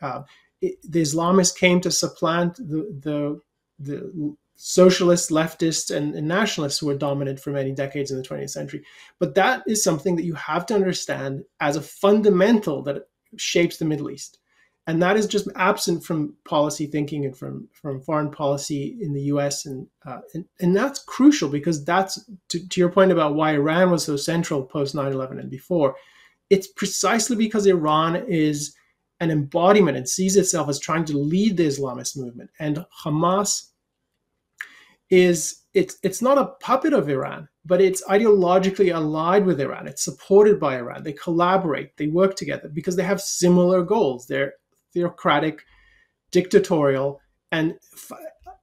uh, 0.00 0.22
it, 0.62 0.76
the 0.90 1.02
Islamists 1.02 1.56
came 1.56 1.80
to 1.82 1.90
supplant 1.90 2.56
the, 2.56 2.88
the, 3.00 3.40
the 3.78 4.36
leftists, 4.56 5.94
and, 5.94 6.14
and, 6.14 6.26
nationalists 6.26 6.78
who 6.78 6.86
were 6.86 6.96
dominant 6.96 7.38
for 7.38 7.50
many 7.50 7.72
decades 7.72 8.10
in 8.10 8.16
the 8.16 8.22
20th 8.22 8.50
century. 8.50 8.82
But 9.18 9.34
that 9.34 9.62
is 9.66 9.84
something 9.84 10.16
that 10.16 10.24
you 10.24 10.34
have 10.34 10.64
to 10.66 10.74
understand 10.74 11.44
as 11.60 11.76
a 11.76 11.82
fundamental 11.82 12.82
that 12.84 13.08
shapes 13.36 13.76
the 13.76 13.84
Middle 13.84 14.10
East 14.10 14.38
and 14.86 15.02
that 15.02 15.16
is 15.16 15.26
just 15.26 15.48
absent 15.56 16.04
from 16.04 16.34
policy 16.44 16.86
thinking 16.86 17.24
and 17.24 17.36
from 17.36 17.68
from 17.72 18.02
foreign 18.02 18.30
policy 18.30 18.98
in 19.00 19.14
the 19.14 19.22
U.S. 19.22 19.64
and 19.64 19.86
uh, 20.04 20.20
and, 20.34 20.44
and 20.60 20.76
that's 20.76 21.02
crucial 21.02 21.48
because 21.48 21.84
that's 21.84 22.22
to, 22.50 22.68
to 22.68 22.80
your 22.80 22.90
point 22.90 23.10
about 23.10 23.34
why 23.34 23.54
Iran 23.54 23.90
was 23.90 24.04
so 24.04 24.16
central 24.16 24.62
post 24.62 24.94
9/11 24.94 25.40
and 25.40 25.50
before. 25.50 25.96
It's 26.50 26.66
precisely 26.66 27.36
because 27.36 27.66
Iran 27.66 28.16
is 28.28 28.74
an 29.20 29.30
embodiment 29.30 29.96
and 29.96 30.06
sees 30.08 30.36
itself 30.36 30.68
as 30.68 30.78
trying 30.78 31.06
to 31.06 31.16
lead 31.16 31.56
the 31.56 31.66
Islamist 31.66 32.18
movement, 32.18 32.50
and 32.58 32.84
Hamas 33.04 33.70
is 35.08 35.62
it's 35.72 35.96
it's 36.02 36.20
not 36.20 36.36
a 36.36 36.52
puppet 36.60 36.92
of 36.92 37.08
Iran, 37.08 37.48
but 37.64 37.80
it's 37.80 38.04
ideologically 38.04 38.94
allied 38.94 39.46
with 39.46 39.60
Iran. 39.60 39.88
It's 39.88 40.04
supported 40.04 40.60
by 40.60 40.76
Iran. 40.76 41.02
They 41.02 41.14
collaborate, 41.14 41.96
they 41.96 42.08
work 42.08 42.36
together 42.36 42.68
because 42.68 42.96
they 42.96 43.02
have 43.02 43.22
similar 43.22 43.82
goals. 43.82 44.26
They're 44.26 44.52
theocratic, 44.94 45.64
dictatorial, 46.30 47.20
and 47.52 47.74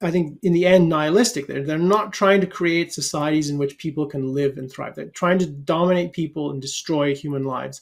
I 0.01 0.09
think 0.09 0.39
in 0.41 0.53
the 0.53 0.65
end 0.65 0.89
nihilistic. 0.89 1.45
They're 1.45 1.63
they're 1.63 1.77
not 1.77 2.13
trying 2.13 2.41
to 2.41 2.47
create 2.47 2.93
societies 2.93 3.49
in 3.49 3.57
which 3.57 3.77
people 3.77 4.07
can 4.07 4.33
live 4.33 4.57
and 4.57 4.71
thrive. 4.71 4.95
They're 4.95 5.09
trying 5.09 5.37
to 5.39 5.45
dominate 5.45 6.13
people 6.13 6.51
and 6.51 6.61
destroy 6.61 7.13
human 7.13 7.43
lives, 7.43 7.81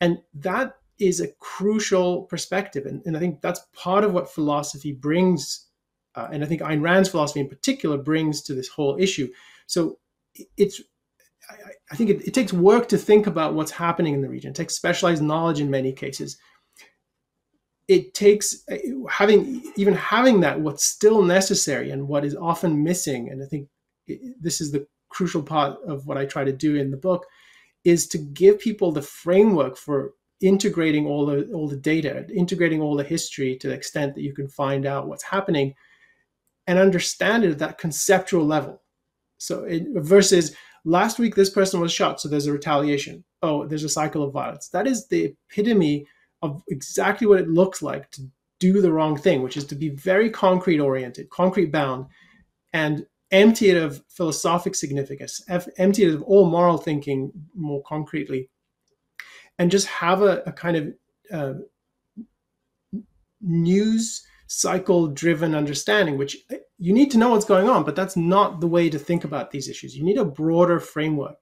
and 0.00 0.18
that 0.34 0.76
is 0.98 1.20
a 1.20 1.32
crucial 1.38 2.22
perspective. 2.24 2.86
And, 2.86 3.02
and 3.06 3.16
I 3.16 3.20
think 3.20 3.40
that's 3.40 3.60
part 3.74 4.04
of 4.04 4.12
what 4.12 4.30
philosophy 4.30 4.92
brings 4.92 5.70
uh, 6.14 6.28
and 6.32 6.42
I 6.42 6.46
think 6.46 6.60
Ayn 6.60 6.82
Rand's 6.82 7.08
philosophy 7.08 7.40
in 7.40 7.48
particular 7.48 7.96
brings 7.96 8.42
to 8.42 8.54
this 8.54 8.68
whole 8.68 8.96
issue. 8.98 9.28
So 9.66 9.98
it's, 10.56 10.80
I, 11.48 11.54
I 11.92 11.96
think 11.96 12.10
it, 12.10 12.28
it, 12.28 12.34
takes 12.34 12.52
work 12.52 12.88
to 12.88 12.98
think 12.98 13.26
about 13.26 13.54
what's 13.54 13.70
happening 13.70 14.14
in 14.14 14.20
the 14.20 14.28
region. 14.28 14.50
It 14.50 14.56
takes 14.56 14.74
specialized 14.74 15.22
knowledge 15.22 15.60
in 15.60 15.70
many 15.70 15.92
cases. 15.92 16.36
It 17.96 18.14
takes 18.14 18.46
uh, 18.70 18.76
having 19.08 19.62
even 19.76 19.94
having 19.94 20.40
that 20.40 20.60
what's 20.60 20.84
still 20.84 21.22
necessary 21.22 21.90
and 21.90 22.06
what 22.06 22.24
is 22.24 22.36
often 22.36 22.84
missing. 22.84 23.30
And 23.30 23.42
I 23.42 23.46
think 23.46 23.68
this 24.40 24.60
is 24.60 24.70
the 24.70 24.86
crucial 25.08 25.42
part 25.42 25.76
of 25.86 26.06
what 26.06 26.16
I 26.16 26.24
try 26.24 26.44
to 26.44 26.52
do 26.52 26.76
in 26.76 26.90
the 26.90 26.96
book 27.08 27.26
is 27.84 28.06
to 28.08 28.18
give 28.18 28.60
people 28.60 28.92
the 28.92 29.02
framework 29.02 29.76
for 29.76 30.12
integrating 30.40 31.06
all 31.06 31.26
the 31.26 31.50
all 31.52 31.68
the 31.68 31.76
data, 31.92 32.26
integrating 32.44 32.80
all 32.80 32.96
the 32.96 33.10
history 33.16 33.56
to 33.56 33.68
the 33.68 33.74
extent 33.74 34.14
that 34.14 34.22
you 34.22 34.34
can 34.34 34.48
find 34.48 34.86
out 34.86 35.08
what's 35.08 35.24
happening 35.24 35.74
and 36.66 36.78
understand 36.78 37.44
it 37.44 37.50
at 37.50 37.58
that 37.58 37.78
conceptual 37.78 38.46
level. 38.46 38.82
So 39.38 39.64
it, 39.64 39.82
versus 39.96 40.54
last 40.84 41.18
week 41.18 41.34
this 41.34 41.50
person 41.50 41.80
was 41.80 41.92
shot, 41.92 42.20
so 42.20 42.28
there's 42.28 42.46
a 42.46 42.52
retaliation. 42.52 43.24
Oh, 43.42 43.66
there's 43.66 43.84
a 43.84 43.88
cycle 44.00 44.22
of 44.22 44.32
violence. 44.32 44.68
That 44.68 44.86
is 44.86 45.08
the 45.08 45.34
epitome 45.50 46.06
of 46.42 46.62
exactly 46.68 47.26
what 47.26 47.40
it 47.40 47.48
looks 47.48 47.82
like 47.82 48.10
to 48.12 48.22
do 48.58 48.80
the 48.80 48.92
wrong 48.92 49.16
thing, 49.16 49.42
which 49.42 49.56
is 49.56 49.64
to 49.64 49.74
be 49.74 49.88
very 49.88 50.30
concrete 50.30 50.80
oriented, 50.80 51.30
concrete 51.30 51.72
bound, 51.72 52.06
and 52.72 53.06
empty 53.30 53.70
it 53.70 53.76
of 53.76 54.02
philosophic 54.08 54.74
significance, 54.74 55.42
empty 55.78 56.04
it 56.04 56.14
of 56.14 56.22
all 56.22 56.48
moral 56.48 56.78
thinking 56.78 57.32
more 57.54 57.82
concretely, 57.82 58.50
and 59.58 59.70
just 59.70 59.86
have 59.86 60.22
a, 60.22 60.42
a 60.46 60.52
kind 60.52 60.76
of 60.76 60.94
uh, 61.32 61.54
news 63.40 64.24
cycle 64.46 65.06
driven 65.06 65.54
understanding, 65.54 66.18
which 66.18 66.36
eh, 66.50 66.56
you 66.78 66.92
need 66.92 67.10
to 67.10 67.18
know 67.18 67.30
what's 67.30 67.44
going 67.44 67.68
on, 67.68 67.84
but 67.84 67.94
that's 67.94 68.16
not 68.16 68.60
the 68.60 68.66
way 68.66 68.90
to 68.90 68.98
think 68.98 69.24
about 69.24 69.50
these 69.50 69.68
issues. 69.68 69.96
You 69.96 70.04
need 70.04 70.18
a 70.18 70.24
broader 70.24 70.80
framework. 70.80 71.36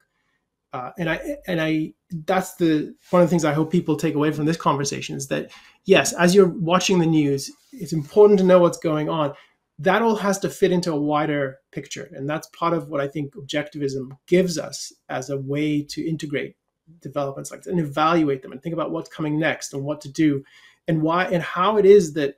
Uh, 0.73 0.91
and 0.99 1.09
I 1.09 1.37
and 1.47 1.61
I 1.61 1.95
that's 2.27 2.55
the 2.57 2.95
one 3.11 3.23
of 3.23 3.29
the 3.29 3.31
things 3.31 3.45
I 3.45 3.55
hope 3.55 3.73
people 3.73 3.97
take 3.97 4.15
away 4.15 4.33
from 4.33 4.45
this 4.45 4.57
conversation 4.57 5.17
is 5.17 5.27
that 5.29 5.51
yes, 5.85 6.13
as 6.13 6.35
you're 6.35 6.49
watching 6.49 6.99
the 6.99 7.07
news, 7.07 7.51
it's 7.73 7.95
important 7.95 8.39
to 8.41 8.45
know 8.45 8.59
what's 8.59 8.79
going 8.79 9.09
on. 9.09 9.33
That 9.79 10.03
all 10.03 10.17
has 10.17 10.39
to 10.41 10.51
fit 10.51 10.73
into 10.73 10.93
a 10.93 11.01
wider 11.01 11.59
picture, 11.73 12.11
and 12.13 12.29
that's 12.29 12.49
part 12.49 12.75
of 12.75 12.89
what 12.89 13.01
I 13.01 13.09
think 13.09 13.35
objectivism 13.35 14.11
gives 14.27 14.59
us 14.59 14.93
as 15.09 15.31
a 15.31 15.39
way 15.39 15.83
to 15.83 16.07
integrate 16.07 16.57
developments 17.01 17.51
like 17.51 17.61
this 17.61 17.71
and 17.71 17.81
evaluate 17.81 18.43
them 18.43 18.53
and 18.53 18.63
think 18.63 18.73
about 18.73 18.91
what's 18.91 19.09
coming 19.09 19.39
next 19.39 19.73
and 19.73 19.85
what 19.85 20.01
to 20.03 20.13
do, 20.13 20.45
and 20.87 21.01
why 21.01 21.27
and 21.27 21.43
how 21.43 21.79
it 21.79 21.87
is 21.87 22.13
that 22.15 22.35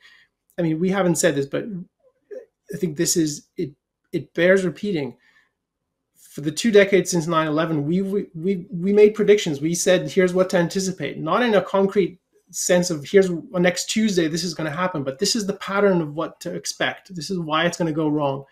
I 0.59 0.63
mean, 0.63 0.79
we 0.79 0.91
haven't 0.91 1.17
said 1.17 1.35
this, 1.35 1.47
but 1.47 1.65
I 2.73 2.77
think 2.77 2.97
this 2.97 3.17
is 3.17 3.49
it. 3.57 3.73
It 4.13 4.35
bears 4.35 4.65
repeating. 4.65 5.17
For 6.31 6.43
the 6.43 6.53
two 6.53 6.71
decades 6.71 7.11
since 7.11 7.27
9/11, 7.27 7.83
we 7.83 8.03
we 8.03 8.67
we 8.71 8.93
made 8.93 9.17
predictions. 9.17 9.61
We 9.61 9.75
said 9.75 10.09
here's 10.09 10.33
what 10.33 10.49
to 10.51 10.59
anticipate, 10.59 11.19
not 11.19 11.43
in 11.43 11.55
a 11.55 11.61
concrete 11.61 12.21
sense 12.53 12.89
of 12.89 13.05
here's 13.05 13.31
next 13.51 13.87
Tuesday 13.87 14.29
this 14.29 14.45
is 14.45 14.55
going 14.55 14.71
to 14.71 14.77
happen, 14.77 15.03
but 15.03 15.19
this 15.19 15.35
is 15.35 15.47
the 15.47 15.55
pattern 15.55 16.01
of 16.01 16.15
what 16.15 16.39
to 16.41 16.55
expect. 16.55 17.13
This 17.17 17.31
is 17.31 17.41
why 17.41 17.67
it's 17.67 17.79
going 17.79 17.93
to 17.93 18.03
go 18.03 18.09
wrong. 18.09 18.45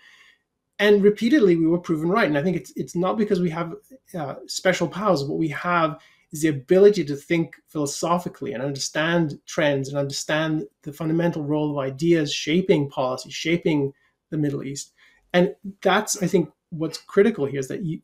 And 0.81 1.05
repeatedly, 1.05 1.55
we 1.55 1.69
were 1.69 1.79
proven 1.79 2.09
right. 2.09 2.27
And 2.27 2.37
I 2.37 2.43
think 2.43 2.57
it's 2.57 2.73
it's 2.75 2.97
not 2.97 3.17
because 3.17 3.41
we 3.41 3.51
have 3.51 3.73
uh, 4.13 4.35
special 4.49 4.89
powers. 4.89 5.23
What 5.23 5.39
we 5.39 5.49
have 5.51 6.01
is 6.33 6.43
the 6.43 6.49
ability 6.49 7.05
to 7.05 7.15
think 7.15 7.55
philosophically 7.69 8.55
and 8.55 8.63
understand 8.63 9.39
trends 9.47 9.89
and 9.89 9.97
understand 9.97 10.65
the 10.83 10.93
fundamental 10.93 11.45
role 11.45 11.71
of 11.71 11.79
ideas 11.79 12.35
shaping 12.35 12.91
policy, 12.91 13.31
shaping 13.31 13.93
the 14.31 14.37
Middle 14.37 14.65
East. 14.65 14.93
And 15.33 15.55
that's, 15.81 16.21
I 16.23 16.27
think, 16.27 16.51
what's 16.71 16.99
critical 16.99 17.47
here 17.47 17.61
is 17.61 17.69
that 17.69 17.85
you, 17.85 18.01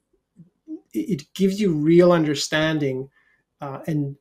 it 0.93 1.23
gives 1.35 1.61
you 1.61 1.73
real 1.73 2.13
understanding. 2.13 3.09
Uh, 3.61 3.81
and 3.87 4.17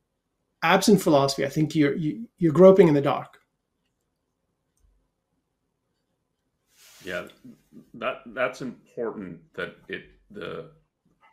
absent 0.62 1.00
philosophy, 1.00 1.44
I 1.44 1.48
think 1.48 1.74
you're 1.74 1.94
you, 1.94 2.12
are 2.12 2.26
you 2.38 2.50
are 2.50 2.54
groping 2.54 2.88
in 2.88 2.94
the 2.94 3.00
dark. 3.00 3.38
Yeah, 7.04 7.26
that 7.94 8.22
that's 8.28 8.62
important. 8.62 9.40
That 9.54 9.76
it 9.88 10.04
the 10.30 10.70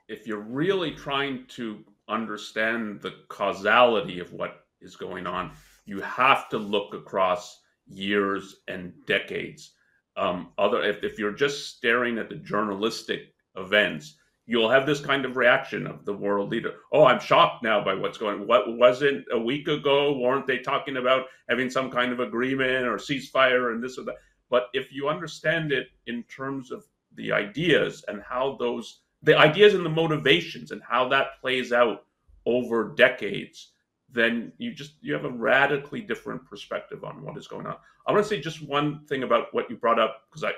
if 0.10 0.28
you're 0.28 0.40
really 0.40 0.92
trying 0.92 1.46
to 1.48 1.84
understand 2.10 3.02
the 3.02 3.14
causality 3.30 4.20
of 4.20 4.34
what 4.34 4.66
is 4.82 4.98
going 4.98 5.26
on, 5.26 5.52
you 5.86 6.02
have 6.02 6.50
to 6.50 6.58
look 6.58 6.94
across 6.94 7.62
years 7.88 8.58
and 8.68 8.94
decades. 9.06 9.72
Um, 10.18 10.50
other, 10.58 10.84
if, 10.84 11.04
if 11.04 11.18
you're 11.18 11.32
just 11.32 11.76
staring 11.76 12.18
at 12.18 12.30
the 12.30 12.36
journalistic 12.36 13.34
events, 13.56 14.18
you'll 14.46 14.70
have 14.70 14.86
this 14.86 15.00
kind 15.00 15.24
of 15.24 15.38
reaction 15.38 15.88
of 15.88 16.04
the 16.04 16.14
world 16.14 16.50
leader. 16.50 16.76
Oh, 16.92 17.06
I'm 17.06 17.20
shocked 17.20 17.64
now 17.64 17.84
by 17.84 17.94
what's 17.94 18.18
going. 18.18 18.46
What 18.46 18.78
wasn't 18.78 19.26
a 19.32 19.40
week 19.40 19.68
ago? 19.68 20.18
Weren't 20.18 20.48
they 20.48 20.58
talking 20.58 20.98
about 20.98 21.28
having 21.50 21.70
some 21.70 21.90
kind 21.90 22.12
of 22.12 22.20
agreement 22.20 22.86
or 22.86 22.98
ceasefire 22.98 23.72
and 23.72 23.84
this 23.84 23.98
or 23.98 24.04
that? 24.06 24.18
But 24.50 24.68
if 24.74 24.92
you 24.92 25.08
understand 25.08 25.72
it 25.72 25.88
in 26.08 26.24
terms 26.24 26.72
of 26.72 26.84
the 27.16 27.32
ideas 27.32 28.04
and 28.08 28.22
how 28.22 28.58
those 28.60 29.02
the 29.24 29.38
ideas 29.38 29.76
and 29.76 29.86
the 29.86 29.90
motivations 29.90 30.72
and 30.72 30.82
how 30.82 31.08
that 31.10 31.40
plays 31.40 31.72
out 31.72 32.06
over 32.46 32.94
decades, 32.96 33.71
then 34.14 34.52
you 34.58 34.74
just 34.74 34.94
you 35.02 35.14
have 35.14 35.26
a 35.26 35.30
radically 35.30 36.02
different 36.02 36.46
perspective 36.46 37.04
on 37.04 37.24
what 37.24 37.38
is 37.38 37.48
going 37.48 37.66
on. 37.66 37.76
I 38.06 38.12
want 38.12 38.24
to 38.24 38.30
say 38.30 38.42
just 38.42 38.62
one 38.68 39.06
thing 39.06 39.24
about 39.24 39.54
what 39.54 39.70
you 39.70 39.78
brought 39.78 40.00
up 40.00 40.24
because 40.30 40.44
I 40.44 40.52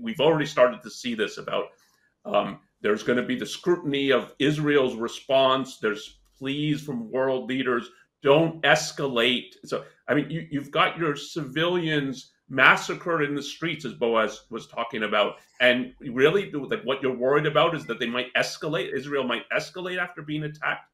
we've 0.00 0.20
already 0.20 0.46
started 0.46 0.82
to 0.82 0.90
see 0.90 1.14
this 1.14 1.38
about 1.38 1.66
um, 2.24 2.58
there's 2.80 3.02
going 3.02 3.18
to 3.18 3.24
be 3.24 3.36
the 3.36 3.46
scrutiny 3.46 4.10
of 4.10 4.34
Israel's 4.38 4.96
response. 4.96 5.78
There's 5.78 6.18
pleas 6.38 6.82
from 6.82 7.10
world 7.10 7.48
leaders 7.48 7.90
don't 8.22 8.62
escalate. 8.62 9.54
So 9.64 9.84
I 10.08 10.14
mean 10.14 10.30
you, 10.30 10.46
you've 10.50 10.70
got 10.70 10.98
your 10.98 11.16
civilians 11.16 12.30
massacred 12.48 13.22
in 13.22 13.34
the 13.34 13.42
streets, 13.42 13.84
as 13.84 13.94
Boaz 13.94 14.42
was 14.50 14.66
talking 14.66 15.04
about. 15.04 15.36
And 15.60 15.94
really, 16.00 16.50
like 16.50 16.84
what 16.84 17.02
you're 17.02 17.16
worried 17.16 17.46
about 17.46 17.74
is 17.74 17.86
that 17.86 17.98
they 17.98 18.06
might 18.06 18.32
escalate. 18.34 18.92
Israel 18.92 19.24
might 19.24 19.48
escalate 19.50 19.98
after 19.98 20.22
being 20.22 20.44
attacked. 20.44 20.90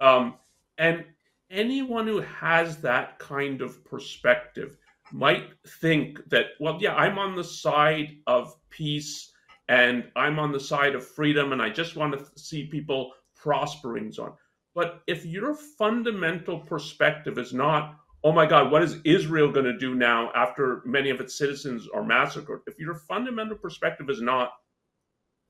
Um, 0.00 0.34
and 0.78 1.04
anyone 1.52 2.06
who 2.06 2.20
has 2.20 2.78
that 2.78 3.18
kind 3.18 3.60
of 3.60 3.84
perspective 3.84 4.76
might 5.12 5.50
think 5.80 6.18
that, 6.30 6.46
well, 6.58 6.78
yeah, 6.80 6.94
I'm 6.94 7.18
on 7.18 7.36
the 7.36 7.44
side 7.44 8.16
of 8.26 8.56
peace 8.70 9.30
and 9.68 10.10
I'm 10.16 10.38
on 10.38 10.50
the 10.50 10.60
side 10.60 10.94
of 10.94 11.06
freedom, 11.06 11.52
and 11.52 11.62
I 11.62 11.70
just 11.70 11.94
want 11.94 12.18
to 12.18 12.26
see 12.36 12.66
people 12.66 13.12
prospering, 13.36 14.10
so 14.10 14.24
on. 14.24 14.32
But 14.74 15.02
if 15.06 15.24
your 15.24 15.54
fundamental 15.54 16.58
perspective 16.58 17.38
is 17.38 17.52
not 17.52 17.96
oh 18.24 18.32
my 18.32 18.46
God, 18.46 18.70
what 18.70 18.82
is 18.82 18.98
Israel 19.04 19.50
going 19.50 19.66
to 19.66 19.76
do 19.76 19.94
now 19.94 20.30
after 20.34 20.82
many 20.84 21.10
of 21.10 21.20
its 21.20 21.36
citizens 21.36 21.88
are 21.92 22.04
massacred? 22.04 22.60
If 22.66 22.78
your 22.78 22.94
fundamental 22.94 23.56
perspective 23.56 24.08
is 24.08 24.20
not, 24.20 24.52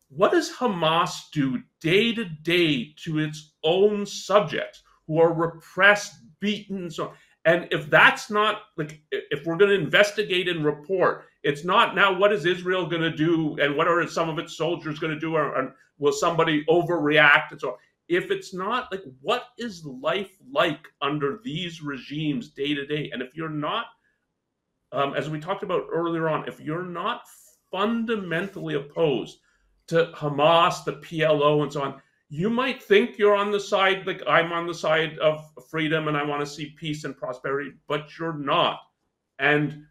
what 0.08 0.32
does 0.32 0.50
Hamas 0.50 1.30
do 1.32 1.62
day 1.80 2.14
to 2.14 2.24
day 2.24 2.94
to 3.04 3.18
its 3.18 3.52
own 3.62 4.06
subjects 4.06 4.82
who 5.06 5.20
are 5.20 5.32
repressed, 5.32 6.14
beaten, 6.40 6.90
so 6.90 7.08
on? 7.08 7.14
And 7.44 7.66
if 7.72 7.90
that's 7.90 8.30
not 8.30 8.62
like, 8.76 9.02
if 9.10 9.44
we're 9.44 9.56
going 9.56 9.70
to 9.70 9.84
investigate 9.84 10.48
and 10.48 10.64
report, 10.64 11.24
it's 11.42 11.64
not 11.64 11.96
now 11.96 12.16
what 12.16 12.32
is 12.32 12.46
Israel 12.46 12.86
going 12.86 13.02
to 13.02 13.10
do 13.10 13.56
and 13.60 13.76
what 13.76 13.88
are 13.88 14.06
some 14.06 14.28
of 14.28 14.38
its 14.38 14.56
soldiers 14.56 15.00
going 15.00 15.12
to 15.12 15.18
do, 15.18 15.34
or, 15.34 15.56
or 15.56 15.74
will 15.98 16.12
somebody 16.12 16.64
overreact 16.66 17.50
and 17.50 17.60
so 17.60 17.70
on 17.70 17.76
if 18.08 18.30
it's 18.30 18.52
not 18.52 18.88
like 18.90 19.02
what 19.20 19.46
is 19.58 19.84
life 19.86 20.36
like 20.50 20.86
under 21.00 21.40
these 21.44 21.82
regimes 21.82 22.50
day 22.50 22.74
to 22.74 22.84
day 22.86 23.10
and 23.10 23.22
if 23.22 23.34
you're 23.34 23.48
not 23.48 23.86
um, 24.92 25.14
as 25.14 25.30
we 25.30 25.40
talked 25.40 25.62
about 25.62 25.86
earlier 25.90 26.28
on 26.28 26.46
if 26.46 26.60
you're 26.60 26.84
not 26.84 27.22
fundamentally 27.70 28.74
opposed 28.74 29.38
to 29.86 30.12
hamas 30.14 30.84
the 30.84 30.92
plo 30.94 31.62
and 31.62 31.72
so 31.72 31.82
on 31.82 32.02
you 32.34 32.48
might 32.48 32.82
think 32.82 33.18
you're 33.18 33.36
on 33.36 33.50
the 33.50 33.60
side 33.60 34.06
like 34.06 34.22
i'm 34.26 34.52
on 34.52 34.66
the 34.66 34.72
side 34.72 35.18
of 35.18 35.44
freedom 35.70 36.08
and 36.08 36.16
i 36.16 36.24
want 36.24 36.40
to 36.40 36.46
see 36.46 36.74
peace 36.78 37.04
and 37.04 37.16
prosperity 37.16 37.72
but 37.88 38.18
you're 38.18 38.38
not. 38.38 38.78
And 39.38 39.84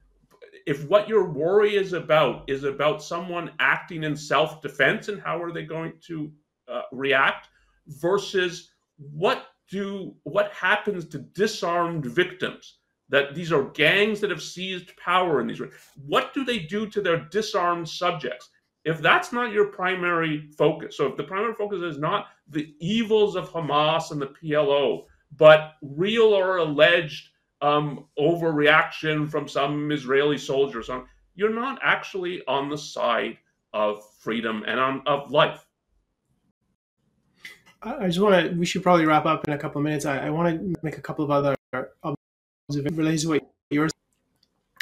if 0.66 0.88
what 0.88 1.08
your 1.08 1.30
worry 1.30 1.76
is 1.76 1.94
about 1.94 2.50
is 2.50 2.64
about 2.64 3.04
someone 3.04 3.52
acting 3.60 4.04
in 4.04 4.16
self-defense 4.16 5.08
and 5.08 5.22
how 5.22 5.42
are 5.42 5.52
they 5.52 5.64
going 5.64 5.94
to 6.08 6.32
uh, 6.68 6.82
react 6.92 7.50
versus 7.88 8.72
what 8.98 9.48
do 9.70 10.16
what 10.24 10.52
happens 10.54 11.06
to 11.10 11.20
disarmed 11.20 12.06
victims 12.06 12.78
that 13.10 13.36
these 13.36 13.52
are 13.52 13.64
gangs 13.72 14.20
that 14.20 14.30
have 14.30 14.42
seized 14.42 14.96
power 14.98 15.42
in 15.42 15.48
these 15.48 15.62
what 16.06 16.34
do 16.34 16.44
they 16.44 16.60
do 16.60 16.88
to 16.88 17.02
their 17.02 17.26
disarmed 17.30 17.88
subjects 17.88 18.50
if 18.84 19.00
that's 19.02 19.32
not 19.32 19.52
your 19.52 19.66
primary 19.68 20.50
focus 20.58 20.98
so 20.98 21.08
if 21.08 21.18
the 21.18 21.24
primary 21.24 21.54
focus 21.54 21.82
is 21.82 21.98
not 21.98 22.28
the 22.48 22.74
evils 22.80 23.36
of 23.36 23.50
hamas 23.52 24.12
and 24.12 24.22
the 24.22 24.28
plo 24.28 25.06
but 25.38 25.74
real 25.82 26.34
or 26.34 26.58
alleged 26.58 27.30
um, 27.62 28.06
overreaction 28.20 29.30
from 29.30 29.48
some 29.48 29.92
Israeli 29.92 30.38
soldiers. 30.38 30.90
On 30.90 31.06
you're 31.36 31.54
not 31.54 31.80
actually 31.82 32.42
on 32.48 32.70
the 32.70 32.78
side 32.78 33.38
of 33.74 34.04
freedom 34.20 34.64
and 34.68 34.80
on, 34.80 35.02
of 35.06 35.32
life. 35.32 35.66
I 37.82 38.08
just 38.08 38.20
want 38.20 38.46
to. 38.46 38.56
We 38.56 38.66
should 38.66 38.84
probably 38.84 39.06
wrap 39.06 39.26
up 39.26 39.48
in 39.48 39.54
a 39.54 39.58
couple 39.58 39.80
of 39.80 39.84
minutes. 39.84 40.06
I, 40.06 40.28
I 40.28 40.30
want 40.30 40.60
to 40.60 40.76
make 40.84 40.98
a 40.98 41.02
couple 41.02 41.26
of 41.26 41.32
other 41.32 41.56
observations 41.74 42.98
related 42.98 43.22
to 43.22 43.30
what 43.30 43.52
yours 43.72 43.92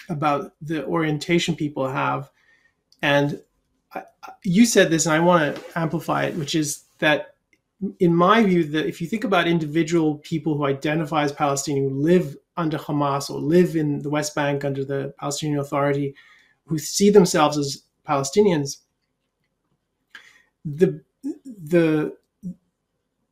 about 0.09 0.53
the 0.61 0.85
orientation 0.85 1.55
people 1.55 1.87
have, 1.87 2.29
and 3.01 3.41
you 4.43 4.65
said 4.65 4.89
this, 4.89 5.05
and 5.05 5.15
I 5.15 5.19
want 5.19 5.55
to 5.55 5.79
amplify 5.79 6.25
it, 6.25 6.35
which 6.35 6.55
is 6.55 6.83
that 6.99 7.35
in 7.99 8.13
my 8.13 8.43
view, 8.43 8.65
that 8.65 8.87
if 8.87 8.99
you 8.99 9.07
think 9.07 9.23
about 9.23 9.47
individual 9.47 10.17
people 10.17 10.57
who 10.57 10.65
identify 10.65 11.23
as 11.23 11.31
Palestinian, 11.31 11.89
who 11.89 11.95
live 11.95 12.35
under 12.57 12.77
Hamas 12.77 13.29
or 13.29 13.39
live 13.39 13.75
in 13.75 13.99
the 13.99 14.09
West 14.09 14.35
Bank 14.35 14.65
under 14.65 14.83
the 14.83 15.13
Palestinian 15.17 15.59
Authority, 15.59 16.13
who 16.65 16.77
see 16.77 17.09
themselves 17.09 17.57
as 17.57 17.83
Palestinians, 18.07 18.77
the 20.65 21.01
the 21.45 22.15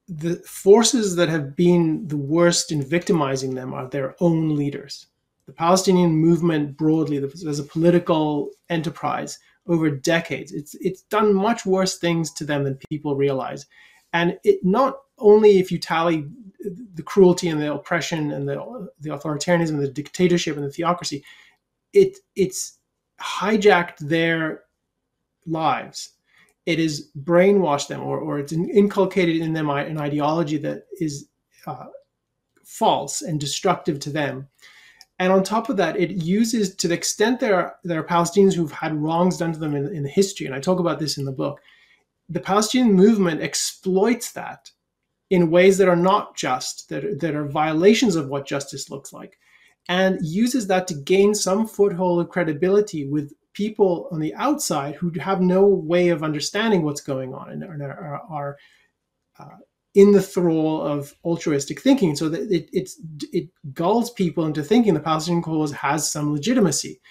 the 0.08 0.36
forces 0.46 1.18
that 1.18 1.28
have 1.28 1.58
been 1.58 2.08
the 2.08 2.16
worst 2.16 2.72
in 2.72 2.82
victimizing 2.82 3.54
them 3.54 3.74
are 3.74 3.90
their 3.90 4.16
own 4.22 4.56
leaders. 4.56 5.08
The 5.46 5.52
Palestinian 5.52 6.12
movement 6.12 6.78
broadly, 6.78 7.18
as 7.18 7.60
a 7.60 7.64
political 7.64 8.52
enterprise 8.70 9.40
over 9.68 9.90
decades, 9.90 10.52
it's 10.52 10.76
it's 10.76 11.02
done 11.04 11.34
much 11.34 11.66
worse 11.66 11.98
things 11.98 12.32
to 12.34 12.46
them 12.46 12.64
than 12.64 12.80
people 12.90 13.16
realize. 13.16 13.66
And 14.14 14.38
it 14.44 14.64
not 14.64 14.98
only 15.18 15.60
if 15.60 15.72
you 15.72 15.80
tally 15.80 16.28
the 16.94 17.04
cruelty 17.04 17.50
and 17.50 17.62
the 17.62 17.74
oppression 17.74 18.32
and 18.32 18.48
the 18.48 18.90
the 19.00 19.10
authoritarianism 19.10 19.70
and 19.70 19.84
the 19.84 19.88
dictatorship 19.88 20.56
and 20.56 20.66
the 20.66 20.72
theocracy, 20.72 21.24
it 21.94 22.18
it's 22.36 22.78
hijacked 23.22 23.98
their 24.00 24.64
lives. 25.46 26.14
It 26.66 26.80
has 26.80 27.10
brainwashed 27.24 27.88
them, 27.88 28.02
or 28.02 28.20
or 28.20 28.40
it's 28.40 28.54
inculcated 28.54 29.38
in 29.38 29.54
them 29.54 29.70
an 29.70 29.98
ideology 29.98 30.58
that 30.58 30.84
is 31.00 31.28
uh, 31.66 31.88
false 32.66 33.22
and 33.22 33.40
destructive 33.40 34.00
to 34.02 34.10
them. 34.10 34.48
And 35.20 35.34
on 35.34 35.44
top 35.44 35.70
of 35.70 35.78
that, 35.78 36.00
it 36.00 36.12
uses 36.12 36.76
to 36.76 36.88
the 36.88 36.94
extent 36.94 37.40
there 37.40 37.56
are, 37.56 37.76
there 37.84 38.00
are 38.00 38.04
Palestinians 38.04 38.54
who've 38.54 38.72
had 38.72 38.96
wrongs 38.96 39.38
done 39.38 39.52
to 39.54 39.60
them 39.60 39.76
in, 39.76 39.94
in 39.96 40.06
history, 40.06 40.46
and 40.46 40.54
I 40.54 40.60
talk 40.60 40.80
about 40.80 41.00
this 41.00 41.18
in 41.18 41.26
the 41.26 41.32
book 41.32 41.60
the 42.30 42.40
Palestinian 42.40 42.94
movement 42.94 43.42
exploits 43.42 44.32
that 44.34 44.72
in 45.30 45.52
ways 45.52 45.78
that 45.78 45.90
are 45.90 45.96
not 45.96 46.36
just, 46.36 46.90
that, 46.90 47.20
that 47.20 47.36
are 47.36 47.48
violations 47.48 48.16
of 48.16 48.30
what 48.30 48.48
justice 48.48 48.90
looks 48.90 49.12
like, 49.12 49.38
and 49.90 50.20
uses 50.22 50.68
that 50.68 50.88
to 50.88 50.94
gain 50.94 51.34
some 51.34 51.68
foothold 51.68 52.22
of 52.22 52.30
credibility 52.30 53.08
with 53.08 53.34
people 53.54 54.08
on 54.12 54.20
the 54.20 54.34
outside 54.36 54.96
who 54.96 55.12
have 55.20 55.42
no 55.42 55.66
way 55.66 56.10
of 56.10 56.24
understanding 56.24 56.84
what's 56.84 57.02
going 57.02 57.34
on 57.34 57.50
and 57.50 57.82
are, 57.82 58.22
are 58.30 58.58
uh, 59.40 59.56
in 59.98 60.12
the 60.12 60.22
thrall 60.22 60.80
of 60.80 61.16
altruistic 61.26 61.82
thinking. 61.82 62.16
So 62.16 62.30
that 62.30 62.52
it, 62.52 62.70
it 63.34 63.50
gulls 63.74 64.12
people 64.12 64.46
into 64.46 64.62
thinking 64.62 64.94
the 64.94 65.00
Palestinian 65.00 65.42
cause 65.42 65.72
has 65.72 66.10
some 66.10 66.32
legitimacy. 66.32 67.02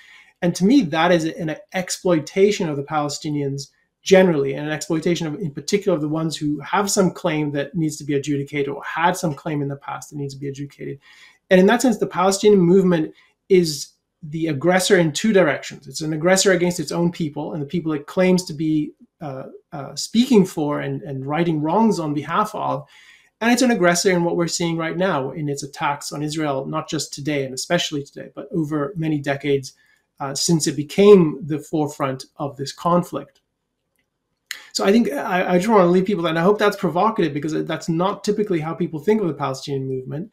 And 0.41 0.55
to 0.55 0.65
me, 0.65 0.83
that 0.83 1.11
is 1.11 1.25
an 1.25 1.57
exploitation 1.75 2.69
of 2.69 2.77
the 2.77 2.85
Palestinians 2.85 3.71
generally 4.03 4.55
and 4.55 4.69
an 4.69 4.73
exploitation 4.73 5.27
of 5.27 5.35
in 5.35 5.51
particular 5.51 5.97
of 5.97 6.01
the 6.01 6.09
ones 6.09 6.37
who 6.37 6.61
have 6.61 6.89
some 6.89 7.11
claim 7.11 7.51
that 7.51 7.75
needs 7.75 7.97
to 7.97 8.05
be 8.05 8.15
adjudicated 8.15 8.69
or 8.69 8.81
had 8.85 9.17
some 9.17 9.35
claim 9.35 9.61
in 9.61 9.67
the 9.67 9.75
past 9.75 10.11
that 10.11 10.17
needs 10.17 10.33
to 10.33 10.39
be 10.39 10.47
adjudicated 10.47 11.01
and 11.51 11.59
in 11.59 11.67
that 11.67 11.83
sense 11.83 11.99
the 11.99 12.07
palestinian 12.07 12.61
movement 12.61 13.13
is 13.49 13.89
the 14.23 14.47
aggressor 14.47 14.97
in 14.97 15.11
two 15.11 15.33
directions 15.33 15.89
it's 15.89 16.03
an 16.03 16.13
aggressor 16.13 16.53
against 16.53 16.79
its 16.79 16.93
own 16.93 17.11
people 17.11 17.53
and 17.53 17.61
the 17.61 17.67
people 17.67 17.93
it 17.93 18.07
claims 18.07 18.45
to 18.45 18.55
be 18.55 18.93
speaking 19.95 20.45
for 20.45 20.81
and, 20.81 21.03
and 21.03 21.27
righting 21.27 21.61
wrongs 21.61 21.99
on 21.99 22.15
behalf 22.15 22.55
of 22.55 22.87
and 23.41 23.53
it's 23.53 23.63
an 23.63 23.71
aggressor 23.71 24.11
in 24.11 24.25
what 24.25 24.37
we're 24.37 24.49
seeing 24.49 24.79
right 24.79 24.97
now 24.97 25.31
in 25.31 25.49
its 25.49 25.63
attacks 25.63 26.13
on 26.13 26.23
israel 26.23 26.67
not 26.67 26.89
just 26.89 27.13
today 27.13 27.45
and 27.45 27.55
especially 27.55 28.03
today 28.03 28.31
but 28.35 28.49
over 28.53 28.93
many 28.97 29.19
decades 29.19 29.75
uh, 30.19 30.35
since 30.35 30.67
it 30.67 30.77
became 30.77 31.39
the 31.43 31.59
forefront 31.59 32.27
of 32.37 32.57
this 32.57 32.73
conflict. 32.73 33.41
So 34.73 34.85
I 34.85 34.93
think 34.93 35.13
I, 35.13 35.55
I 35.55 35.57
just 35.59 35.69
want 35.69 35.83
to 35.83 35.87
leave 35.87 36.05
people 36.05 36.27
and 36.27 36.39
I 36.39 36.43
hope 36.43 36.59
that's 36.59 36.77
provocative 36.77 37.33
because 37.33 37.65
that's 37.65 37.89
not 37.89 38.25
typically 38.25 38.61
how 38.61 38.75
people 38.75 39.01
think 39.01 39.21
of 39.21 39.29
the 39.29 39.35
Palestinian 39.35 39.87
movement, 39.87 40.31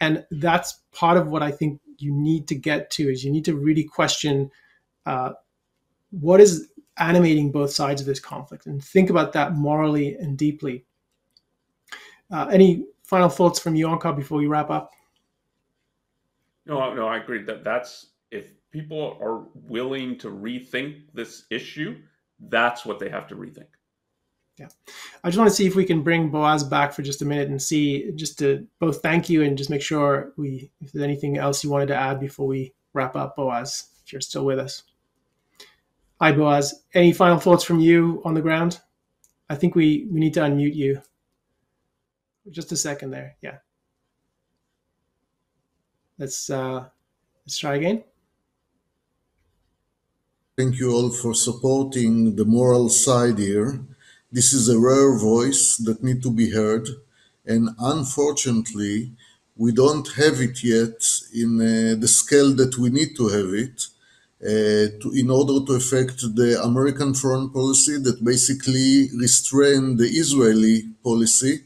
and 0.00 0.24
that's 0.30 0.80
part 0.92 1.16
of 1.16 1.28
what 1.28 1.42
I 1.42 1.50
think 1.50 1.80
you 1.98 2.12
need 2.12 2.48
to 2.48 2.54
get 2.56 2.90
to 2.90 3.10
is 3.10 3.24
you 3.24 3.30
need 3.30 3.44
to 3.44 3.54
really 3.54 3.84
question 3.84 4.50
uh, 5.06 5.32
what 6.10 6.40
is 6.40 6.68
animating 6.98 7.50
both 7.50 7.70
sides 7.70 8.00
of 8.00 8.06
this 8.06 8.20
conflict 8.20 8.66
and 8.66 8.82
think 8.82 9.10
about 9.10 9.32
that 9.32 9.54
morally 9.54 10.14
and 10.16 10.38
deeply. 10.38 10.84
Uh, 12.30 12.46
any 12.52 12.86
final 13.02 13.28
thoughts 13.28 13.58
from 13.58 13.74
you, 13.74 13.86
Onkar, 13.86 14.16
before 14.16 14.38
we 14.38 14.46
wrap 14.46 14.70
up? 14.70 14.92
No, 16.66 16.94
no, 16.94 17.06
I 17.06 17.18
agree 17.18 17.42
that 17.44 17.64
that's 17.64 18.06
if 18.30 18.52
people 18.70 19.18
are 19.20 19.46
willing 19.54 20.18
to 20.18 20.28
rethink 20.28 21.02
this 21.12 21.44
issue, 21.50 21.96
that's 22.48 22.84
what 22.84 22.98
they 22.98 23.08
have 23.08 23.28
to 23.28 23.36
rethink. 23.36 23.66
Yeah. 24.56 24.68
I 25.22 25.28
just 25.28 25.38
want 25.38 25.50
to 25.50 25.54
see 25.54 25.66
if 25.66 25.74
we 25.74 25.84
can 25.84 26.02
bring 26.02 26.30
Boaz 26.30 26.62
back 26.62 26.92
for 26.92 27.02
just 27.02 27.22
a 27.22 27.24
minute 27.24 27.48
and 27.48 27.60
see, 27.60 28.12
just 28.12 28.38
to 28.38 28.66
both 28.78 29.02
thank 29.02 29.28
you 29.28 29.42
and 29.42 29.58
just 29.58 29.70
make 29.70 29.82
sure 29.82 30.32
we, 30.36 30.70
if 30.80 30.92
there's 30.92 31.04
anything 31.04 31.38
else 31.38 31.64
you 31.64 31.70
wanted 31.70 31.88
to 31.88 31.96
add 31.96 32.20
before 32.20 32.46
we 32.46 32.72
wrap 32.92 33.16
up, 33.16 33.36
Boaz, 33.36 33.88
if 34.04 34.12
you're 34.12 34.20
still 34.20 34.44
with 34.44 34.58
us. 34.58 34.84
Hi, 36.20 36.30
Boaz. 36.30 36.84
Any 36.94 37.12
final 37.12 37.38
thoughts 37.38 37.64
from 37.64 37.80
you 37.80 38.22
on 38.24 38.34
the 38.34 38.40
ground? 38.40 38.80
I 39.50 39.56
think 39.56 39.74
we, 39.74 40.06
we 40.10 40.20
need 40.20 40.34
to 40.34 40.40
unmute 40.40 40.74
you. 40.74 41.02
Just 42.50 42.70
a 42.70 42.76
second 42.76 43.10
there. 43.10 43.36
Yeah. 43.42 43.58
Let's, 46.16 46.48
uh, 46.50 46.84
let's 47.44 47.58
try 47.58 47.74
again. 47.74 48.04
Thank 50.56 50.78
you 50.78 50.92
all 50.92 51.10
for 51.10 51.34
supporting 51.34 52.36
the 52.36 52.44
moral 52.44 52.88
side 52.88 53.38
here. 53.38 53.80
This 54.30 54.52
is 54.52 54.68
a 54.68 54.78
rare 54.78 55.18
voice 55.18 55.76
that 55.78 56.04
need 56.04 56.22
to 56.22 56.30
be 56.30 56.50
heard, 56.50 56.88
and 57.44 57.70
unfortunately, 57.80 59.12
we 59.56 59.72
don't 59.72 60.06
have 60.12 60.40
it 60.40 60.62
yet 60.62 61.04
in 61.32 61.60
uh, 61.60 62.00
the 62.00 62.06
scale 62.06 62.54
that 62.54 62.78
we 62.78 62.90
need 62.90 63.16
to 63.16 63.28
have 63.28 63.52
it 63.52 63.86
to, 64.44 65.12
in 65.14 65.30
order 65.30 65.64
to 65.66 65.72
affect 65.74 66.18
the 66.34 66.60
American 66.62 67.14
foreign 67.14 67.48
policy 67.50 67.98
that 67.98 68.22
basically 68.22 69.08
restrain 69.18 69.96
the 69.96 70.06
Israeli 70.06 70.82
policy. 71.02 71.60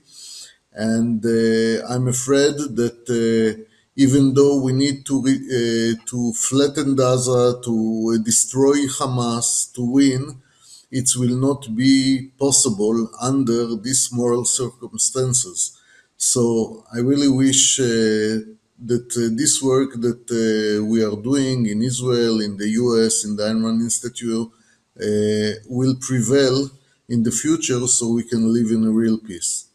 And 0.72 1.24
uh, 1.24 1.86
I'm 1.92 2.06
afraid 2.06 2.54
that 2.80 3.00
uh, 3.10 3.64
even 3.96 4.32
though 4.32 4.60
we 4.60 4.72
need 4.72 5.04
to 5.06 5.16
uh, 5.18 6.04
to 6.10 6.32
flatten 6.34 6.94
Gaza, 6.94 7.60
to 7.64 8.18
destroy 8.22 8.86
Hamas, 8.86 9.72
to 9.74 9.82
win, 9.82 10.40
it 10.90 11.10
will 11.16 11.36
not 11.36 11.74
be 11.74 12.30
possible 12.38 13.10
under 13.20 13.74
these 13.74 14.10
moral 14.12 14.44
circumstances. 14.44 15.76
So 16.16 16.84
I 16.94 16.98
really 16.98 17.28
wish 17.28 17.80
uh, 17.80 18.38
that 18.86 19.10
uh, 19.16 19.34
this 19.36 19.62
work 19.62 19.94
that 19.94 20.24
uh, 20.30 20.84
we 20.84 21.02
are 21.02 21.16
doing 21.16 21.66
in 21.66 21.82
Israel, 21.82 22.40
in 22.40 22.56
the 22.56 22.68
US, 22.68 23.24
in 23.24 23.36
the 23.36 23.44
Rand 23.44 23.80
Institute, 23.80 24.48
uh, 25.00 25.50
will 25.68 25.96
prevail 26.00 26.70
in 27.08 27.22
the 27.22 27.30
future 27.30 27.86
so 27.86 28.12
we 28.12 28.22
can 28.22 28.52
live 28.52 28.70
in 28.70 28.84
a 28.84 28.90
real 28.90 29.18
peace. 29.18 29.68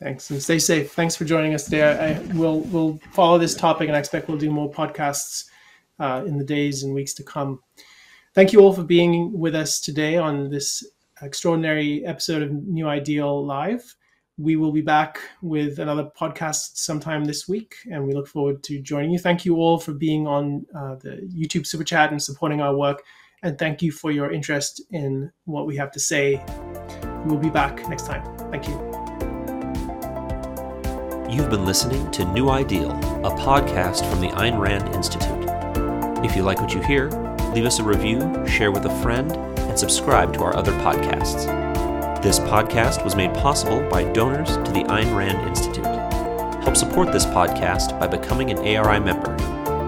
Thanks 0.00 0.30
and 0.30 0.42
stay 0.42 0.58
safe. 0.58 0.92
Thanks 0.92 1.14
for 1.14 1.24
joining 1.24 1.54
us 1.54 1.64
today. 1.64 1.82
I, 1.82 2.14
I 2.14 2.18
will 2.34 2.60
we'll 2.62 2.98
follow 3.12 3.38
this 3.38 3.54
topic 3.54 3.86
and 3.88 3.96
I 3.96 4.00
expect 4.00 4.28
we'll 4.28 4.38
do 4.38 4.50
more 4.50 4.70
podcasts 4.70 5.44
uh, 6.00 6.24
in 6.26 6.38
the 6.38 6.44
days 6.44 6.82
and 6.82 6.92
weeks 6.92 7.14
to 7.14 7.22
come. 7.22 7.60
Thank 8.34 8.52
you 8.52 8.60
all 8.60 8.72
for 8.72 8.82
being 8.82 9.32
with 9.38 9.54
us 9.54 9.80
today 9.80 10.16
on 10.16 10.50
this 10.50 10.84
extraordinary 11.22 12.04
episode 12.04 12.42
of 12.42 12.50
New 12.50 12.88
Ideal 12.88 13.44
Live. 13.46 13.94
We 14.38 14.56
will 14.56 14.72
be 14.72 14.80
back 14.80 15.18
with 15.42 15.78
another 15.78 16.10
podcast 16.18 16.76
sometime 16.76 17.24
this 17.24 17.46
week, 17.46 17.74
and 17.90 18.06
we 18.06 18.14
look 18.14 18.26
forward 18.26 18.62
to 18.64 18.80
joining 18.80 19.10
you. 19.10 19.18
Thank 19.18 19.44
you 19.44 19.56
all 19.56 19.78
for 19.78 19.92
being 19.92 20.26
on 20.26 20.66
uh, 20.74 20.96
the 20.96 21.28
YouTube 21.34 21.66
Super 21.66 21.84
Chat 21.84 22.10
and 22.10 22.22
supporting 22.22 22.60
our 22.60 22.74
work, 22.74 23.02
and 23.42 23.58
thank 23.58 23.82
you 23.82 23.92
for 23.92 24.10
your 24.10 24.32
interest 24.32 24.82
in 24.90 25.30
what 25.44 25.66
we 25.66 25.76
have 25.76 25.90
to 25.92 26.00
say. 26.00 26.42
We'll 27.24 27.38
be 27.38 27.50
back 27.50 27.88
next 27.88 28.06
time. 28.06 28.24
Thank 28.50 28.68
you. 28.68 28.74
You've 31.30 31.50
been 31.50 31.64
listening 31.64 32.10
to 32.10 32.24
New 32.26 32.50
Ideal, 32.50 32.90
a 32.90 33.30
podcast 33.30 34.08
from 34.10 34.20
the 34.20 34.28
Ayn 34.28 34.58
Rand 34.58 34.94
Institute. 34.94 35.48
If 36.24 36.36
you 36.36 36.42
like 36.42 36.60
what 36.60 36.74
you 36.74 36.82
hear, 36.82 37.08
leave 37.54 37.64
us 37.64 37.78
a 37.78 37.84
review, 37.84 38.46
share 38.46 38.70
with 38.70 38.84
a 38.84 39.02
friend, 39.02 39.32
and 39.32 39.78
subscribe 39.78 40.34
to 40.34 40.42
our 40.42 40.54
other 40.54 40.72
podcasts. 40.72 41.71
This 42.22 42.38
podcast 42.38 43.02
was 43.02 43.16
made 43.16 43.34
possible 43.34 43.80
by 43.90 44.04
donors 44.12 44.50
to 44.50 44.70
the 44.70 44.84
Ayn 44.84 45.12
Rand 45.16 45.44
Institute. 45.48 45.84
Help 46.62 46.76
support 46.76 47.10
this 47.10 47.26
podcast 47.26 47.98
by 47.98 48.06
becoming 48.06 48.52
an 48.52 48.58
ARI 48.58 49.00
member. 49.00 49.36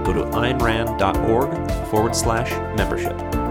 Go 0.04 0.12
to 0.12 0.24
aynrand.org 0.36 1.70
forward 1.90 2.16
slash 2.16 2.50
membership. 2.76 3.43